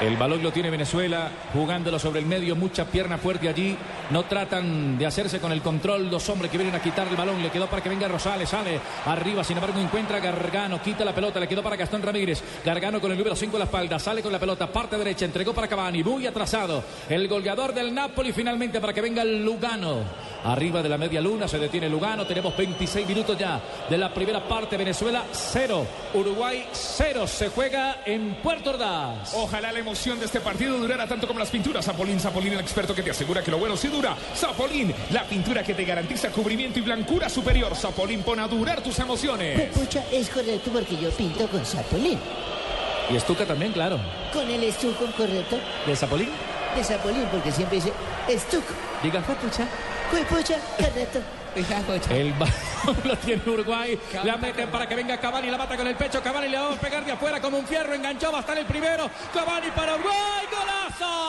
El 0.00 0.16
balón 0.16 0.44
lo 0.44 0.52
tiene 0.52 0.70
Venezuela, 0.70 1.28
jugándolo 1.52 1.98
sobre 1.98 2.20
el 2.20 2.26
medio, 2.26 2.54
mucha 2.54 2.84
pierna 2.84 3.18
fuerte 3.18 3.48
allí. 3.48 3.76
No 4.10 4.24
tratan 4.26 4.96
de 4.96 5.04
hacerse 5.04 5.40
con 5.40 5.50
el 5.50 5.60
control. 5.60 6.08
Dos 6.08 6.28
hombres 6.28 6.52
que 6.52 6.56
vienen 6.56 6.76
a 6.76 6.80
quitar 6.80 7.08
el 7.08 7.16
balón. 7.16 7.42
Le 7.42 7.50
quedó 7.50 7.66
para 7.66 7.82
que 7.82 7.88
venga 7.88 8.06
Rosales, 8.06 8.48
sale 8.48 8.78
arriba. 9.06 9.42
Sin 9.42 9.56
embargo, 9.56 9.80
encuentra 9.80 10.18
a 10.18 10.20
Gargano, 10.20 10.80
quita 10.80 11.04
la 11.04 11.12
pelota. 11.12 11.40
Le 11.40 11.48
quedó 11.48 11.64
para 11.64 11.74
Gastón 11.74 12.00
Ramírez. 12.02 12.42
Gargano 12.64 13.00
con 13.00 13.10
el 13.10 13.18
número 13.18 13.34
5 13.34 13.56
en 13.56 13.58
la 13.58 13.64
espalda, 13.64 13.98
sale 13.98 14.22
con 14.22 14.30
la 14.30 14.38
pelota, 14.38 14.68
parte 14.68 14.96
derecha, 14.96 15.24
entregó 15.24 15.52
para 15.52 15.66
Cavani, 15.66 16.04
muy 16.04 16.26
atrasado. 16.28 16.84
El 17.08 17.26
goleador 17.26 17.74
del 17.74 17.92
Napoli 17.92 18.32
finalmente 18.32 18.80
para 18.80 18.92
que 18.92 19.00
venga 19.00 19.24
Lugano. 19.24 20.04
Arriba 20.44 20.80
de 20.80 20.88
la 20.88 20.96
media 20.96 21.20
luna 21.20 21.48
se 21.48 21.58
detiene 21.58 21.88
Lugano. 21.88 22.24
Tenemos 22.24 22.56
26 22.56 23.06
minutos 23.06 23.36
ya 23.36 23.60
de 23.90 23.98
la 23.98 24.14
primera 24.14 24.46
parte. 24.46 24.76
Venezuela 24.76 25.24
0, 25.32 25.84
Uruguay 26.14 26.64
0. 26.70 27.26
Se 27.26 27.48
juega 27.48 28.02
en 28.06 28.36
Puerto 28.36 28.70
Ordaz. 28.70 29.34
Ojalá 29.34 29.72
la 29.72 29.80
emoción 29.88 30.18
de 30.18 30.26
este 30.26 30.40
partido 30.40 30.76
durara 30.76 31.06
tanto 31.06 31.26
como 31.26 31.38
las 31.38 31.48
pinturas. 31.48 31.82
Zapolín, 31.82 32.20
Zapolín, 32.20 32.52
el 32.52 32.60
experto 32.60 32.94
que 32.94 33.02
te 33.02 33.10
asegura 33.10 33.42
que 33.42 33.50
lo 33.50 33.56
bueno 33.56 33.74
sí 33.74 33.88
dura. 33.88 34.14
Zapolín, 34.36 34.94
la 35.10 35.24
pintura 35.24 35.62
que 35.62 35.72
te 35.72 35.82
garantiza 35.84 36.28
cubrimiento 36.28 36.78
y 36.78 36.82
blancura 36.82 37.30
superior. 37.30 37.74
Zapolín 37.74 38.22
pone 38.22 38.42
a 38.42 38.48
durar 38.48 38.82
tus 38.82 38.98
emociones. 38.98 39.70
Pucha, 39.70 40.04
es 40.12 40.28
correcto 40.28 40.70
porque 40.70 40.94
yo 40.98 41.10
pinto 41.10 41.48
con 41.48 41.64
Zapolín. 41.64 42.18
Y 43.10 43.16
Estuca 43.16 43.46
también, 43.46 43.72
claro. 43.72 43.98
Con 44.30 44.50
el 44.50 44.62
estuco, 44.62 45.06
correcto. 45.16 45.58
¿De 45.86 45.96
Zapolín? 45.96 46.28
De 46.76 46.84
Zapolín, 46.84 47.24
porque 47.30 47.50
siempre 47.50 47.76
dice 47.76 47.92
estuco. 48.28 48.74
Diga, 49.02 49.22
pucha. 49.22 49.66
Pucha, 50.10 50.58
correcto. 50.76 51.20
El 52.10 52.32
balón 52.34 52.96
lo 53.04 53.16
tiene 53.16 53.42
Uruguay. 53.46 53.98
La 54.24 54.36
meten 54.36 54.68
para 54.70 54.86
que 54.86 54.94
venga 54.94 55.18
Cavani. 55.18 55.50
La 55.50 55.58
mata 55.58 55.76
con 55.76 55.86
el 55.86 55.96
pecho. 55.96 56.22
Cavani 56.22 56.48
le 56.48 56.58
va 56.58 56.72
a 56.72 56.76
pegar 56.76 57.04
de 57.04 57.12
afuera 57.12 57.40
como 57.40 57.58
un 57.58 57.66
fierro. 57.66 57.94
Enganchó. 57.94 58.30
Va 58.32 58.38
a 58.38 58.40
estar 58.40 58.58
el 58.58 58.66
primero. 58.66 59.10
Cavani 59.32 59.70
para 59.70 59.94
Uruguay. 59.94 60.46
¡Golazo! 60.50 61.27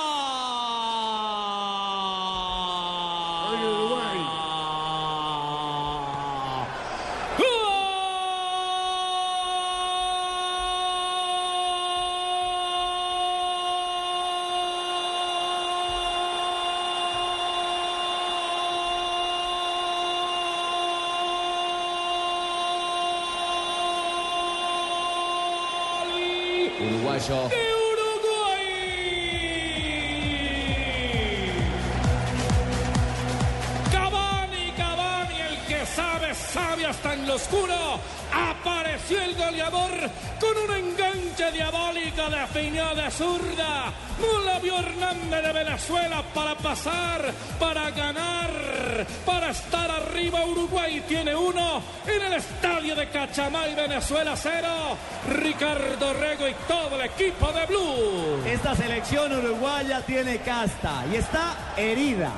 Tiene 51.10 51.36
uno 51.36 51.82
en 52.06 52.22
el 52.22 52.34
estadio 52.34 52.96
de 52.96 53.10
Cachamay, 53.10 53.74
Venezuela 53.74 54.36
cero. 54.38 54.96
Ricardo 55.28 56.14
Rego 56.14 56.48
y 56.48 56.54
todo 56.68 57.02
el 57.02 57.08
equipo 57.08 57.52
de 57.52 57.66
Blue. 57.66 58.44
Esta 58.46 58.76
selección 58.76 59.34
uruguaya 59.34 60.02
tiene 60.06 60.38
casta 60.38 61.04
y 61.12 61.16
está 61.16 61.74
herida. 61.76 62.32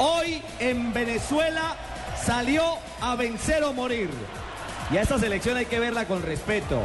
Hoy 0.00 0.42
en 0.58 0.92
Venezuela 0.92 1.76
salió 2.20 2.78
a 3.00 3.14
vencer 3.14 3.62
o 3.62 3.72
morir. 3.72 4.10
Y 4.90 4.96
a 4.96 5.02
esta 5.02 5.16
selección 5.16 5.56
hay 5.56 5.66
que 5.66 5.78
verla 5.78 6.06
con 6.06 6.20
respeto. 6.20 6.82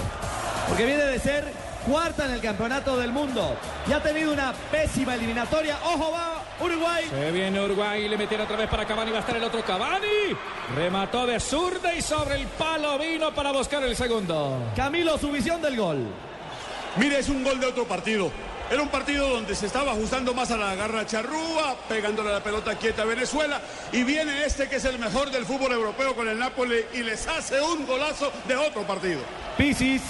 Porque 0.68 0.86
viene 0.86 1.06
de 1.06 1.20
ser 1.20 1.52
cuarta 1.86 2.26
en 2.26 2.32
el 2.32 2.42
campeonato 2.42 2.98
del 2.98 3.12
mundo. 3.12 3.56
Y 3.88 3.94
ha 3.94 4.02
tenido 4.02 4.34
una 4.34 4.54
pésima 4.72 5.16
eliminatoria. 5.16 5.78
¡Ojo, 5.84 6.12
va 6.12 6.44
Uruguay! 6.60 7.06
Se 7.10 7.32
viene 7.32 7.62
Uruguay, 7.64 8.08
le 8.08 8.18
metieron 8.18 8.46
otra 8.46 8.58
vez 8.58 8.70
para 8.70 8.86
Cavani, 8.86 9.12
va 9.12 9.18
a 9.18 9.22
estar 9.22 9.36
el 9.36 9.44
otro 9.44 9.64
Cavani. 9.64 10.36
Remató 10.76 11.26
de 11.26 11.40
zurda 11.40 11.94
y 11.94 12.02
sobre 12.02 12.36
el 12.36 12.48
palo 12.48 12.98
vino 12.98 13.34
para 13.34 13.52
buscar 13.52 13.84
el 13.84 13.96
segundo. 13.96 14.72
Camilo, 14.76 15.18
su 15.18 15.32
visión 15.32 15.62
del 15.62 15.78
gol. 15.78 16.08
Mire, 16.98 17.20
es 17.20 17.30
un 17.30 17.44
gol 17.44 17.60
de 17.60 17.68
otro 17.68 17.86
partido. 17.86 18.32
Era 18.72 18.84
un 18.84 18.90
partido 18.90 19.28
donde 19.30 19.56
se 19.56 19.66
estaba 19.66 19.94
ajustando 19.94 20.32
más 20.36 20.52
a 20.52 20.58
la 20.58 20.76
garra 20.76 21.04
charrúa, 21.04 21.76
pegándole 21.88 22.32
la 22.32 22.44
pelota 22.44 22.76
quieta 22.76 23.02
a 23.02 23.06
Venezuela. 23.06 23.60
Y 23.92 24.04
viene 24.04 24.46
este 24.46 24.70
que 24.70 24.76
es 24.76 24.86
el 24.86 25.00
mejor 25.00 25.32
del 25.32 25.46
fútbol 25.46 25.72
europeo 25.72 26.16
con 26.16 26.28
el 26.28 26.38
Nápoles 26.38 26.86
y 26.94 27.02
les 27.02 27.28
hace 27.28 27.60
un 27.62 27.88
golazo 27.88 28.32
de 28.48 28.56
otro 28.56 28.84
partido. 28.84 29.22
Pisis. 29.58 30.04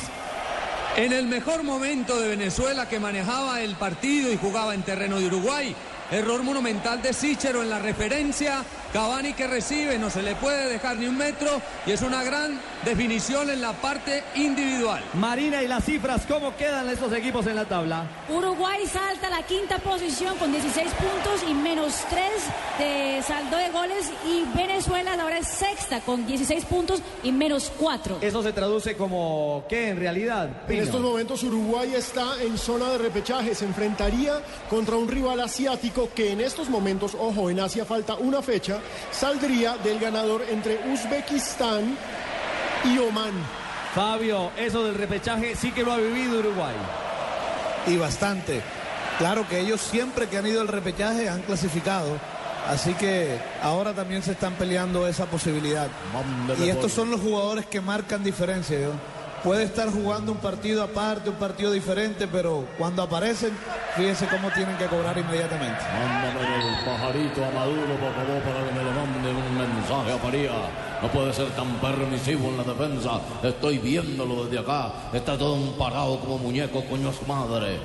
En 1.00 1.14
el 1.14 1.28
mejor 1.28 1.64
momento 1.64 2.20
de 2.20 2.28
Venezuela 2.28 2.90
que 2.90 3.00
manejaba 3.00 3.62
el 3.62 3.78
partido 3.78 4.34
y 4.34 4.36
jugaba 4.36 4.74
en 4.74 4.82
terreno 4.82 5.18
de 5.18 5.28
Uruguay. 5.28 5.74
Error 6.12 6.44
monumental 6.44 7.02
de 7.02 7.14
Sichero 7.14 7.64
en 7.64 7.70
la 7.70 7.80
referencia. 7.80 8.66
Cavani 8.94 9.34
que 9.34 9.46
recibe, 9.46 10.00
no 10.00 10.10
se 10.10 10.24
le 10.24 10.36
puede 10.36 10.68
dejar 10.68 10.98
ni 10.98 11.06
un 11.06 11.18
metro 11.18 11.62
y 11.86 11.92
es 11.92 12.02
una 12.02 12.24
gran 12.24 12.60
definición 12.84 13.50
en 13.50 13.62
la 13.62 13.74
parte 13.74 14.24
individual. 14.36 15.04
Marina 15.14 15.62
y 15.62 15.68
las 15.68 15.86
cifras, 15.86 16.26
¿cómo 16.28 16.56
quedan 16.56 16.90
estos 16.90 17.14
equipos 17.14 17.46
en 17.46 17.56
la 17.56 17.66
tabla? 17.66 18.08
Uruguay 18.30 18.86
salta 18.88 19.28
a 19.28 19.30
la 19.30 19.44
quinta 19.44 19.78
posición 19.78 20.38
con 20.38 20.52
16 20.52 20.92
puntos 20.94 21.44
y 21.48 21.54
menos 21.54 21.94
3 22.10 22.24
de 22.80 23.22
saldo 23.24 23.58
de 23.58 23.70
goles 23.70 24.12
y 24.26 24.58
Venezuela 24.58 25.14
ahora 25.20 25.38
es 25.38 25.48
sexta 25.48 26.00
con 26.02 26.26
16 26.26 26.66
puntos 26.66 27.02
y 27.24 27.32
menos 27.32 27.72
4. 27.78 28.20
Eso 28.22 28.42
se 28.42 28.54
traduce 28.54 28.96
como 28.96 29.66
¿qué 29.70 29.90
en 29.90 30.00
realidad? 30.00 30.50
En 30.68 30.80
estos 30.80 31.02
momentos 31.02 31.44
Uruguay 31.44 31.94
está 31.96 32.42
en 32.42 32.58
zona 32.58 32.90
de 32.90 32.98
repechaje, 32.98 33.54
se 33.54 33.66
enfrentaría 33.66 34.42
contra 34.70 34.96
un 34.96 35.08
rival 35.08 35.40
asiático 35.42 36.10
que 36.16 36.32
en 36.32 36.42
estos 36.42 36.70
momentos, 36.70 37.16
ojo, 37.20 37.50
en 37.50 37.60
Asia 37.60 37.86
falta 37.86 38.16
una 38.16 38.42
fecha, 38.42 38.79
saldría 39.12 39.78
del 39.78 40.00
ganador 40.00 40.44
entre 40.50 40.80
Uzbekistán 40.92 41.98
y 42.86 42.98
Oman. 43.00 43.34
Fabio, 43.94 44.52
eso 44.58 44.84
del 44.84 44.96
repechaje 44.96 45.56
sí 45.56 45.72
que 45.72 45.84
lo 45.84 45.92
ha 45.92 45.98
vivido 45.98 46.40
Uruguay. 46.40 46.76
Y 47.88 47.98
bastante. 47.98 48.62
Claro 49.18 49.48
que 49.48 49.60
ellos 49.60 49.82
siempre 49.82 50.28
que 50.28 50.38
han 50.38 50.48
ido 50.48 50.62
al 50.62 50.68
repechaje 50.68 51.28
han 51.28 51.42
clasificado. 51.42 52.18
Así 52.68 52.94
que 52.94 53.40
ahora 53.64 53.94
también 53.94 54.22
se 54.22 54.34
están 54.34 54.54
peleando 54.54 55.08
esa 55.08 55.26
posibilidad. 55.26 55.88
Y 56.60 56.70
estos 56.70 56.92
son 56.92 57.10
los 57.10 57.20
jugadores 57.20 57.66
que 57.66 57.82
marcan 57.82 58.24
diferencia. 58.24 58.78
¿no? 58.80 59.19
Puede 59.44 59.64
estar 59.64 59.90
jugando 59.90 60.34
un 60.34 60.38
partido 60.40 60.84
aparte, 60.84 61.30
un 61.30 61.38
partido 61.38 61.72
diferente, 61.72 62.28
pero 62.28 62.66
cuando 62.78 63.02
aparecen, 63.04 63.52
fíjense 63.96 64.28
cómo 64.28 64.50
tienen 64.52 64.76
que 64.78 64.86
cobrar 64.88 65.18
inmediatamente. 65.18 65.80
Mándame 65.94 66.56
el 66.56 66.86
pajarito 66.86 67.46
a 67.46 67.52
Maduro, 67.52 67.96
por 68.00 68.14
favor, 68.14 68.42
para 68.44 68.66
que 68.66 68.72
me 68.74 68.84
le 68.84 68.92
manden 68.92 69.36
un 69.36 69.58
mensaje 69.58 70.12
a 70.12 70.18
Faría. 70.18 70.52
No 71.02 71.08
puede 71.10 71.34
ser 71.34 71.48
tan 71.52 71.74
permisivo 71.80 72.50
en 72.50 72.58
la 72.58 72.64
defensa. 72.64 73.22
Estoy 73.42 73.78
viéndolo 73.78 74.46
desde 74.46 74.60
acá. 74.60 74.92
Está 75.14 75.38
todo 75.38 75.58
parado 75.78 76.20
como 76.20 76.38
muñeco, 76.38 76.84
coño 76.86 77.12
su 77.14 77.26
madre. 77.26 77.80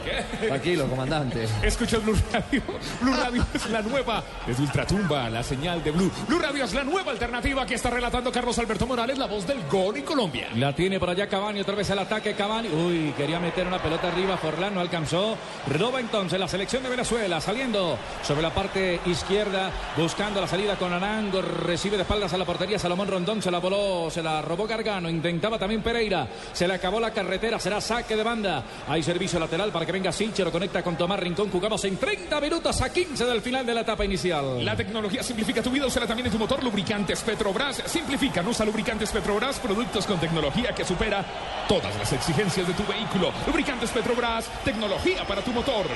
Tranquilo, 0.49 0.87
comandante. 0.89 1.47
Escucha 1.63 1.99
Blue 1.99 2.17
Radio. 2.33 2.63
Blue 3.01 3.15
Radio 3.15 3.47
es 3.55 3.71
la 3.71 3.83
nueva. 3.83 4.23
Desde 4.47 4.63
Ultratumba, 4.63 5.31
la 5.31 5.43
señal 5.43 5.83
de 5.85 5.93
Blue. 5.93 6.11
Blue 6.27 6.41
Radio 6.41 6.65
es 6.65 6.75
la 6.75 6.83
nueva 6.83 7.13
alternativa 7.13 7.65
que 7.65 7.75
está 7.75 7.91
relatando 7.91 8.33
Carlos 8.33 8.59
Alberto 8.59 8.87
Morales, 8.87 9.17
la 9.17 9.27
voz 9.27 9.47
del 9.47 9.65
gol 9.69 9.97
en 9.97 10.05
Colombia. 10.05 10.49
La 10.57 10.75
tiene 10.75 10.99
por 10.99 11.11
allá 11.11 11.29
Cavani, 11.29 11.61
otra 11.61 11.75
vez 11.77 11.89
el 11.91 11.99
ataque 12.01 12.35
Cavani. 12.35 12.69
Uy, 12.69 13.15
quería 13.17 13.39
meter 13.39 13.67
una 13.67 13.81
pelota 13.81 14.09
arriba, 14.09 14.37
Forlán 14.37 14.75
no 14.75 14.81
alcanzó. 14.81 15.37
Roba 15.69 16.01
entonces 16.01 16.39
la 16.39 16.49
selección 16.49 16.83
de 16.83 16.89
Venezuela, 16.89 17.41
saliendo 17.41 17.97
sobre 18.23 18.43
la 18.43 18.53
parte 18.53 19.01
izquierda, 19.07 19.71
buscando 19.97 20.41
la 20.41 20.49
salida 20.49 20.77
con 20.77 20.93
Arango, 20.93 21.43
recibe 21.43 21.97
de 21.97 22.03
espaldas 22.03 22.33
a 22.33 22.39
la 22.39 22.45
portería 22.45 22.79
Salomón 22.79 23.04
Rondón, 23.07 23.43
se 23.43 23.51
la 23.51 23.59
voló, 23.59 24.11
se 24.11 24.23
la 24.23 24.43
robó 24.43 24.67
Gargano, 24.67 25.09
intentaba 25.09 25.59
también 25.59 25.83
Pereira, 25.83 26.27
se 26.53 26.67
le 26.67 26.75
acabó 26.75 27.01
la 27.01 27.11
carretera, 27.11 27.59
será 27.59 27.81
saque 27.81 28.17
de 28.17 28.23
banda. 28.23 28.63
Hay 28.89 29.03
servicio 29.03 29.39
lateral 29.39 29.71
para 29.71 29.87
que 29.87 29.93
venga 29.93 30.13
Silchero, 30.13 30.51
conecta 30.51 30.83
con 30.83 30.97
Tomás 30.97 31.21
Rincón, 31.21 31.51
jugamos 31.51 31.85
en 31.85 31.97
30 31.97 32.41
minutos 32.41 32.81
a 32.81 32.93
15 32.93 33.25
del 33.25 33.41
final 33.41 33.67
de 33.67 33.75
la 33.75 33.81
etapa 33.83 34.05
inicial. 34.05 34.65
La 34.65 34.77
tecnología 34.77 35.23
simplifica 35.23 35.63
tu 35.63 35.71
vida, 35.71 35.87
úsala 35.87 36.07
también 36.07 36.27
en 36.27 36.33
tu 36.33 36.39
motor. 36.39 36.63
Lubricantes 36.63 37.23
Petrobras 37.23 37.83
simplifican. 37.87 38.47
Usa 38.47 38.65
lubricantes 38.65 39.11
Petrobras, 39.11 39.59
productos 39.59 40.07
con 40.07 40.19
tecnología 40.19 40.75
que 40.75 40.85
supera 40.85 41.25
todas 41.69 41.97
las 41.97 42.13
exigencias 42.13 42.67
de 42.67 42.75
tu 42.75 42.85
vehículo. 42.87 43.33
Lubricantes 43.47 43.91
Petrobras, 43.91 44.49
tecnología 44.65 45.25
para 45.27 45.43
tu 45.43 45.53
motor. 45.53 45.87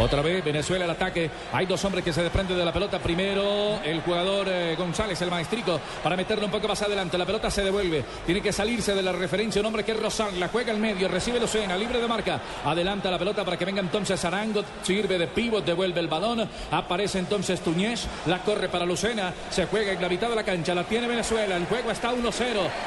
Otra 0.00 0.22
vez 0.22 0.42
Venezuela 0.42 0.86
el 0.86 0.90
ataque. 0.90 1.30
Hay 1.52 1.66
dos 1.66 1.84
hombres 1.84 2.02
que 2.02 2.10
se 2.10 2.22
desprenden 2.22 2.56
de 2.56 2.64
la 2.64 2.72
pelota. 2.72 2.98
Primero 2.98 3.80
el 3.84 4.00
jugador 4.00 4.46
eh, 4.48 4.74
González, 4.74 5.20
el 5.20 5.30
maestrico, 5.30 5.78
para 6.02 6.16
meterlo 6.16 6.46
un 6.46 6.50
poco 6.50 6.66
más 6.66 6.80
adelante. 6.80 7.18
La 7.18 7.26
pelota 7.26 7.50
se 7.50 7.62
devuelve. 7.62 8.02
Tiene 8.24 8.40
que 8.40 8.50
salirse 8.50 8.94
de 8.94 9.02
la 9.02 9.12
referencia. 9.12 9.60
Un 9.60 9.66
hombre 9.66 9.84
que 9.84 9.92
es 9.92 10.00
Rosal. 10.00 10.40
La 10.40 10.48
juega 10.48 10.72
al 10.72 10.78
medio. 10.78 11.06
Recibe 11.06 11.38
Lucena. 11.38 11.76
Libre 11.76 12.00
de 12.00 12.08
marca. 12.08 12.40
Adelanta 12.64 13.10
la 13.10 13.18
pelota 13.18 13.44
para 13.44 13.58
que 13.58 13.66
venga 13.66 13.82
entonces 13.82 14.24
Arango. 14.24 14.64
Sirve 14.82 15.18
de 15.18 15.26
pivot. 15.26 15.66
Devuelve 15.66 16.00
el 16.00 16.08
balón. 16.08 16.48
Aparece 16.70 17.18
entonces 17.18 17.60
Tuñez. 17.60 18.06
La 18.24 18.38
corre 18.38 18.70
para 18.70 18.86
Lucena. 18.86 19.34
Se 19.50 19.66
juega 19.66 19.92
en 19.92 20.00
la 20.00 20.08
mitad 20.08 20.30
de 20.30 20.36
la 20.36 20.44
cancha. 20.44 20.74
La 20.74 20.84
tiene 20.84 21.08
Venezuela. 21.08 21.56
El 21.56 21.66
juego 21.66 21.90
está 21.90 22.10
1-0. 22.10 22.22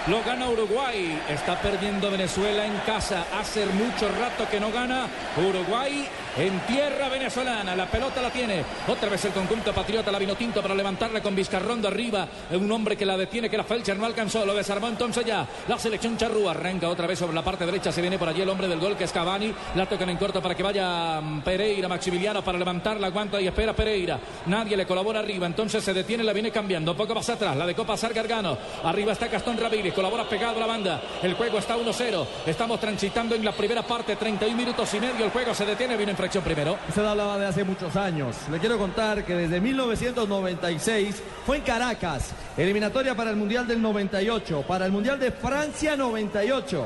Lo 0.08 0.24
gana 0.24 0.50
Uruguay. 0.50 1.22
Está 1.30 1.62
perdiendo 1.62 2.10
Venezuela 2.10 2.66
en 2.66 2.76
casa. 2.88 3.28
Hace 3.40 3.68
mucho 3.68 4.10
rato 4.20 4.50
que 4.50 4.60
no 4.60 4.72
gana 4.72 5.06
Uruguay 5.38 6.08
en 6.38 6.60
tierra 6.62 7.10
venezolana. 7.10 7.76
La 7.76 7.86
pelota 7.86 8.22
la 8.22 8.30
tiene. 8.30 8.64
Otra 8.88 9.10
vez 9.10 9.24
el 9.26 9.32
conjunto 9.32 9.74
patriota, 9.74 10.12
la 10.12 10.20
vino 10.20 10.36
tinto 10.36 10.62
para 10.62 10.76
levantarla 10.76 11.22
con 11.22 11.36
Vizcarrondo 11.36 11.88
arriba. 11.88 12.28
Un 12.52 12.72
hombre 12.72 12.98
que 12.98 13.06
la 13.06 13.18
detiene, 13.18 13.50
que 13.50 13.58
la 13.58 13.64
Felcher 13.64 13.98
no 13.98 14.06
alcanzó. 14.06 14.46
Lo 14.46 14.54
desarmó 14.54 14.88
entonces 14.88 15.26
ya. 15.26 15.48
La 15.68 15.78
selección 15.78 16.18
charrúa 16.18 16.52
arranca 16.52 16.90
otra 16.90 17.08
vez 17.08 17.20
sobre 17.20 17.34
la 17.34 17.44
parte 17.44 17.66
derecha. 17.66 17.92
Se 17.92 18.02
viene 18.02 18.18
por 18.18 18.30
allí 18.30 18.42
el 18.42 18.50
hombre 18.50 18.68
del 18.68 18.80
gol 18.80 18.98
que 18.98 19.04
es 19.04 19.12
Cavani. 19.12 19.54
La 19.76 19.86
tocan 19.86 20.10
en 20.10 20.18
corto 20.18 20.42
para 20.42 20.56
que 20.56 20.64
vaya 20.64 21.22
mm, 21.22 21.42
Pereira, 21.42 21.88
Maximiliano 21.88 22.44
para 22.44 22.58
levantarla. 22.58 23.08
Aguanta 23.08 23.40
y 23.40 23.48
espera 23.48 23.74
Pereira. 23.74 24.20
Nadie 24.48 24.78
le 24.78 24.86
colabora 24.86 25.20
arriba. 25.20 25.46
Entonces 25.46 25.84
se 25.84 25.94
detiene, 25.94 26.24
la 26.24 26.34
viene 26.34 26.52
cambiando. 26.52 26.92
Un 26.92 26.98
poco 26.98 27.14
más 27.14 27.30
atrás. 27.30 27.56
La 27.56 27.66
dejó 27.66 27.86
pasar 27.86 28.14
Gargano. 28.14 28.58
Arriba 28.84 29.14
está 29.14 29.28
Gastón 29.28 29.58
Ramírez. 29.58 29.94
Colabora 29.94 30.28
pegado 30.28 30.60
la 30.60 30.66
banda. 30.66 31.02
El 31.22 31.36
juego 31.36 31.60
está 31.60 31.78
1-0. 31.78 32.26
Estamos 32.46 32.80
transitando 32.80 33.36
en 33.36 33.46
la 33.46 33.52
primera 33.52 33.84
parte. 33.84 34.16
31 34.16 34.56
minutos 34.58 34.94
y 34.94 35.00
medio. 35.00 35.26
El 35.26 35.32
juego 35.32 35.54
se 35.54 35.66
detiene. 35.66 35.96
Viene 35.96 36.14
infracción 36.24 36.44
primero. 36.46 36.78
Usted 36.88 37.04
hablaba 37.04 37.38
de 37.38 37.48
hace 37.48 37.66
muchos 37.66 37.98
años. 37.98 38.38
Le 38.50 38.58
quiero 38.58 38.78
contar 38.78 39.26
que 39.26 39.36
desde 39.36 39.60
1996 39.60 41.22
fue 41.46 41.58
en 41.58 41.64
Caracas, 41.64 42.32
eliminatoria 42.56 43.14
para 43.14 43.30
el 43.30 43.36
Mundial 43.36 43.68
del 43.68 43.82
98, 43.82 44.64
para 44.66 44.86
el 44.86 44.94
Mundial 44.94 45.20
de 45.20 45.32
Francia 45.32 45.98
98. 45.98 46.86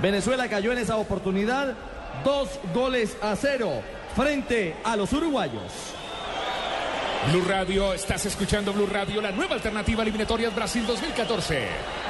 Venezuela 0.00 0.48
cayó 0.48 0.72
en 0.72 0.78
esa 0.78 0.96
oportunidad 0.96 1.74
dos 2.24 2.58
goles 2.72 3.18
a 3.20 3.36
cero 3.36 3.82
frente 4.16 4.76
a 4.82 4.96
los 4.96 5.12
uruguayos. 5.12 5.70
Blue 7.30 7.44
Radio, 7.46 7.92
estás 7.92 8.24
escuchando 8.24 8.72
Blue 8.72 8.86
Radio, 8.86 9.20
la 9.20 9.30
nueva 9.30 9.56
alternativa 9.56 10.02
eliminatorias 10.02 10.54
Brasil 10.54 10.86
2014. 10.86 12.09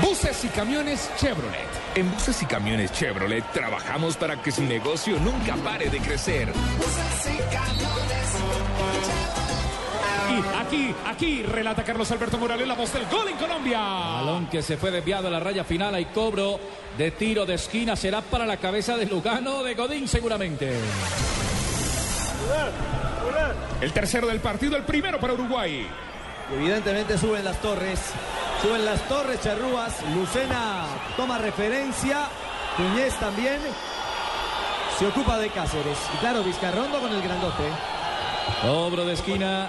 Buses 0.00 0.44
y 0.44 0.48
camiones 0.48 1.10
Chevrolet. 1.16 1.68
En 1.94 2.10
Buses 2.10 2.42
y 2.42 2.46
Camiones 2.46 2.92
Chevrolet 2.92 3.44
trabajamos 3.52 4.16
para 4.16 4.40
que 4.40 4.50
su 4.50 4.62
negocio 4.62 5.18
nunca 5.20 5.56
pare 5.56 5.90
de 5.90 5.98
crecer. 5.98 6.52
Y 10.30 10.56
aquí, 10.58 10.94
aquí 11.06 11.42
relata 11.42 11.84
Carlos 11.84 12.10
Alberto 12.10 12.38
Morales, 12.38 12.66
la 12.66 12.74
voz 12.74 12.92
del 12.94 13.04
gol 13.06 13.28
en 13.28 13.36
Colombia. 13.36 13.78
Balón 13.78 14.46
que 14.46 14.62
se 14.62 14.78
fue 14.78 14.90
desviado 14.90 15.28
a 15.28 15.30
la 15.30 15.40
raya 15.40 15.64
final. 15.64 15.94
Hay 15.94 16.06
cobro 16.06 16.58
de 16.96 17.10
tiro 17.10 17.44
de 17.44 17.54
esquina. 17.54 17.94
Será 17.94 18.22
para 18.22 18.46
la 18.46 18.56
cabeza 18.56 18.96
de 18.96 19.04
Lugano 19.06 19.62
de 19.62 19.74
Godín 19.74 20.08
seguramente. 20.08 20.72
El 23.80 23.92
tercero 23.92 24.28
del 24.28 24.40
partido, 24.40 24.76
el 24.76 24.84
primero 24.84 25.20
para 25.20 25.34
Uruguay. 25.34 25.86
Evidentemente 26.54 27.18
suben 27.18 27.44
las 27.44 27.60
torres. 27.60 28.00
Suben 28.62 28.84
las 28.84 29.08
torres, 29.08 29.40
Charrúas. 29.40 29.92
Lucena 30.14 30.84
toma 31.16 31.38
referencia. 31.38 32.28
Tuñez 32.76 33.12
también. 33.18 33.60
Se 34.98 35.06
ocupa 35.06 35.36
de 35.38 35.50
Cáceres. 35.50 35.98
Y 36.14 36.16
claro, 36.18 36.44
Vizcarrondo 36.44 37.00
con 37.00 37.12
el 37.12 37.20
grandote. 37.22 37.64
Cobro 38.62 39.04
de 39.04 39.14
esquina. 39.14 39.68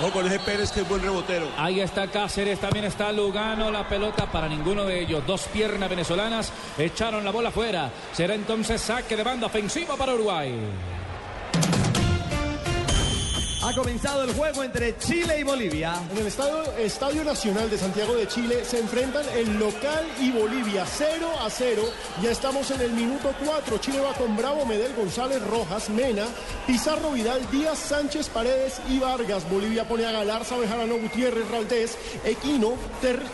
Ojo 0.00 0.10
con 0.10 0.26
ese 0.26 0.40
Pérez 0.40 0.72
que 0.72 0.80
es 0.80 0.88
buen 0.88 1.02
rebotero. 1.02 1.46
Ahí 1.56 1.80
está 1.80 2.08
Cáceres, 2.08 2.58
también 2.58 2.86
está 2.86 3.12
Lugano, 3.12 3.70
la 3.70 3.86
pelota 3.86 4.26
para 4.26 4.48
ninguno 4.48 4.84
de 4.84 5.00
ellos. 5.00 5.24
Dos 5.26 5.42
piernas 5.52 5.88
venezolanas 5.88 6.50
echaron 6.78 7.24
la 7.24 7.30
bola 7.30 7.50
afuera. 7.50 7.90
Será 8.12 8.34
entonces 8.34 8.80
saque 8.80 9.16
de 9.16 9.22
banda 9.22 9.46
ofensiva 9.46 9.96
para 9.96 10.14
Uruguay. 10.14 10.52
Ha 13.66 13.72
comenzado 13.72 14.24
el 14.24 14.34
juego 14.34 14.62
entre 14.62 14.94
Chile 14.98 15.40
y 15.40 15.42
Bolivia. 15.42 15.94
En 16.12 16.18
el 16.18 16.26
Estadio, 16.26 16.70
Estadio 16.76 17.24
Nacional 17.24 17.70
de 17.70 17.78
Santiago 17.78 18.14
de 18.14 18.28
Chile 18.28 18.62
se 18.62 18.78
enfrentan 18.78 19.24
el 19.34 19.58
local 19.58 20.06
y 20.20 20.30
Bolivia 20.32 20.84
0 20.84 21.26
a 21.40 21.48
0. 21.48 21.82
Ya 22.22 22.30
estamos 22.30 22.70
en 22.72 22.82
el 22.82 22.92
minuto 22.92 23.34
4. 23.42 23.78
Chile 23.78 24.00
va 24.00 24.12
con 24.12 24.36
Bravo, 24.36 24.66
Medel, 24.66 24.94
González, 24.94 25.42
Rojas, 25.46 25.88
Mena, 25.88 26.26
Pizarro, 26.66 27.12
Vidal, 27.12 27.40
Díaz, 27.50 27.78
Sánchez, 27.78 28.28
Paredes 28.28 28.82
y 28.90 28.98
Vargas. 28.98 29.48
Bolivia 29.48 29.88
pone 29.88 30.04
a 30.04 30.12
Galarza, 30.12 30.58
Bejarano, 30.58 30.98
Gutiérrez, 30.98 31.50
Raldés, 31.50 31.96
Equino, 32.22 32.74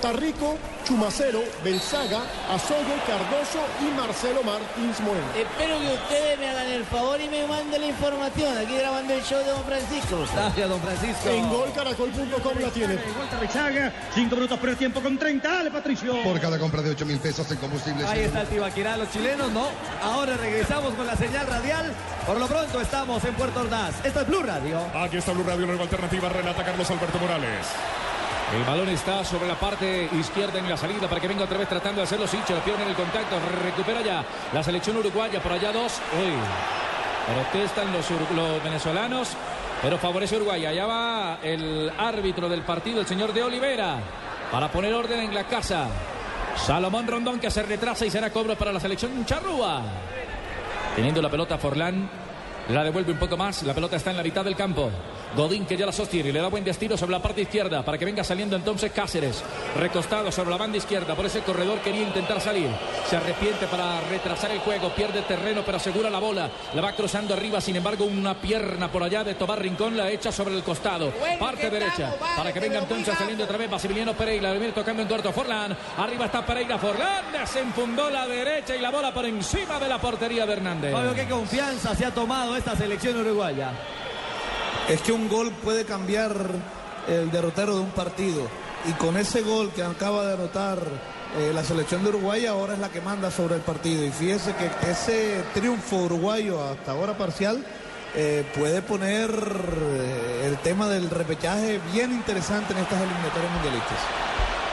Tarrico, 0.01 0.59
Chumacero, 0.91 1.45
Belzaga, 1.63 2.19
Azoyo, 2.51 2.99
Cardoso 3.07 3.63
y 3.81 3.97
Marcelo 3.97 4.43
Martins 4.43 4.99
Moreno. 4.99 5.25
Espero 5.39 5.79
que 5.79 5.95
ustedes 5.95 6.37
me 6.37 6.49
hagan 6.49 6.67
el 6.67 6.85
favor 6.85 7.21
y 7.21 7.29
me 7.29 7.47
manden 7.47 7.81
la 7.81 7.87
información. 7.87 8.59
Aquí 8.59 8.77
grabando 8.77 9.15
el 9.15 9.23
show 9.23 9.39
de 9.39 9.53
Don 9.53 9.63
Francisco. 9.63 10.19
Gracias, 10.35 10.69
don 10.69 10.81
Francisco. 10.81 11.29
En 11.29 11.49
golcaracol.com 11.49 12.59
la 12.59 12.71
tiene. 12.71 12.99
Rechaga, 13.41 13.93
5 14.17 14.35
minutos 14.35 14.59
por 14.59 14.69
el 14.69 14.77
tiempo 14.77 15.01
con 15.01 15.17
30. 15.17 15.49
Dale, 15.49 15.71
Patricio. 15.71 16.25
Por 16.25 16.41
cada 16.41 16.59
compra 16.59 16.83
de 16.83 16.91
8 16.91 17.07
mil 17.07 17.21
pesos 17.21 17.49
en 17.53 17.59
combustible. 17.59 18.05
Ahí 18.07 18.23
está 18.23 18.41
el 18.41 18.49
Tibaquirá, 18.49 18.97
los 18.97 19.13
chilenos, 19.13 19.53
¿no? 19.53 19.69
Ahora 20.03 20.37
regresamos 20.39 20.93
con 20.95 21.07
la 21.07 21.15
señal 21.15 21.47
radial. 21.47 21.93
Por 22.27 22.37
lo 22.37 22.49
pronto 22.49 22.81
estamos 22.81 23.25
en 23.25 23.35
Puerto 23.35 23.61
Ordaz. 23.61 23.95
Esta 24.05 24.23
es 24.23 24.27
Blue 24.27 24.43
Radio. 24.43 24.81
Aquí 24.93 25.19
está 25.19 25.31
Blue 25.31 25.45
Radio, 25.45 25.67
nueva 25.67 25.85
alternativa. 25.85 26.29
Relata 26.29 26.65
Carlos 26.65 26.91
Alberto 26.91 27.21
Morales. 27.21 27.65
El 28.55 28.65
balón 28.65 28.89
está 28.89 29.25
sobre 29.25 29.47
la 29.47 29.55
parte 29.55 30.09
izquierda 30.19 30.59
en 30.59 30.69
la 30.69 30.77
salida 30.77 31.09
para 31.09 31.21
que 31.21 31.29
venga 31.29 31.45
otra 31.45 31.57
vez 31.57 31.69
tratando 31.69 32.01
de 32.01 32.05
hacerlo. 32.05 32.27
Siche, 32.27 32.53
lo 32.53 32.61
pierde 32.61 32.83
en 32.83 32.89
el 32.89 32.97
contacto. 32.97 33.37
Recupera 33.63 34.03
ya 34.03 34.25
la 34.53 34.63
selección 34.63 34.97
uruguaya. 34.97 35.41
Por 35.41 35.53
allá 35.53 35.73
dos. 35.73 36.01
Uy. 36.19 36.33
Protestan 37.53 37.93
los, 37.93 38.11
los 38.35 38.63
venezolanos. 38.65 39.37
Pero 39.83 39.99
favorece 39.99 40.37
Uruguay. 40.37 40.67
Allá 40.67 40.85
va 40.85 41.39
el 41.43 41.93
árbitro 41.97 42.49
del 42.49 42.63
partido, 42.63 43.01
el 43.01 43.07
señor 43.07 43.33
de 43.33 43.45
Olivera. 43.45 43.99
Para 44.51 44.69
poner 44.69 44.93
orden 44.95 45.21
en 45.21 45.35
la 45.35 45.45
casa. 45.45 45.87
Salomón 46.57 47.07
Rondón 47.07 47.39
que 47.39 47.53
se 47.53 47.63
retrasa 47.63 48.05
y 48.05 48.11
será 48.11 48.31
cobro 48.31 48.57
para 48.57 48.73
la 48.73 48.81
selección 48.81 49.25
charrúa. 49.27 49.81
Teniendo 50.97 51.23
la 51.23 51.31
pelota 51.31 51.57
Forlán. 51.57 52.11
La 52.69 52.83
devuelve 52.83 53.13
un 53.13 53.19
poco 53.19 53.37
más. 53.37 53.63
La 53.63 53.75
pelota 53.75 53.95
está 53.95 54.11
en 54.11 54.17
la 54.17 54.23
mitad 54.25 54.45
del 54.45 54.57
campo. 54.57 54.91
Godín 55.37 55.65
que 55.65 55.77
ya 55.77 55.87
la 55.87 55.93
sostiene 55.93 56.31
y 56.31 56.33
le 56.33 56.41
da 56.41 56.49
buen 56.49 56.65
destino 56.65 56.97
sobre 56.97 57.13
la 57.13 57.23
parte 57.23 57.43
izquierda 57.43 57.85
para 57.85 57.97
que 57.97 58.05
venga 58.05 58.25
saliendo 58.25 58.57
entonces 58.57 58.91
Cáceres. 58.93 59.43
Recostado 59.79 60.33
sobre 60.33 60.51
la 60.51 60.57
banda 60.57 60.79
izquierda. 60.79 61.15
Por 61.15 61.27
ese 61.27 61.41
corredor 61.41 61.79
quería 61.81 62.03
intentar 62.03 62.41
salir. 62.41 62.69
Se 63.09 63.17
arrepiente 63.17 63.67
para 63.67 64.01
retrasar 64.03 64.51
el 64.51 64.59
juego. 64.59 64.91
Pierde 64.91 65.23
terreno 65.23 65.63
pero 65.65 65.77
asegura 65.77 66.11
la 66.11 66.19
bola. 66.19 66.51
La 66.75 66.83
va 66.83 66.93
cruzando 66.93 67.35
arriba. 67.35 67.61
Sin 67.61 67.77
embargo, 67.77 68.05
una 68.05 68.35
pierna 68.35 68.91
por 68.91 69.03
allá 69.03 69.23
de 69.23 69.35
Tobar 69.35 69.61
Rincón 69.61 69.97
la 69.97 70.11
echa 70.11 70.33
sobre 70.33 70.57
el 70.57 70.63
costado. 70.63 71.13
Parte 71.39 71.71
derecha. 71.71 72.15
Para 72.37 72.53
que 72.53 72.61
venga 72.61 72.81
entonces 72.81 73.17
saliendo 73.17 73.45
otra 73.45 73.57
vez 73.57 73.71
Basiliniano 73.71 74.15
Pereira. 74.15 74.53
Le 74.53 74.59
viene 74.59 74.73
tocando 74.73 75.03
en 75.03 75.09
corto 75.09 75.33
Forlán. 75.33 75.77
Arriba 75.99 76.27
está 76.27 76.45
Pereira. 76.45 76.79
Forlán 76.79 77.25
se 77.47 77.61
enfundó 77.61 78.11
la 78.11 78.27
derecha 78.27 78.75
y 78.75 78.81
la 78.81 78.91
bola 78.91 79.13
por 79.13 79.25
encima 79.25 79.79
de 79.79 79.89
la 79.89 79.99
portería 79.99 80.47
de 80.47 80.53
Hernández. 80.53 80.93
Fabio, 80.93 81.15
qué 81.15 81.27
confianza 81.27 81.95
se 81.95 82.05
ha 82.05 82.11
tomado 82.11 82.57
esta 82.57 82.77
selección 82.77 83.17
uruguaya. 83.17 83.73
Es 84.91 85.03
que 85.03 85.13
un 85.13 85.29
gol 85.29 85.53
puede 85.63 85.85
cambiar 85.85 86.35
el 87.07 87.31
derrotero 87.31 87.77
de 87.77 87.81
un 87.81 87.91
partido. 87.91 88.49
Y 88.89 88.93
con 88.95 89.17
ese 89.17 89.43
gol 89.43 89.71
que 89.71 89.85
acaba 89.85 90.27
de 90.27 90.35
anotar 90.35 90.81
eh, 91.39 91.53
la 91.55 91.63
selección 91.63 92.03
de 92.03 92.09
Uruguay, 92.09 92.47
ahora 92.47 92.73
es 92.73 92.81
la 92.81 92.89
que 92.89 93.01
manda 93.01 93.31
sobre 93.31 93.55
el 93.55 93.61
partido. 93.61 94.05
Y 94.05 94.11
fíjese 94.11 94.53
que 94.57 94.91
ese 94.91 95.45
triunfo 95.55 95.97
uruguayo 95.97 96.61
hasta 96.65 96.91
ahora 96.91 97.17
parcial 97.17 97.65
eh, 98.17 98.45
puede 98.59 98.83
poner 98.83 99.31
eh, 99.31 100.47
el 100.49 100.59
tema 100.59 100.89
del 100.89 101.09
repechaje 101.09 101.81
bien 101.93 102.11
interesante 102.11 102.73
en 102.73 102.81
estas 102.81 103.01
eliminatorias 103.01 103.53
mundialistas. 103.53 103.99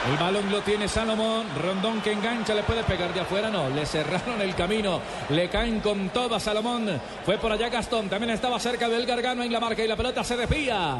El 0.06 0.16
balón 0.16 0.50
lo 0.50 0.60
tiene 0.60 0.88
Salomón. 0.88 1.46
Rondón 1.60 2.00
que 2.00 2.12
engancha, 2.12 2.54
le 2.54 2.62
puede 2.62 2.84
pegar 2.84 3.12
de 3.12 3.20
afuera. 3.20 3.50
No, 3.50 3.68
le 3.68 3.84
cerraron 3.84 4.40
el 4.40 4.54
camino. 4.54 5.00
Le 5.30 5.48
caen 5.48 5.80
con 5.80 6.10
todo 6.10 6.36
a 6.36 6.40
Salomón. 6.40 7.00
Fue 7.24 7.36
por 7.38 7.52
allá 7.52 7.68
Gastón. 7.68 8.08
También 8.08 8.30
estaba 8.30 8.58
cerca 8.60 8.88
del 8.88 9.06
Gargano 9.06 9.42
en 9.42 9.52
la 9.52 9.60
marca 9.60 9.82
y 9.82 9.88
la 9.88 9.96
pelota 9.96 10.22
se 10.22 10.36
desvía. 10.36 10.98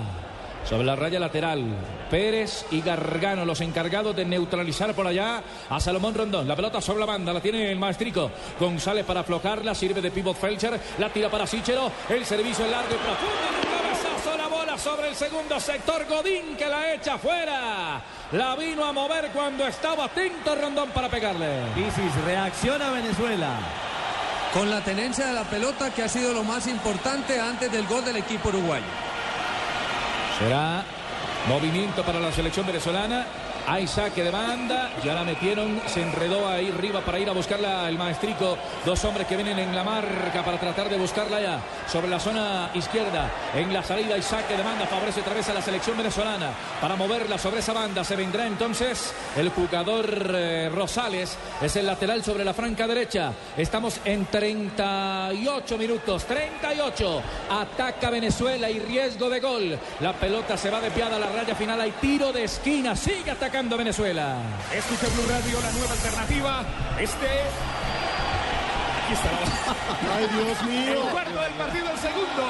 Sobre 0.69 0.85
la 0.85 0.97
raya 0.97 1.19
lateral, 1.19 1.65
Pérez 2.11 2.67
y 2.71 2.83
Gargano, 2.83 3.47
los 3.47 3.61
encargados 3.63 4.15
de 4.15 4.27
neutralizar 4.27 4.93
por 4.93 5.07
allá 5.07 5.43
a 5.71 5.81
Salomón 5.81 6.15
Rondón. 6.15 6.47
La 6.47 6.57
pelota 6.57 6.83
sobre 6.83 7.01
la 7.01 7.07
banda, 7.07 7.33
la 7.33 7.41
tiene 7.41 7.73
el 7.73 7.79
maestrico. 7.79 8.31
González 8.61 9.07
para 9.07 9.21
aflojarla, 9.21 9.75
sirve 9.75 10.03
de 10.03 10.11
pivot 10.11 10.37
Felcher, 10.37 10.79
la 10.99 11.09
tira 11.11 11.31
para 11.31 11.47
Sichero. 11.47 11.91
El 12.11 12.27
servicio 12.27 12.67
es 12.67 12.71
largo 12.71 12.95
y 12.95 12.99
profundo. 12.99 13.47
Un 13.63 13.79
cabezazo, 13.79 14.37
la 14.37 14.49
bola 14.49 14.77
sobre 14.77 15.09
el 15.09 15.15
segundo 15.15 15.59
sector. 15.59 16.05
Godín 16.07 16.55
que 16.59 16.67
la 16.67 16.93
echa 16.93 17.15
afuera. 17.15 18.03
La 18.33 18.55
vino 18.57 18.85
a 18.85 18.93
mover 18.93 19.31
cuando 19.33 19.67
estaba 19.67 20.05
atento 20.05 20.55
Rondón 20.55 20.91
para 20.91 21.09
pegarle. 21.09 21.63
Isis, 21.77 22.15
reacciona 22.27 22.91
Venezuela. 22.91 23.49
Con 24.53 24.69
la 24.69 24.83
tenencia 24.83 25.27
de 25.27 25.33
la 25.33 25.45
pelota 25.45 25.91
que 25.95 26.03
ha 26.03 26.09
sido 26.09 26.35
lo 26.35 26.45
más 26.45 26.67
importante 26.67 27.41
antes 27.41 27.73
del 27.73 27.87
gol 27.87 28.05
del 28.05 28.17
equipo 28.17 28.51
uruguayo. 28.51 28.85
Será 30.39 30.83
movimiento 31.49 32.03
para 32.03 32.21
la 32.21 32.31
selección 32.31 32.67
venezolana. 32.67 33.25
Hay 33.67 33.87
saque 33.87 34.23
de 34.23 34.31
banda, 34.31 34.91
ya 35.05 35.15
la 35.15 35.25
metieron, 35.25 35.81
se 35.87 36.03
enredó 36.03 36.49
ahí 36.49 36.71
arriba 36.71 37.01
para 37.01 37.19
ir 37.19 37.29
a 37.29 37.33
buscarla 37.33 37.89
el 37.89 37.99
maestrico. 37.99 38.57
Dos 38.87 39.05
hombres 39.05 39.27
que 39.27 39.37
vienen 39.37 39.59
en 39.59 39.75
la 39.75 39.85
marca 39.85 40.45
para 40.45 40.59
tratar 40.59 40.89
de 40.89 40.97
buscarla 40.97 41.41
ya 41.41 41.61
sobre 41.87 42.09
la 42.09 42.19
zona 42.19 42.71
izquierda. 42.75 43.31
En 43.55 43.73
la 43.73 43.83
salida 43.83 44.15
hay 44.15 44.23
saque 44.23 44.57
de 44.57 44.63
banda, 44.63 44.87
favorece 44.87 45.21
otra 45.21 45.35
vez 45.35 45.49
a 45.49 45.55
la 45.55 45.63
selección 45.63 45.97
venezolana 45.97 46.51
para 46.81 46.97
moverla 46.97 47.37
sobre 47.37 47.61
esa 47.61 47.73
banda. 47.73 48.05
Se 48.05 48.17
vendrá 48.17 48.47
entonces 48.47 49.13
el 49.37 49.51
jugador 49.51 50.35
eh, 50.35 50.71
Rosales, 50.75 51.37
es 51.61 51.77
el 51.77 51.87
lateral 51.87 52.25
sobre 52.25 52.45
la 52.45 52.55
franca 52.55 52.87
derecha. 52.87 53.33
Estamos 53.57 54.01
en 54.05 54.27
38 54.27 55.77
minutos, 55.77 56.25
38. 56.25 57.23
Ataca 57.51 58.11
Venezuela 58.11 58.71
y 58.71 58.79
riesgo 58.79 59.29
de 59.29 59.41
gol. 59.41 59.79
La 60.01 60.13
pelota 60.15 60.57
se 60.57 60.71
va 60.71 60.81
de 60.81 60.91
piada 60.91 61.17
a 61.17 61.19
la 61.19 61.29
raya 61.29 61.55
final, 61.55 61.81
hay 61.81 61.91
tiro 62.01 62.33
de 62.33 62.45
esquina, 62.45 62.97
sigue 62.97 63.31
atacando 63.31 63.48
Venezuela. 63.51 64.37
Escucha 64.75 65.07
Blue 65.15 65.27
Radio, 65.27 65.61
la 65.63 65.73
nueva 65.73 65.93
alternativa. 65.93 66.65
Este. 67.01 67.27
Aquí 69.05 69.15
está 69.15 69.31
la 69.33 70.17
Ay, 70.17 70.29
Dios 70.29 70.63
mío. 70.65 71.03
El 71.03 71.11
cuarto 71.11 71.41
del 71.41 71.53
partido, 71.53 71.91
el 71.91 71.99
segundo. 71.99 72.45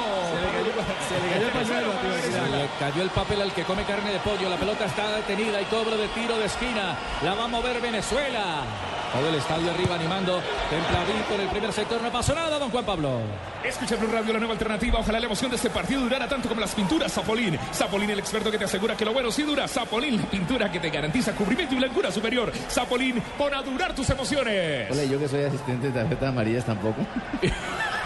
Se 1.09 1.21
le 1.21 1.33
cayó 1.33 1.47
el 1.47 1.53
pañuelo 1.53 1.93
Se 2.21 2.51
le 2.51 2.69
cayó 2.81 3.03
el 3.03 3.11
papel 3.11 3.43
al 3.43 3.53
que 3.53 3.63
come 3.63 3.85
carne 3.85 4.13
de 4.13 4.19
pollo. 4.19 4.49
La 4.49 4.57
pelota 4.57 4.87
está 4.87 5.13
detenida 5.17 5.63
y 5.63 5.65
cobro 5.67 5.97
de 5.97 6.09
tiro 6.09 6.37
de 6.37 6.47
esquina. 6.47 6.97
La 7.23 7.35
va 7.35 7.45
a 7.45 7.49
mover 7.49 7.81
Venezuela. 7.81 8.65
Todo 9.13 9.29
el 9.29 9.35
estadio 9.37 9.71
arriba 9.71 9.95
animando. 9.95 10.41
Templadito 10.69 11.35
en 11.35 11.41
el 11.41 11.49
primer 11.49 11.73
sector. 11.73 12.01
No 12.03 12.13
pasó 12.13 12.35
nada, 12.35 12.59
don 12.59 12.71
Juan 12.71 12.85
Pablo. 12.85 13.21
Escucha 13.65 13.97
Blue 13.97 14.11
Radio, 14.13 14.35
la 14.35 14.39
nueva 14.39 14.53
alternativa. 14.53 14.99
Ojalá 15.01 15.19
la 15.19 15.27
emoción 15.27 15.51
de 15.51 15.57
este 15.57 15.71
partido 15.71 16.03
durara 16.03 16.29
tanto 16.29 16.49
como 16.49 16.61
las 16.61 16.75
pinturas 16.75 17.13
Zapolín. 17.13 17.59
Zapolín, 17.73 18.11
el 18.11 18.19
experto 18.19 18.51
que 18.51 18.59
te 18.59 18.65
asegura 18.65 18.97
que 18.97 19.05
lo 19.05 19.13
bueno 19.13 19.31
sí 19.31 19.43
dura. 19.43 19.67
Zapolín, 19.67 20.17
la 20.17 20.25
pintura 20.25 20.71
que 20.71 20.79
te 20.79 20.91
garantiza 20.91 21.33
cubrimiento 21.33 21.75
y 21.75 21.79
blancura 21.79 22.13
superior. 22.13 22.53
Zapolín, 22.71 23.23
pon 23.37 23.55
a 23.55 23.63
durar 23.63 23.95
tus 23.95 24.09
emociones. 24.11 24.91
Hola, 24.91 25.05
yo 25.05 25.19
que 25.19 25.29
soy 25.29 25.45
asistente 25.45 25.89
de 25.89 25.93
tarjetas 25.93 26.29
amarillas 26.29 26.65
tampoco. 26.65 27.01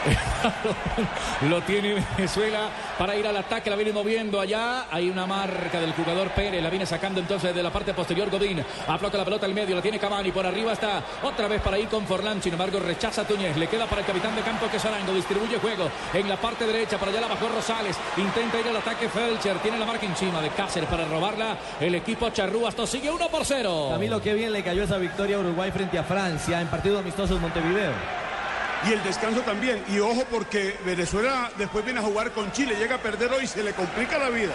Lo 1.48 1.62
tiene 1.62 2.04
Venezuela 2.16 2.68
para 2.98 3.14
ir 3.16 3.26
al 3.26 3.36
ataque. 3.36 3.70
La 3.70 3.76
viene 3.76 3.92
moviendo 3.92 4.40
allá. 4.40 4.86
Hay 4.90 5.08
una 5.10 5.26
marca 5.26 5.80
del 5.80 5.92
jugador 5.92 6.30
Pérez. 6.30 6.62
La 6.62 6.70
viene 6.70 6.86
sacando 6.86 7.20
entonces 7.20 7.54
de 7.54 7.62
la 7.62 7.70
parte 7.70 7.94
posterior 7.94 8.30
Godín. 8.30 8.64
Afloca 8.88 9.18
la 9.18 9.24
pelota 9.24 9.46
al 9.46 9.54
medio. 9.54 9.76
La 9.76 9.82
tiene 9.82 9.98
Cavani. 9.98 10.32
Por 10.32 10.46
arriba 10.46 10.72
está 10.72 11.02
otra 11.22 11.48
vez 11.48 11.60
para 11.60 11.78
ir 11.78 11.88
con 11.88 12.06
Forlán. 12.06 12.42
Sin 12.42 12.52
embargo, 12.52 12.78
rechaza 12.80 13.24
Túñez. 13.24 13.56
Le 13.56 13.68
queda 13.68 13.86
para 13.86 14.00
el 14.00 14.06
capitán 14.06 14.34
de 14.34 14.42
campo 14.42 14.66
que. 14.70 14.80
Distribuye 15.10 15.58
juego 15.58 15.90
en 16.14 16.28
la 16.28 16.36
parte 16.36 16.66
derecha. 16.66 16.98
Para 16.98 17.10
allá 17.10 17.20
la 17.20 17.28
bajó 17.28 17.48
Rosales. 17.48 17.96
Intenta 18.16 18.58
ir 18.60 18.68
al 18.68 18.76
ataque 18.76 19.08
Felcher. 19.08 19.58
Tiene 19.58 19.78
la 19.78 19.86
marca 19.86 20.06
encima 20.06 20.40
de 20.40 20.50
Cáceres 20.50 20.88
para 20.88 21.04
robarla. 21.04 21.56
El 21.78 21.94
equipo 21.94 22.30
Charrúa. 22.30 22.70
Esto 22.70 22.86
sigue 22.86 23.10
1 23.10 23.28
por 23.28 23.44
0. 23.44 23.88
Camilo, 23.92 24.20
qué 24.20 24.34
bien 24.34 24.52
le 24.52 24.62
cayó 24.62 24.82
esa 24.82 24.98
victoria 24.98 25.36
a 25.36 25.40
Uruguay 25.40 25.70
frente 25.70 25.98
a 25.98 26.04
Francia 26.04 26.60
en 26.60 26.68
partido 26.68 26.98
amistoso 26.98 27.36
en 27.36 27.42
Montevideo. 27.42 28.29
Y 28.88 28.92
el 28.92 29.02
descanso 29.02 29.40
también. 29.40 29.84
Y 29.88 29.98
ojo 29.98 30.24
porque 30.30 30.76
Venezuela 30.84 31.50
después 31.56 31.84
viene 31.84 32.00
a 32.00 32.02
jugar 32.02 32.30
con 32.32 32.50
Chile. 32.52 32.74
Llega 32.78 32.96
a 32.96 32.98
perder 32.98 33.30
hoy, 33.32 33.46
se 33.46 33.62
le 33.62 33.72
complica 33.72 34.18
la 34.18 34.30
vida. 34.30 34.54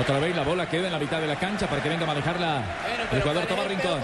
Otra 0.00 0.18
vez 0.18 0.34
la 0.34 0.42
bola 0.42 0.68
queda 0.68 0.86
en 0.86 0.92
la 0.92 0.98
mitad 0.98 1.20
de 1.20 1.26
la 1.28 1.36
cancha 1.36 1.68
para 1.68 1.80
que 1.80 1.88
venga 1.88 2.02
a 2.02 2.06
manejarla 2.08 2.62
el 3.12 3.20
jugador 3.22 3.46
Tomás 3.46 3.68
Rincón. 3.68 4.00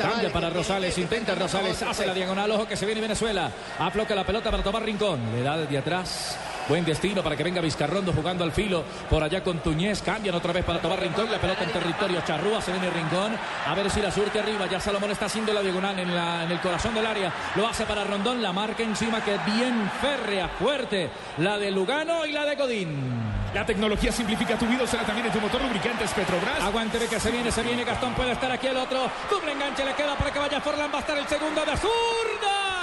Cambia 0.00 0.32
para 0.32 0.50
Rosales, 0.50 0.98
intenta 0.98 1.34
Rosales, 1.36 1.80
hace 1.82 2.06
la 2.06 2.12
diagonal, 2.12 2.50
ojo 2.50 2.66
que 2.66 2.76
se 2.76 2.86
viene 2.86 3.00
Venezuela. 3.00 3.52
Afloca 3.78 4.16
la 4.16 4.24
pelota 4.24 4.50
para 4.50 4.64
tomar 4.64 4.82
Rincón. 4.82 5.20
Le 5.32 5.42
da 5.42 5.58
desde 5.58 5.78
atrás 5.78 6.36
Buen 6.70 6.84
destino 6.84 7.20
para 7.20 7.36
que 7.36 7.42
venga 7.42 7.60
Vizcarrondo 7.60 8.12
jugando 8.12 8.44
al 8.44 8.52
filo. 8.52 8.84
Por 9.10 9.24
allá 9.24 9.42
con 9.42 9.58
Tuñez. 9.58 10.02
Cambian 10.02 10.36
otra 10.36 10.52
vez 10.52 10.64
para 10.64 10.80
tomar 10.80 11.00
Rincón. 11.00 11.28
La 11.28 11.40
pelota 11.40 11.64
en 11.64 11.72
territorio 11.72 12.22
Charrúa. 12.24 12.62
Se 12.62 12.70
viene 12.70 12.88
Rincón. 12.90 13.36
A 13.66 13.74
ver 13.74 13.90
si 13.90 14.00
la 14.00 14.12
surte 14.12 14.38
arriba. 14.38 14.68
Ya 14.70 14.78
Salomón 14.78 15.10
está 15.10 15.24
haciendo 15.24 15.52
la 15.52 15.62
diagonal 15.62 15.98
en, 15.98 16.14
la, 16.14 16.44
en 16.44 16.52
el 16.52 16.60
corazón 16.60 16.94
del 16.94 17.06
área. 17.06 17.32
Lo 17.56 17.66
hace 17.66 17.86
para 17.86 18.04
Rondón. 18.04 18.40
La 18.40 18.52
marca 18.52 18.84
encima 18.84 19.20
que 19.20 19.36
bien 19.38 19.90
férrea, 20.00 20.46
fuerte. 20.46 21.10
La 21.38 21.58
de 21.58 21.72
Lugano 21.72 22.24
y 22.24 22.30
la 22.30 22.44
de 22.44 22.54
Godín. 22.54 23.20
La 23.52 23.66
tecnología 23.66 24.12
simplifica 24.12 24.56
tu 24.56 24.66
vida, 24.66 24.86
será 24.86 25.02
también 25.02 25.26
en 25.26 25.32
tu 25.32 25.40
motor 25.40 25.60
lubricantes 25.60 26.12
Petrobras. 26.12 26.62
Aguante 26.62 27.00
que 27.00 27.18
se 27.18 27.32
viene, 27.32 27.50
se 27.50 27.64
viene. 27.64 27.82
Gastón 27.82 28.14
puede 28.14 28.30
estar 28.30 28.52
aquí 28.52 28.68
el 28.68 28.76
otro. 28.76 29.10
Doble 29.28 29.50
enganche 29.50 29.84
le 29.84 29.94
queda 29.94 30.14
para 30.14 30.32
que 30.32 30.38
vaya 30.38 30.60
Forlán. 30.60 30.88
Va 30.94 30.98
a 30.98 31.00
estar 31.00 31.18
el 31.18 31.26
segundo 31.26 31.64
de 31.64 31.76
zurda. 31.76 32.79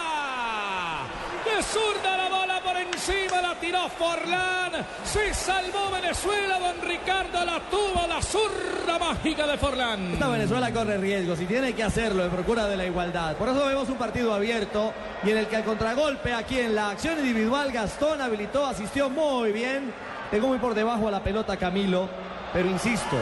De 1.55 1.63
zurda 1.63 2.17
la 2.17 2.29
bola 2.29 2.61
por 2.61 2.75
encima. 2.77 3.41
La 3.41 3.55
tiró 3.55 3.89
Forlán. 3.89 4.71
Se 5.03 5.33
salvó 5.33 5.89
Venezuela. 5.91 6.59
Don 6.59 6.87
Ricardo 6.87 7.45
la 7.45 7.59
tuvo. 7.69 8.05
La 8.07 8.21
zurda 8.21 8.99
mágica 8.99 9.47
de 9.47 9.57
Forlán. 9.57 10.13
Esta 10.13 10.27
Venezuela 10.27 10.71
corre 10.71 10.97
riesgos 10.97 11.39
y 11.41 11.45
tiene 11.45 11.73
que 11.73 11.83
hacerlo 11.83 12.25
en 12.25 12.31
procura 12.31 12.67
de 12.67 12.77
la 12.77 12.85
igualdad. 12.85 13.35
Por 13.37 13.49
eso 13.49 13.65
vemos 13.65 13.87
un 13.89 13.97
partido 13.97 14.33
abierto 14.33 14.93
y 15.23 15.31
en 15.31 15.37
el 15.37 15.47
que 15.47 15.55
al 15.55 15.63
contragolpe 15.63 16.33
aquí 16.33 16.59
en 16.59 16.75
la 16.75 16.89
acción 16.91 17.19
individual 17.19 17.71
Gastón 17.71 18.21
habilitó, 18.21 18.65
asistió 18.65 19.09
muy 19.09 19.51
bien. 19.51 19.93
Tengo 20.31 20.47
muy 20.47 20.57
por 20.57 20.73
debajo 20.73 21.07
a 21.07 21.11
la 21.11 21.23
pelota 21.23 21.55
Camilo, 21.57 22.09
pero 22.51 22.69
insisto, 22.69 23.15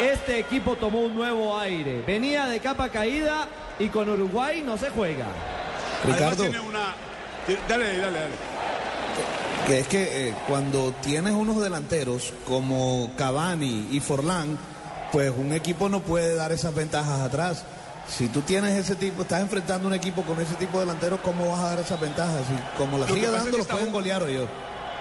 este 0.00 0.38
equipo 0.38 0.76
tomó 0.76 1.00
un 1.00 1.14
nuevo 1.14 1.56
aire. 1.58 2.02
Venía 2.06 2.46
de 2.46 2.58
capa 2.58 2.88
caída 2.88 3.46
y 3.78 3.88
con 3.88 4.08
Uruguay 4.08 4.62
no 4.64 4.76
se 4.76 4.90
juega. 4.90 5.26
Además 6.04 6.36
tiene 6.36 6.60
una... 6.60 6.94
Dale, 7.68 7.98
dale, 7.98 8.18
dale. 8.18 8.34
Que 9.66 9.78
es 9.80 9.88
que 9.88 10.28
eh, 10.28 10.34
cuando 10.48 10.92
tienes 11.02 11.32
unos 11.32 11.60
delanteros 11.62 12.32
como 12.46 13.10
Cavani 13.16 13.88
y 13.90 14.00
Forlán, 14.00 14.58
pues 15.12 15.32
un 15.36 15.52
equipo 15.52 15.88
no 15.88 16.00
puede 16.00 16.34
dar 16.34 16.52
esas 16.52 16.74
ventajas 16.74 17.20
atrás. 17.20 17.64
Si 18.08 18.28
tú 18.28 18.40
tienes 18.40 18.76
ese 18.76 18.96
tipo, 18.96 19.22
estás 19.22 19.40
enfrentando 19.40 19.86
un 19.86 19.94
equipo 19.94 20.22
con 20.22 20.40
ese 20.40 20.54
tipo 20.54 20.78
de 20.78 20.86
delanteros, 20.86 21.20
¿cómo 21.20 21.50
vas 21.50 21.60
a 21.60 21.68
dar 21.70 21.78
esas 21.80 22.00
ventajas? 22.00 22.42
Y 22.50 22.78
como 22.78 22.98
las 22.98 23.08
sigue 23.08 23.30
dando, 23.30 23.58
los 23.58 23.66
pueden 23.66 23.92
golear 23.92 24.22
o 24.22 24.28
yo. 24.28 24.46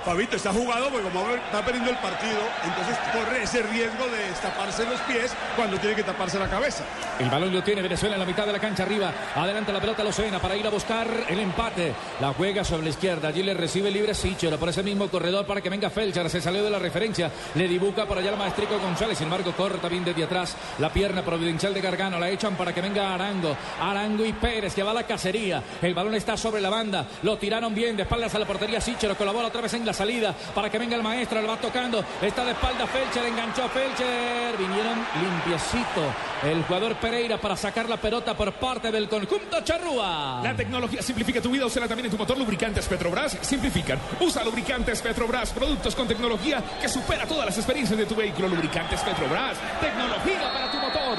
Fabito 0.03 0.35
está 0.35 0.51
jugado 0.51 0.89
porque 0.89 1.09
como 1.09 1.29
está 1.29 1.63
perdiendo 1.63 1.91
el 1.91 1.97
partido, 1.97 2.39
entonces 2.63 2.97
corre 3.13 3.43
ese 3.43 3.61
riesgo 3.63 4.07
de 4.07 4.29
destaparse 4.29 4.85
los 4.85 4.99
pies 5.01 5.33
cuando 5.55 5.77
tiene 5.77 5.95
que 5.95 6.03
taparse 6.03 6.39
la 6.39 6.49
cabeza. 6.49 6.83
El 7.19 7.29
balón 7.29 7.53
lo 7.53 7.61
tiene 7.61 7.81
Venezuela 7.81 8.15
en 8.15 8.21
la 8.21 8.25
mitad 8.25 8.45
de 8.45 8.53
la 8.53 8.59
cancha 8.59 8.83
arriba. 8.83 9.11
Adelante 9.35 9.73
la 9.73 9.81
pelota 9.81 10.03
Lucena 10.03 10.39
para 10.39 10.55
ir 10.55 10.65
a 10.65 10.69
buscar 10.69 11.07
el 11.27 11.39
empate. 11.39 11.93
La 12.21 12.33
juega 12.33 12.63
sobre 12.63 12.83
la 12.83 12.89
izquierda. 12.89 13.27
Allí 13.27 13.43
le 13.43 13.53
recibe 13.53 13.91
libre 13.91 14.13
Sichero 14.13 14.57
por 14.57 14.69
ese 14.69 14.83
mismo 14.83 15.09
corredor 15.09 15.45
para 15.45 15.61
que 15.61 15.69
venga 15.69 15.89
Felcher. 15.89 16.29
Se 16.29 16.41
salió 16.41 16.63
de 16.63 16.69
la 16.69 16.79
referencia. 16.79 17.29
Le 17.55 17.67
dibuca 17.67 18.05
por 18.05 18.17
allá 18.17 18.31
el 18.31 18.37
maestrico 18.37 18.79
González. 18.79 19.17
Sin 19.17 19.25
embargo, 19.25 19.51
corre 19.55 19.79
también 19.79 20.05
desde 20.05 20.23
atrás. 20.23 20.55
La 20.79 20.91
pierna 20.91 21.23
providencial 21.23 21.73
de 21.73 21.81
Gargano. 21.81 22.19
La 22.19 22.29
echan 22.29 22.55
para 22.55 22.73
que 22.73 22.81
venga 22.81 23.13
Arango. 23.13 23.55
Arango 23.81 24.25
y 24.25 24.33
Pérez 24.33 24.73
que 24.73 24.83
va 24.83 24.91
a 24.91 24.95
la 24.95 25.03
cacería. 25.03 25.61
El 25.81 25.93
balón 25.93 26.15
está 26.15 26.37
sobre 26.37 26.61
la 26.61 26.69
banda. 26.69 27.05
Lo 27.23 27.37
tiraron 27.37 27.75
bien 27.75 27.97
de 27.97 28.03
espaldas 28.03 28.33
a 28.35 28.39
la 28.39 28.45
portería. 28.45 28.79
Sichero 28.79 29.15
colabora 29.15 29.49
otra 29.49 29.61
vez 29.61 29.73
en 29.73 29.85
la 29.89 29.93
salida 29.93 30.35
para 30.53 30.69
que 30.69 30.77
venga 30.77 30.95
el 30.95 31.01
maestro. 31.01 31.41
Le 31.41 31.47
va 31.47 31.57
tocando. 31.57 32.03
Está 32.21 32.45
de 32.45 32.51
espalda 32.51 32.85
Felcher. 32.85 33.25
Enganchó 33.25 33.63
a 33.63 33.69
Felcher. 33.69 34.55
Vinieron 34.57 34.99
limpiecito. 35.19 36.01
El 36.43 36.63
jugador 36.63 36.95
Pereira 36.95 37.37
para 37.37 37.55
sacar 37.55 37.89
la 37.89 37.97
pelota 37.97 38.37
por 38.37 38.53
parte 38.53 38.91
del 38.91 39.09
conjunto 39.09 39.61
Charrúa. 39.61 40.41
La 40.43 40.55
tecnología 40.55 41.01
simplifica 41.01 41.41
tu 41.41 41.49
vida, 41.49 41.65
úsala 41.65 41.87
también 41.87 42.05
en 42.05 42.11
tu 42.11 42.17
motor. 42.17 42.37
Lubricantes 42.37 42.85
Petrobras 42.85 43.37
simplifican. 43.41 43.99
Usa 44.19 44.43
lubricantes 44.43 45.01
Petrobras, 45.01 45.51
productos 45.51 45.95
con 45.95 46.07
tecnología 46.07 46.63
que 46.79 46.87
supera 46.87 47.25
todas 47.25 47.47
las 47.47 47.57
experiencias 47.57 47.97
de 47.97 48.05
tu 48.05 48.15
vehículo. 48.15 48.47
Lubricantes 48.47 49.01
Petrobras, 49.01 49.57
tecnología 49.81 50.53
para 50.53 50.71
tu 50.71 50.77
motor. 50.77 51.17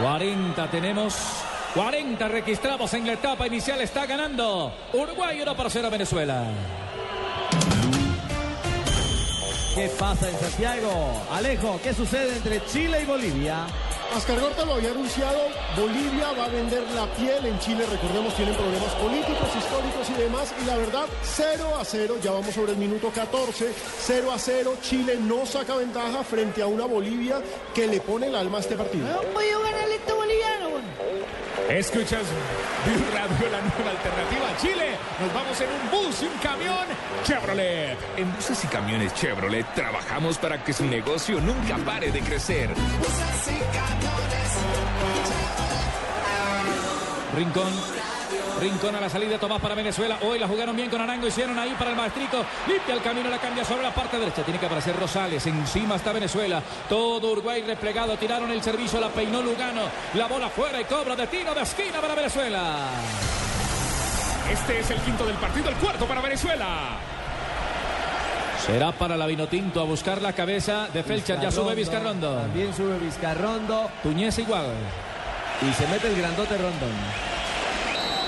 40 0.00 0.70
tenemos. 0.70 1.14
40 1.74 2.28
registrados 2.28 2.92
en 2.94 3.06
la 3.06 3.14
etapa 3.14 3.46
inicial. 3.46 3.80
Está 3.80 4.04
ganando 4.06 4.74
Uruguay 4.92 5.40
1 5.40 5.56
por 5.56 5.70
0 5.70 5.88
Venezuela. 5.90 6.44
¿Qué 9.74 9.88
pasa 9.98 10.28
en 10.28 10.38
Santiago? 10.38 10.90
Alejo, 11.30 11.80
¿qué 11.82 11.94
sucede 11.94 12.36
entre 12.36 12.62
Chile 12.66 13.00
y 13.02 13.06
Bolivia? 13.06 13.66
Ascargorta 14.14 14.66
lo 14.66 14.74
había 14.74 14.90
anunciado, 14.90 15.38
Bolivia 15.74 16.32
va 16.38 16.44
a 16.44 16.48
vender 16.48 16.82
la 16.94 17.06
piel 17.14 17.46
en 17.46 17.58
Chile, 17.58 17.86
recordemos 17.90 18.36
tienen 18.36 18.54
problemas 18.54 18.92
políticos, 18.96 19.48
históricos 19.56 20.10
y 20.10 20.20
demás, 20.20 20.54
y 20.62 20.66
la 20.66 20.76
verdad, 20.76 21.06
0 21.22 21.76
a 21.80 21.84
0, 21.86 22.16
ya 22.22 22.32
vamos 22.32 22.54
sobre 22.54 22.72
el 22.72 22.78
minuto 22.78 23.10
14, 23.14 23.72
0 24.00 24.30
a 24.30 24.38
0, 24.38 24.76
Chile 24.82 25.16
no 25.18 25.46
saca 25.46 25.76
ventaja 25.76 26.22
frente 26.22 26.60
a 26.60 26.66
una 26.66 26.84
Bolivia 26.84 27.40
que 27.74 27.86
le 27.86 28.00
pone 28.00 28.26
el 28.26 28.36
alma 28.36 28.58
a 28.58 28.60
este 28.60 28.76
partido. 28.76 29.06
Ganarle 29.06 29.24
a 30.06 30.14
boliviano, 30.14 30.20
weón. 30.20 30.51
Escuchas 31.78 32.26
Radio, 33.14 33.50
la 33.50 33.62
nueva 33.62 33.90
alternativa 33.92 34.50
a 34.50 34.56
Chile. 34.58 34.90
Nos 35.18 35.32
vamos 35.32 35.58
en 35.58 35.68
un 35.70 35.90
bus 35.90 36.22
y 36.22 36.26
un 36.26 36.38
camión 36.42 36.86
Chevrolet. 37.24 37.96
En 38.18 38.30
buses 38.34 38.62
y 38.64 38.66
camiones 38.66 39.14
Chevrolet 39.14 39.64
trabajamos 39.74 40.36
para 40.36 40.62
que 40.62 40.74
su 40.74 40.84
negocio 40.84 41.40
nunca 41.40 41.78
pare 41.78 42.12
de 42.12 42.20
crecer. 42.20 42.68
Rincón. 47.34 48.01
Rincón 48.62 48.94
a 48.94 49.00
la 49.00 49.08
salida, 49.08 49.38
Tomás 49.38 49.60
para 49.60 49.74
Venezuela. 49.74 50.18
Hoy 50.22 50.38
la 50.38 50.46
jugaron 50.46 50.76
bien 50.76 50.88
con 50.88 51.00
Arango, 51.00 51.26
hicieron 51.26 51.58
ahí 51.58 51.74
para 51.76 51.90
el 51.90 51.96
maestrico. 51.96 52.44
Limpia 52.68 52.94
el 52.94 53.02
camino, 53.02 53.28
la 53.28 53.38
cambia 53.38 53.64
sobre 53.64 53.82
la 53.82 53.92
parte 53.92 54.20
derecha. 54.20 54.44
Tiene 54.44 54.60
que 54.60 54.66
aparecer 54.66 54.94
Rosales. 54.96 55.44
Encima 55.48 55.96
está 55.96 56.12
Venezuela. 56.12 56.62
Todo 56.88 57.32
Uruguay 57.32 57.64
replegado. 57.66 58.16
Tiraron 58.16 58.52
el 58.52 58.62
servicio, 58.62 59.00
la 59.00 59.08
peinó 59.08 59.42
Lugano. 59.42 59.82
La 60.14 60.28
bola 60.28 60.48
fuera 60.48 60.80
y 60.80 60.84
cobra 60.84 61.16
de 61.16 61.26
tiro 61.26 61.52
de 61.52 61.62
esquina 61.62 62.00
para 62.00 62.14
Venezuela. 62.14 62.88
Este 64.48 64.78
es 64.78 64.90
el 64.92 64.98
quinto 64.98 65.26
del 65.26 65.36
partido, 65.36 65.68
el 65.68 65.76
cuarto 65.76 66.06
para 66.06 66.20
Venezuela. 66.20 66.68
Será 68.64 68.92
para 68.92 69.16
la 69.16 69.26
Vinotinto 69.26 69.80
a 69.80 69.84
buscar 69.84 70.22
la 70.22 70.34
cabeza 70.34 70.86
de 70.94 71.02
Felcher. 71.02 71.40
Ya 71.40 71.50
sube 71.50 71.74
Vizcarrondo. 71.74 72.36
También 72.36 72.72
sube 72.72 72.96
Vizcarrondo. 73.00 73.90
Tuñez 74.04 74.38
igual. 74.38 74.66
Y 75.68 75.72
se 75.74 75.84
mete 75.88 76.06
el 76.06 76.16
grandote 76.16 76.56
Rondón. 76.56 77.31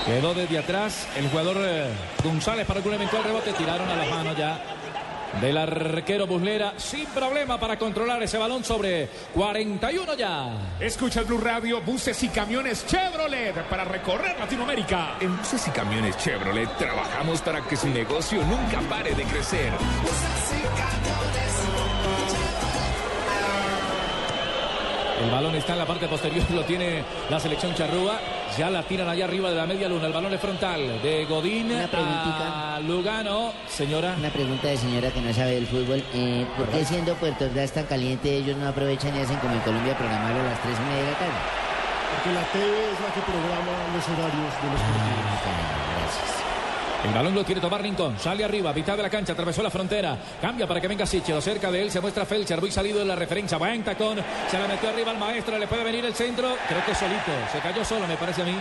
Quedó 0.05 0.35
desde 0.35 0.59
atrás 0.59 1.07
el 1.17 1.27
jugador 1.29 1.57
eh, 1.61 1.89
González 2.23 2.67
para 2.67 2.77
algún 2.77 2.93
eventual 2.93 3.23
rebote. 3.23 3.53
Tiraron 3.53 3.89
a 3.89 3.95
la 3.95 4.05
mano 4.05 4.33
ya 4.37 4.61
del 5.41 5.57
arquero 5.57 6.27
Buslera. 6.27 6.73
Sin 6.77 7.05
problema 7.07 7.59
para 7.59 7.77
controlar 7.77 8.21
ese 8.21 8.37
balón 8.37 8.63
sobre 8.63 9.09
41 9.33 10.13
ya. 10.13 10.49
Escucha 10.79 11.21
el 11.21 11.25
Blue 11.25 11.39
Radio, 11.39 11.81
buses 11.81 12.21
y 12.21 12.29
camiones 12.29 12.85
Chevrolet 12.85 13.55
para 13.67 13.83
recorrer 13.83 14.37
Latinoamérica. 14.39 15.17
En 15.19 15.35
buses 15.37 15.67
y 15.67 15.71
camiones 15.71 16.15
Chevrolet 16.17 16.69
trabajamos 16.77 17.41
para 17.41 17.61
que 17.61 17.75
su 17.75 17.89
negocio 17.89 18.43
nunca 18.43 18.81
pare 18.87 19.15
de 19.15 19.23
crecer. 19.23 19.73
El 25.23 25.31
balón 25.31 25.55
está 25.55 25.73
en 25.73 25.79
la 25.79 25.85
parte 25.87 26.07
posterior, 26.07 26.45
lo 26.51 26.63
tiene 26.63 27.03
la 27.29 27.39
selección 27.39 27.73
charrúa. 27.73 28.19
Ya 28.57 28.69
la 28.69 28.83
tiran 28.83 29.09
allá 29.09 29.25
arriba 29.25 29.49
de 29.49 29.55
la 29.57 29.65
media 29.65 29.89
luna. 29.89 30.07
El 30.07 30.13
balón 30.13 30.33
es 30.33 30.39
frontal 30.39 31.01
de 31.03 31.25
Godín 31.25 31.71
Una 31.71 31.89
a 32.75 32.79
Lugano. 32.79 33.51
Señora. 33.67 34.15
Una 34.17 34.29
pregunta 34.29 34.69
de 34.69 34.77
señora 34.77 35.11
que 35.11 35.19
no 35.19 35.33
sabe 35.33 35.55
del 35.55 35.67
fútbol. 35.67 36.01
Eh, 36.13 36.45
¿Por 36.57 36.69
qué 36.69 36.85
siendo 36.85 37.15
Puerto 37.15 37.45
Ordaz 37.45 37.73
tan 37.73 37.85
caliente 37.85 38.33
ellos 38.33 38.55
no 38.55 38.69
aprovechan 38.69 39.13
y 39.17 39.19
hacen 39.19 39.37
como 39.39 39.55
en 39.55 39.59
Colombia 39.59 39.97
programarlo 39.97 40.39
a 40.39 40.43
las 40.43 40.61
3 40.61 40.73
y 40.73 40.89
media 40.89 41.03
de 41.03 41.11
la 41.11 41.19
tarde? 41.19 41.39
Porque 42.15 42.33
la 42.33 42.43
TV 42.53 42.91
es 42.93 42.99
la 43.01 43.13
que 43.13 43.21
programa 43.27 43.75
los 43.93 44.07
horarios 44.07 44.53
de 44.63 44.71
los 44.71 44.81
partidos. 44.81 45.84
El 47.05 47.13
balón 47.13 47.35
lo 47.35 47.45
quiere 47.45 47.61
tomar 47.61 47.83
Rincón. 47.83 48.17
Sale 48.17 48.43
arriba, 48.43 48.73
mitad 48.73 48.97
de 48.97 49.03
la 49.03 49.11
cancha, 49.11 49.33
atravesó 49.33 49.61
la 49.61 49.69
frontera. 49.69 50.17
Cambia 50.41 50.65
para 50.67 50.81
que 50.81 50.87
venga 50.87 51.05
Sichero. 51.05 51.39
Cerca 51.39 51.69
de 51.69 51.83
él 51.83 51.91
se 51.91 52.01
muestra 52.01 52.25
Felcher. 52.25 52.59
Muy 52.59 52.71
salido 52.71 52.97
de 52.97 53.05
la 53.05 53.15
referencia. 53.15 53.59
Buen 53.59 53.83
tacón. 53.83 54.17
Se 54.49 54.57
la 54.57 54.67
metió 54.67 54.89
arriba 54.89 55.11
al 55.11 55.19
maestro. 55.19 55.55
Le 55.59 55.67
puede 55.67 55.83
venir 55.83 56.03
el 56.03 56.15
centro. 56.15 56.55
Creo 56.67 56.83
que 56.83 56.95
solito. 56.95 57.31
Se 57.51 57.59
cayó 57.59 57.85
solo, 57.85 58.07
me 58.07 58.17
parece 58.17 58.41
a 58.41 58.45
mí. 58.45 58.55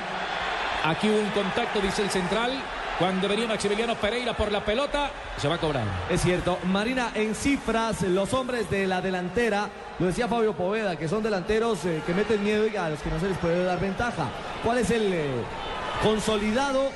Aquí 0.84 1.08
hubo 1.08 1.20
un 1.20 1.30
contacto, 1.30 1.80
dice 1.80 2.02
el 2.02 2.10
central. 2.10 2.52
Cuando 2.98 3.28
venía 3.28 3.48
Maximiliano 3.48 3.94
Pereira 3.96 4.36
por 4.36 4.52
la 4.52 4.62
pelota, 4.62 5.10
se 5.38 5.48
va 5.48 5.54
a 5.54 5.58
cobrar. 5.58 5.84
Es 6.10 6.20
cierto. 6.20 6.58
Marina, 6.64 7.12
en 7.14 7.34
cifras, 7.34 8.02
los 8.02 8.34
hombres 8.34 8.68
de 8.68 8.86
la 8.86 9.00
delantera, 9.00 9.70
lo 9.98 10.06
decía 10.06 10.28
Fabio 10.28 10.52
Poveda, 10.52 10.96
que 10.96 11.08
son 11.08 11.22
delanteros 11.22 11.82
eh, 11.86 12.02
que 12.06 12.12
meten 12.12 12.44
miedo 12.44 12.68
y 12.68 12.76
a 12.76 12.90
los 12.90 13.00
que 13.00 13.08
no 13.08 13.18
se 13.18 13.28
les 13.28 13.38
puede 13.38 13.64
dar 13.64 13.80
ventaja. 13.80 14.28
¿Cuál 14.62 14.78
es 14.78 14.90
el 14.90 15.12
eh, 15.12 15.26
consolidado 16.02 16.90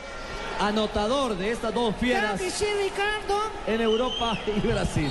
anotador 0.61 1.37
de 1.37 1.53
estas 1.53 1.73
dos 1.75 1.95
fieras 1.97 2.41
sí, 2.41 2.65
Ricardo. 2.83 3.41
en 3.67 3.81
Europa 3.81 4.39
y 4.47 4.61
Brasil? 4.67 5.11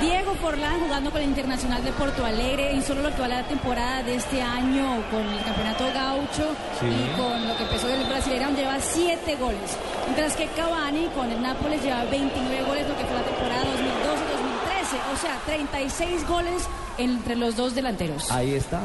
Diego 0.00 0.34
Forlán 0.34 0.80
jugando 0.80 1.10
con 1.10 1.20
el 1.22 1.28
Internacional 1.28 1.82
de 1.84 1.92
Porto 1.92 2.24
Alegre 2.24 2.72
en 2.72 2.82
solo 2.82 3.02
lo 3.02 3.14
que 3.14 3.20
va 3.22 3.28
la 3.28 3.46
temporada 3.46 4.02
de 4.02 4.16
este 4.16 4.42
año 4.42 5.02
con 5.10 5.20
el 5.26 5.42
Campeonato 5.44 5.84
Gaucho 5.94 6.50
Sí. 6.80 6.86
y 6.86 7.16
con 7.16 7.46
lo 7.48 7.56
que 7.56 7.62
empezó 7.62 7.88
el 7.88 8.04
Brasileirão 8.06 8.54
lleva 8.56 8.80
7 8.80 9.36
goles. 9.36 9.78
Mientras 10.06 10.34
que 10.36 10.46
Cavani 10.48 11.06
con 11.14 11.30
el 11.30 11.40
Nápoles 11.40 11.82
lleva 11.82 12.04
29 12.04 12.62
goles 12.64 12.88
lo 12.88 12.96
que 12.96 13.04
fue 13.04 13.14
la 13.14 13.22
temporada 13.22 13.62
2012-2013. 13.62 15.14
O 15.14 15.16
sea, 15.16 15.38
36 15.46 16.26
goles 16.28 16.68
entre 16.98 17.36
los 17.36 17.56
dos 17.56 17.74
delanteros. 17.74 18.30
Ahí 18.32 18.54
está. 18.54 18.80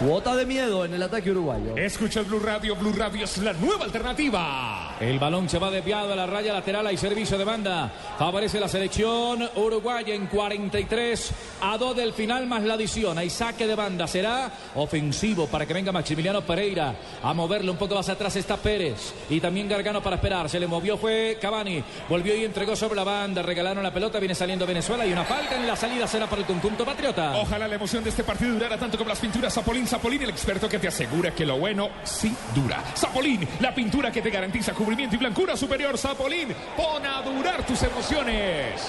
Cuota 0.00 0.34
de 0.34 0.46
miedo 0.46 0.86
en 0.86 0.94
el 0.94 1.02
ataque 1.02 1.30
uruguayo. 1.30 1.76
Escucha 1.76 2.20
el 2.20 2.26
Blue 2.26 2.38
Radio. 2.38 2.74
Blue 2.74 2.94
Radio 2.96 3.24
es 3.24 3.36
la 3.36 3.52
nueva 3.52 3.84
alternativa. 3.84 4.96
El 4.98 5.18
balón 5.18 5.46
se 5.46 5.58
va 5.58 5.70
desviado 5.70 6.14
a 6.14 6.16
la 6.16 6.26
raya 6.26 6.54
lateral. 6.54 6.86
Hay 6.86 6.96
servicio 6.96 7.36
de 7.36 7.44
banda. 7.44 7.92
Favorece 8.18 8.58
la 8.58 8.68
selección 8.68 9.46
uruguaya 9.56 10.14
en 10.14 10.26
43 10.26 11.32
a 11.60 11.76
2 11.76 11.96
del 11.96 12.14
final 12.14 12.46
más 12.46 12.62
la 12.62 12.74
adición. 12.74 13.18
Hay 13.18 13.28
saque 13.28 13.66
de 13.66 13.74
banda. 13.74 14.06
Será 14.06 14.50
ofensivo 14.74 15.46
para 15.48 15.66
que 15.66 15.74
venga 15.74 15.92
Maximiliano 15.92 16.40
Pereira 16.40 16.94
a 17.22 17.34
moverle 17.34 17.70
un 17.70 17.76
poco 17.76 17.94
más 17.94 18.08
atrás. 18.08 18.34
Está 18.36 18.56
Pérez 18.56 19.12
y 19.28 19.38
también 19.38 19.68
Gargano 19.68 20.02
para 20.02 20.16
esperar. 20.16 20.48
Se 20.48 20.58
le 20.58 20.66
movió 20.66 20.96
fue 20.96 21.36
Cavani. 21.38 21.84
Volvió 22.08 22.34
y 22.34 22.46
entregó 22.46 22.74
sobre 22.74 22.96
la 22.96 23.04
banda. 23.04 23.42
Regalaron 23.42 23.82
la 23.82 23.92
pelota. 23.92 24.18
Viene 24.18 24.34
saliendo 24.34 24.66
Venezuela 24.66 25.04
y 25.04 25.12
una 25.12 25.24
falta 25.24 25.56
en 25.56 25.66
la 25.66 25.76
salida 25.76 26.06
será 26.06 26.26
para 26.26 26.40
el 26.40 26.46
conjunto 26.46 26.86
patriota. 26.86 27.36
Ojalá 27.36 27.68
la 27.68 27.74
emoción 27.74 28.02
de 28.02 28.08
este 28.08 28.24
partido 28.24 28.54
durara 28.54 28.78
tanto 28.78 28.96
como 28.96 29.10
las 29.10 29.18
pinturas 29.18 29.52
Zapolín. 29.52 29.89
Zapolín, 29.90 30.22
el 30.22 30.30
experto 30.30 30.68
que 30.68 30.78
te 30.78 30.86
asegura 30.86 31.32
que 31.32 31.44
lo 31.44 31.58
bueno 31.58 31.88
sí 32.04 32.32
dura. 32.54 32.80
Zapolín, 32.96 33.48
la 33.58 33.74
pintura 33.74 34.12
que 34.12 34.22
te 34.22 34.30
garantiza 34.30 34.72
cubrimiento 34.72 35.16
y 35.16 35.18
blancura 35.18 35.56
superior. 35.56 35.98
Zapolín, 35.98 36.54
pon 36.76 37.04
a 37.04 37.20
durar 37.22 37.66
tus 37.66 37.82
emociones. 37.82 38.80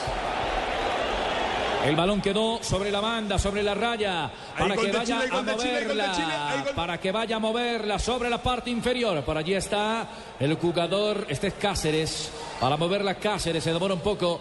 El 1.84 1.95
balón 1.95 2.22
quedó 2.22 2.62
sobre 2.62 2.91
la 2.91 2.99
banda, 2.99 3.39
sobre 3.39 3.64
la 3.64 3.74
raya, 3.74 4.30
para 4.56 4.76
que 4.76 4.91
vaya 4.91 5.22
Chile, 5.22 5.39
a 5.41 5.58
Chile, 5.58 5.86
moverla, 5.88 6.76
para 6.76 6.99
que 6.99 7.12
vaya 7.12 7.38
a 7.38 7.39
moverla 7.39 7.97
sobre 7.97 8.30
la 8.30 8.38
parte 8.38 8.70
inferior. 8.70 9.24
Por 9.24 9.36
allí 9.36 9.56
está 9.56 10.08
el 10.39 10.54
jugador, 10.54 11.26
este 11.30 11.47
es 11.47 11.56
Cáceres, 11.56 12.32
para 12.60 12.78
moverla 12.78 13.16
Cáceres, 13.16 13.64
se 13.64 13.74
demora 13.74 13.95
un 13.95 14.02
poco. 14.02 14.39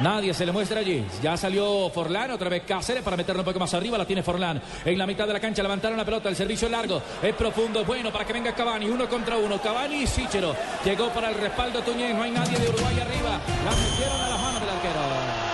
Nadie 0.00 0.32
se 0.32 0.46
le 0.46 0.52
muestra 0.52 0.80
allí. 0.80 1.04
Ya 1.22 1.36
salió 1.36 1.90
Forlán, 1.90 2.30
otra 2.30 2.48
vez 2.48 2.62
Cáceres 2.62 3.02
para 3.02 3.16
meterlo 3.16 3.42
un 3.42 3.46
poco 3.46 3.58
más 3.58 3.74
arriba. 3.74 3.98
La 3.98 4.06
tiene 4.06 4.22
Forlán. 4.22 4.62
En 4.84 4.96
la 4.98 5.06
mitad 5.06 5.26
de 5.26 5.32
la 5.32 5.40
cancha 5.40 5.62
levantaron 5.62 5.98
la 5.98 6.04
pelota. 6.04 6.28
El 6.28 6.36
servicio 6.36 6.68
largo. 6.68 7.02
Es 7.22 7.34
profundo. 7.34 7.84
Bueno 7.84 8.12
para 8.12 8.24
que 8.24 8.32
venga 8.32 8.54
Cavani. 8.54 8.86
Uno 8.86 9.08
contra 9.08 9.36
uno. 9.36 9.60
Cavani 9.60 10.02
y 10.02 10.06
Sichero. 10.06 10.54
Llegó 10.84 11.08
para 11.08 11.30
el 11.30 11.34
respaldo 11.34 11.80
Tuñez. 11.82 12.14
No 12.14 12.22
hay 12.22 12.30
nadie 12.30 12.58
de 12.58 12.68
Uruguay 12.68 13.00
arriba. 13.00 13.40
La 13.64 13.70
metieron 13.70 14.20
a 14.20 14.28
las 14.28 14.40
manos 14.40 14.60
del 14.60 14.70
arquero. 14.70 15.48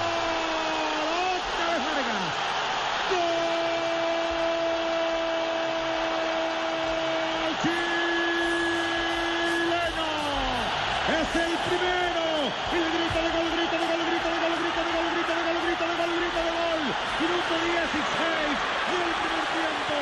Es 11.04 11.36
el 11.36 11.52
primero. 11.68 12.24
El 12.72 12.86
grito 12.96 13.20
de 13.20 13.30
gol, 13.36 13.48
grito 13.54 13.76
de 13.76 13.86
gol, 13.92 14.02
grito 14.08 14.28
de 14.28 14.38
gol, 14.40 14.54
grito 14.56 14.80
de 14.80 14.90
gol, 14.94 15.06
grito 15.12 15.32
de 15.36 15.42
gol, 15.44 15.58
grito 15.68 15.84
de 15.84 15.94
gol, 16.00 16.10
grito 16.16 16.40
de 16.40 16.52
gol. 16.56 16.80
Minuto 17.20 17.54
16 17.60 18.56
del 18.88 19.12
primer 19.20 19.46
tiempo. 19.52 19.96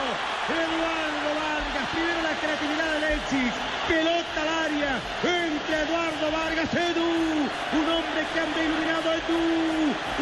Eduardo 0.63 1.31
Vargas, 1.43 1.87
primero 1.91 2.23
la 2.23 2.35
creatividad 2.39 2.87
de 2.87 2.99
Alexis. 3.33 3.53
Pelota 3.89 4.41
al 4.41 4.49
área 4.49 5.01
entre 5.25 5.83
Eduardo 5.83 6.31
Vargas, 6.31 6.73
Edu. 6.73 7.03
Un 7.03 7.87
hombre 7.91 8.23
que 8.33 8.41
anda 8.41 8.63
iluminado 8.63 9.13
Edu. 9.13 9.43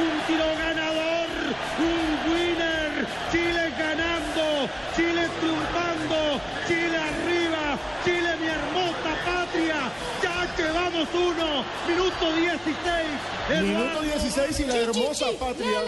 Un 0.00 0.14
tiro 0.26 0.48
ganador. 0.58 1.28
Un 1.78 2.32
winner. 2.32 3.06
Chile 3.30 3.72
ganando. 3.78 4.68
Chile 4.96 5.28
triunfando. 5.40 6.40
Chile 6.66 6.96
arriba. 6.96 7.78
Chile 8.04 8.36
mi 8.40 8.48
hermosa 8.48 9.12
patria. 9.26 9.80
Ya 10.22 10.56
llevamos 10.56 11.08
uno. 11.12 11.64
Minuto 11.86 12.32
16. 12.32 13.62
Minuto 13.62 14.00
16 14.02 14.60
y 14.60 14.64
la 14.64 14.76
hermosa 14.76 15.26
patria 15.38 15.80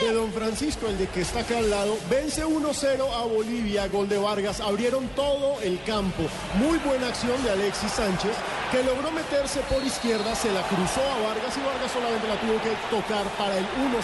de 0.00 0.12
don 0.12 0.32
Francisco, 0.32 0.86
el 0.88 0.98
de 0.98 1.06
que 1.08 1.22
está 1.22 1.40
acá 1.40 1.58
al 1.58 1.70
lado, 1.70 1.96
vence 2.10 2.44
1-0 2.44 3.12
a 3.12 3.24
Bolivia, 3.24 3.88
gol 3.88 4.08
de 4.08 4.18
Vargas, 4.18 4.60
abrieron 4.60 5.08
todo 5.08 5.60
el 5.62 5.82
campo. 5.84 6.22
Muy 6.58 6.78
buena 6.78 7.08
acción 7.08 7.42
de 7.42 7.50
Alexis 7.50 7.92
Sánchez, 7.92 8.32
que 8.70 8.82
logró 8.82 9.10
meterse 9.10 9.60
por 9.68 9.82
izquierda, 9.82 10.34
se 10.34 10.52
la 10.52 10.62
cruzó 10.62 11.00
a 11.00 11.28
Vargas 11.28 11.56
y 11.56 11.60
Vargas 11.64 11.92
solamente 11.92 12.28
la 12.28 12.40
tuvo 12.40 12.60
que 12.62 12.72
tocar 12.90 13.24
para 13.38 13.56
el 13.56 13.64
1-0, 13.64 13.96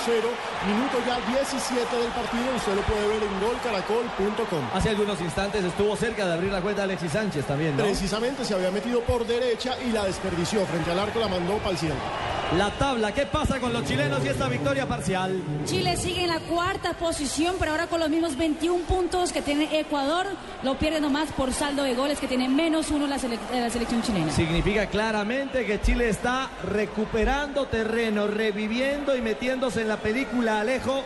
minuto 0.67 0.97
ya 1.07 1.21
17 1.41 1.97
del 1.97 2.13
partido, 2.13 2.45
usted 2.57 2.75
lo 2.75 2.83
puede 2.83 3.09
ver 3.09 3.23
en 3.23 3.41
golcaracol.com. 3.41 4.65
Hace 4.73 4.91
algunos 4.91 5.21
instantes 5.21 5.65
estuvo 5.65 5.95
cerca 5.97 6.27
de 6.27 6.33
abrir 6.35 6.53
la 6.53 6.63
cuenta 6.63 6.85
Alexis 6.85 7.13
Sánchez 7.13 7.47
también, 7.47 7.77
¿no? 7.77 7.85
Precisamente 7.85 8.45
se 8.45 8.55
había 8.55 8.71
metido 8.71 9.01
por 9.03 9.27
derecha 9.27 9.77
y 9.87 9.93
la 9.93 10.05
desperdició 10.05 10.65
frente 10.67 10.91
al 10.91 10.99
arco, 10.99 11.21
la 11.21 11.29
mandó 11.29 11.59
para 11.59 11.71
el 11.71 11.79
cielo. 11.79 12.32
La 12.57 12.71
tabla, 12.71 13.13
¿qué 13.13 13.25
pasa 13.25 13.59
con 13.61 13.73
los 13.73 13.85
chilenos 13.87 14.23
y 14.25 14.29
esta 14.29 14.47
victoria 14.49 14.87
parcial? 14.87 15.41
Chile 15.65 15.97
sigue 15.97 16.23
en 16.23 16.29
la 16.29 16.39
cuarta 16.41 16.93
posición, 16.93 17.57
pero 17.59 17.71
ahora 17.73 17.87
con 17.87 17.99
los 18.01 18.11
mismos 18.11 18.37
21 18.37 18.85
puntos 18.85 19.33
que 19.33 19.41
tiene 19.41 19.81
Ecuador, 19.81 20.27
lo 20.63 20.77
pierde 20.77 21.01
nomás 21.01 21.31
por 21.33 21.53
saldo 21.53 21.83
de 21.83 21.95
goles 21.95 22.19
que 22.21 22.29
tiene 22.29 22.49
menos 22.51 22.91
uno 22.91 23.07
la, 23.07 23.17
sele- 23.19 23.39
la 23.55 23.71
selección 23.71 24.03
chilena. 24.03 24.31
Significa 24.33 24.87
claramente 24.87 25.65
que 25.65 25.81
Chile 25.81 26.11
está 26.11 26.51
recuperando 26.69 27.67
terreno, 27.67 28.27
reviviendo 28.27 29.17
y 29.17 29.23
metiéndose 29.23 29.81
en 29.83 29.89
la 29.89 29.97
película 29.97 30.61
Alejo, 30.61 31.03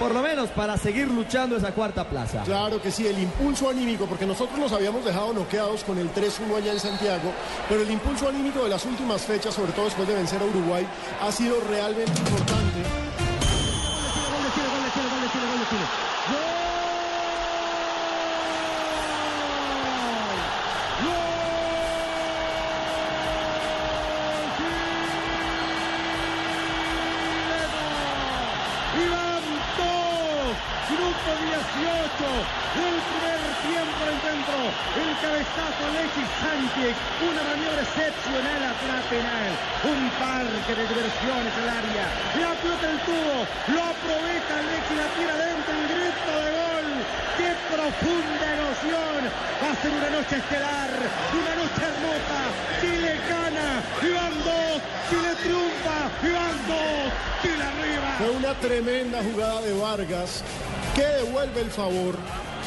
por 0.00 0.14
lo 0.14 0.22
menos 0.22 0.48
para 0.48 0.78
seguir 0.78 1.08
luchando 1.08 1.58
esa 1.58 1.72
cuarta 1.72 2.08
plaza. 2.08 2.42
Claro 2.44 2.80
que 2.80 2.90
sí, 2.90 3.06
el 3.06 3.18
impulso 3.18 3.68
anímico, 3.68 4.06
porque 4.06 4.24
nosotros 4.24 4.58
nos 4.58 4.72
habíamos 4.72 5.04
dejado 5.04 5.34
noqueados 5.34 5.84
con 5.84 5.98
el 5.98 6.10
3-1 6.14 6.56
allá 6.56 6.72
en 6.72 6.80
Santiago, 6.80 7.30
pero 7.68 7.82
el 7.82 7.90
impulso 7.90 8.26
anímico 8.26 8.64
de 8.64 8.70
las 8.70 8.86
últimas 8.86 9.20
fechas, 9.20 9.54
sobre 9.54 9.72
todo 9.72 9.84
después 9.84 10.08
de 10.08 10.14
vencer 10.14 10.40
a 10.40 10.46
Uruguay, 10.46 10.86
ha 11.20 11.30
sido 11.30 11.60
realmente 11.68 12.18
importante. 12.18 13.19
Del 31.60 32.96
primer 33.10 33.40
tiempo 33.60 34.00
del 34.08 34.18
centro. 34.24 34.58
El 34.96 35.12
cabezazo 35.20 35.80
Alexis 35.92 36.30
Sánchez. 36.40 36.94
Una 37.20 37.42
maniobra 37.44 37.82
excepcional 37.84 38.60
a 38.64 38.72
la 38.72 39.00
penal. 39.12 39.50
Un 39.84 40.00
parque 40.16 40.72
de 40.72 40.84
diversiones 40.88 41.52
al 41.60 41.68
área. 41.68 42.04
La 42.40 42.52
pelota 42.60 42.86
del 42.86 43.00
tubo. 43.04 43.36
Lo 43.76 43.80
aprovecha 43.92 44.52
Alexis. 44.56 44.96
La 44.96 45.08
tira 45.16 45.34
dentro. 45.36 45.72
El 45.76 45.86
grito 45.92 46.32
de 46.32 46.48
gol. 46.56 46.88
¡Qué 47.36 47.50
profunda 47.72 48.46
emoción! 48.52 49.20
Va 49.60 49.68
a 49.72 49.76
ser 49.80 49.92
una 49.92 50.10
noche 50.10 50.36
estelar. 50.36 50.90
Una 51.36 51.52
noche 51.60 51.80
hermosa. 51.84 52.40
Chile 52.80 53.12
gana. 53.28 53.68
Van 54.00 54.36
dos. 54.44 54.76
Chile 55.08 55.32
triunfa. 55.44 55.98
Van 56.24 56.58
dos. 56.68 57.04
Chile 57.42 57.64
arriba. 57.64 58.08
Fue 58.18 58.30
una 58.30 58.52
tremenda 58.54 59.18
jugada 59.22 59.60
de 59.62 59.72
Vargas 59.72 60.42
que 60.94 61.04
devuelve 61.04 61.60
el 61.60 61.70
favor. 61.70 62.14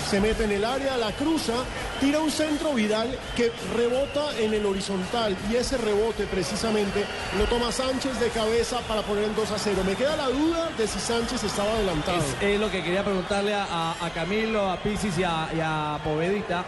Se 0.10 0.20
mete 0.20 0.44
en 0.44 0.52
el 0.52 0.66
área, 0.66 0.98
la 0.98 1.12
cruza, 1.14 1.54
tira 2.00 2.20
un 2.20 2.30
centro 2.30 2.74
Vidal 2.74 3.08
que 3.36 3.52
rebota 3.76 4.38
en 4.38 4.54
el 4.54 4.66
horizontal 4.66 5.36
y 5.50 5.56
ese 5.56 5.78
rebote 5.78 6.26
precisamente 6.26 7.06
lo 7.38 7.46
toma 7.46 7.72
Sánchez 7.72 8.20
de 8.20 8.30
cabeza 8.30 8.80
para 8.82 9.02
poner 9.02 9.24
el 9.26 9.36
2 9.36 9.52
a 9.52 9.58
0. 9.58 9.82
Me 9.86 9.96
queda 9.96 10.16
la 10.16 10.28
duda 10.28 10.70
de 10.78 10.88
si 10.88 11.00
Sánchez 11.00 11.44
estaba 11.44 11.72
adelantado. 11.72 12.20
Es, 12.42 12.60
lo 12.60 12.70
que 12.70 12.84
quería 12.84 13.04
preguntarle 13.04 13.54
a, 13.56 14.12
Camilo, 14.14 14.70
a 14.70 14.78
Pisis 14.78 15.18
y 15.18 15.24
a 15.24 16.00
Povedita. 16.04 16.66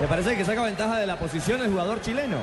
Me 0.00 0.06
parece 0.06 0.36
que 0.36 0.44
saca 0.44 0.62
ventaja 0.62 0.98
de 0.98 1.06
la 1.06 1.18
posición 1.18 1.60
el 1.60 1.68
jugador 1.68 2.00
chileno. 2.00 2.38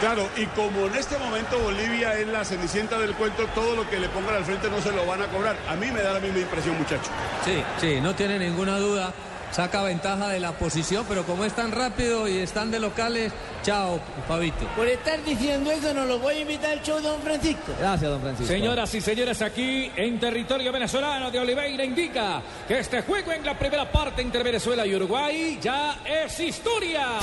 Claro, 0.00 0.26
y 0.34 0.46
como 0.46 0.86
en 0.86 0.94
este 0.94 1.18
momento 1.18 1.58
Bolivia 1.58 2.18
es 2.18 2.26
la 2.26 2.42
cenicienta 2.42 2.98
del 2.98 3.14
cuento, 3.14 3.44
todo 3.54 3.76
lo 3.76 3.88
que 3.88 4.00
le 4.00 4.08
pongan 4.08 4.36
al 4.36 4.44
frente 4.46 4.70
no 4.70 4.80
se 4.80 4.92
lo 4.92 5.04
van 5.04 5.20
a 5.20 5.26
cobrar. 5.26 5.56
A 5.68 5.76
mí 5.76 5.90
me 5.90 6.00
da 6.00 6.14
la 6.14 6.20
misma 6.20 6.38
impresión, 6.38 6.78
muchacho. 6.78 7.10
Sí, 7.44 7.62
sí, 7.78 8.00
no 8.00 8.14
tiene 8.14 8.38
ninguna 8.38 8.78
duda. 8.78 9.12
Saca 9.50 9.82
ventaja 9.82 10.28
de 10.28 10.38
la 10.38 10.52
posición, 10.52 11.04
pero 11.08 11.24
como 11.24 11.44
es 11.44 11.52
tan 11.52 11.72
rápido 11.72 12.28
y 12.28 12.38
están 12.38 12.70
de 12.70 12.78
locales, 12.78 13.32
chao, 13.64 14.00
Fabito. 14.28 14.64
Por 14.76 14.86
estar 14.86 15.22
diciendo 15.24 15.72
eso, 15.72 15.92
no 15.92 16.06
lo 16.06 16.20
voy 16.20 16.36
a 16.36 16.40
invitar 16.40 16.70
al 16.70 16.82
show 16.82 16.96
de 16.98 17.08
Don 17.08 17.20
Francisco. 17.20 17.72
Gracias, 17.78 18.10
don 18.10 18.20
Francisco. 18.20 18.46
Señoras 18.46 18.94
y 18.94 19.00
señores, 19.00 19.42
aquí 19.42 19.90
en 19.96 20.20
territorio 20.20 20.70
venezolano 20.70 21.32
de 21.32 21.40
Oliveira 21.40 21.84
indica 21.84 22.40
que 22.66 22.78
este 22.78 23.02
juego 23.02 23.32
en 23.32 23.44
la 23.44 23.58
primera 23.58 23.90
parte 23.90 24.22
entre 24.22 24.44
Venezuela 24.44 24.86
y 24.86 24.94
Uruguay 24.94 25.58
ya 25.60 25.98
es 26.06 26.38
historia. 26.38 27.18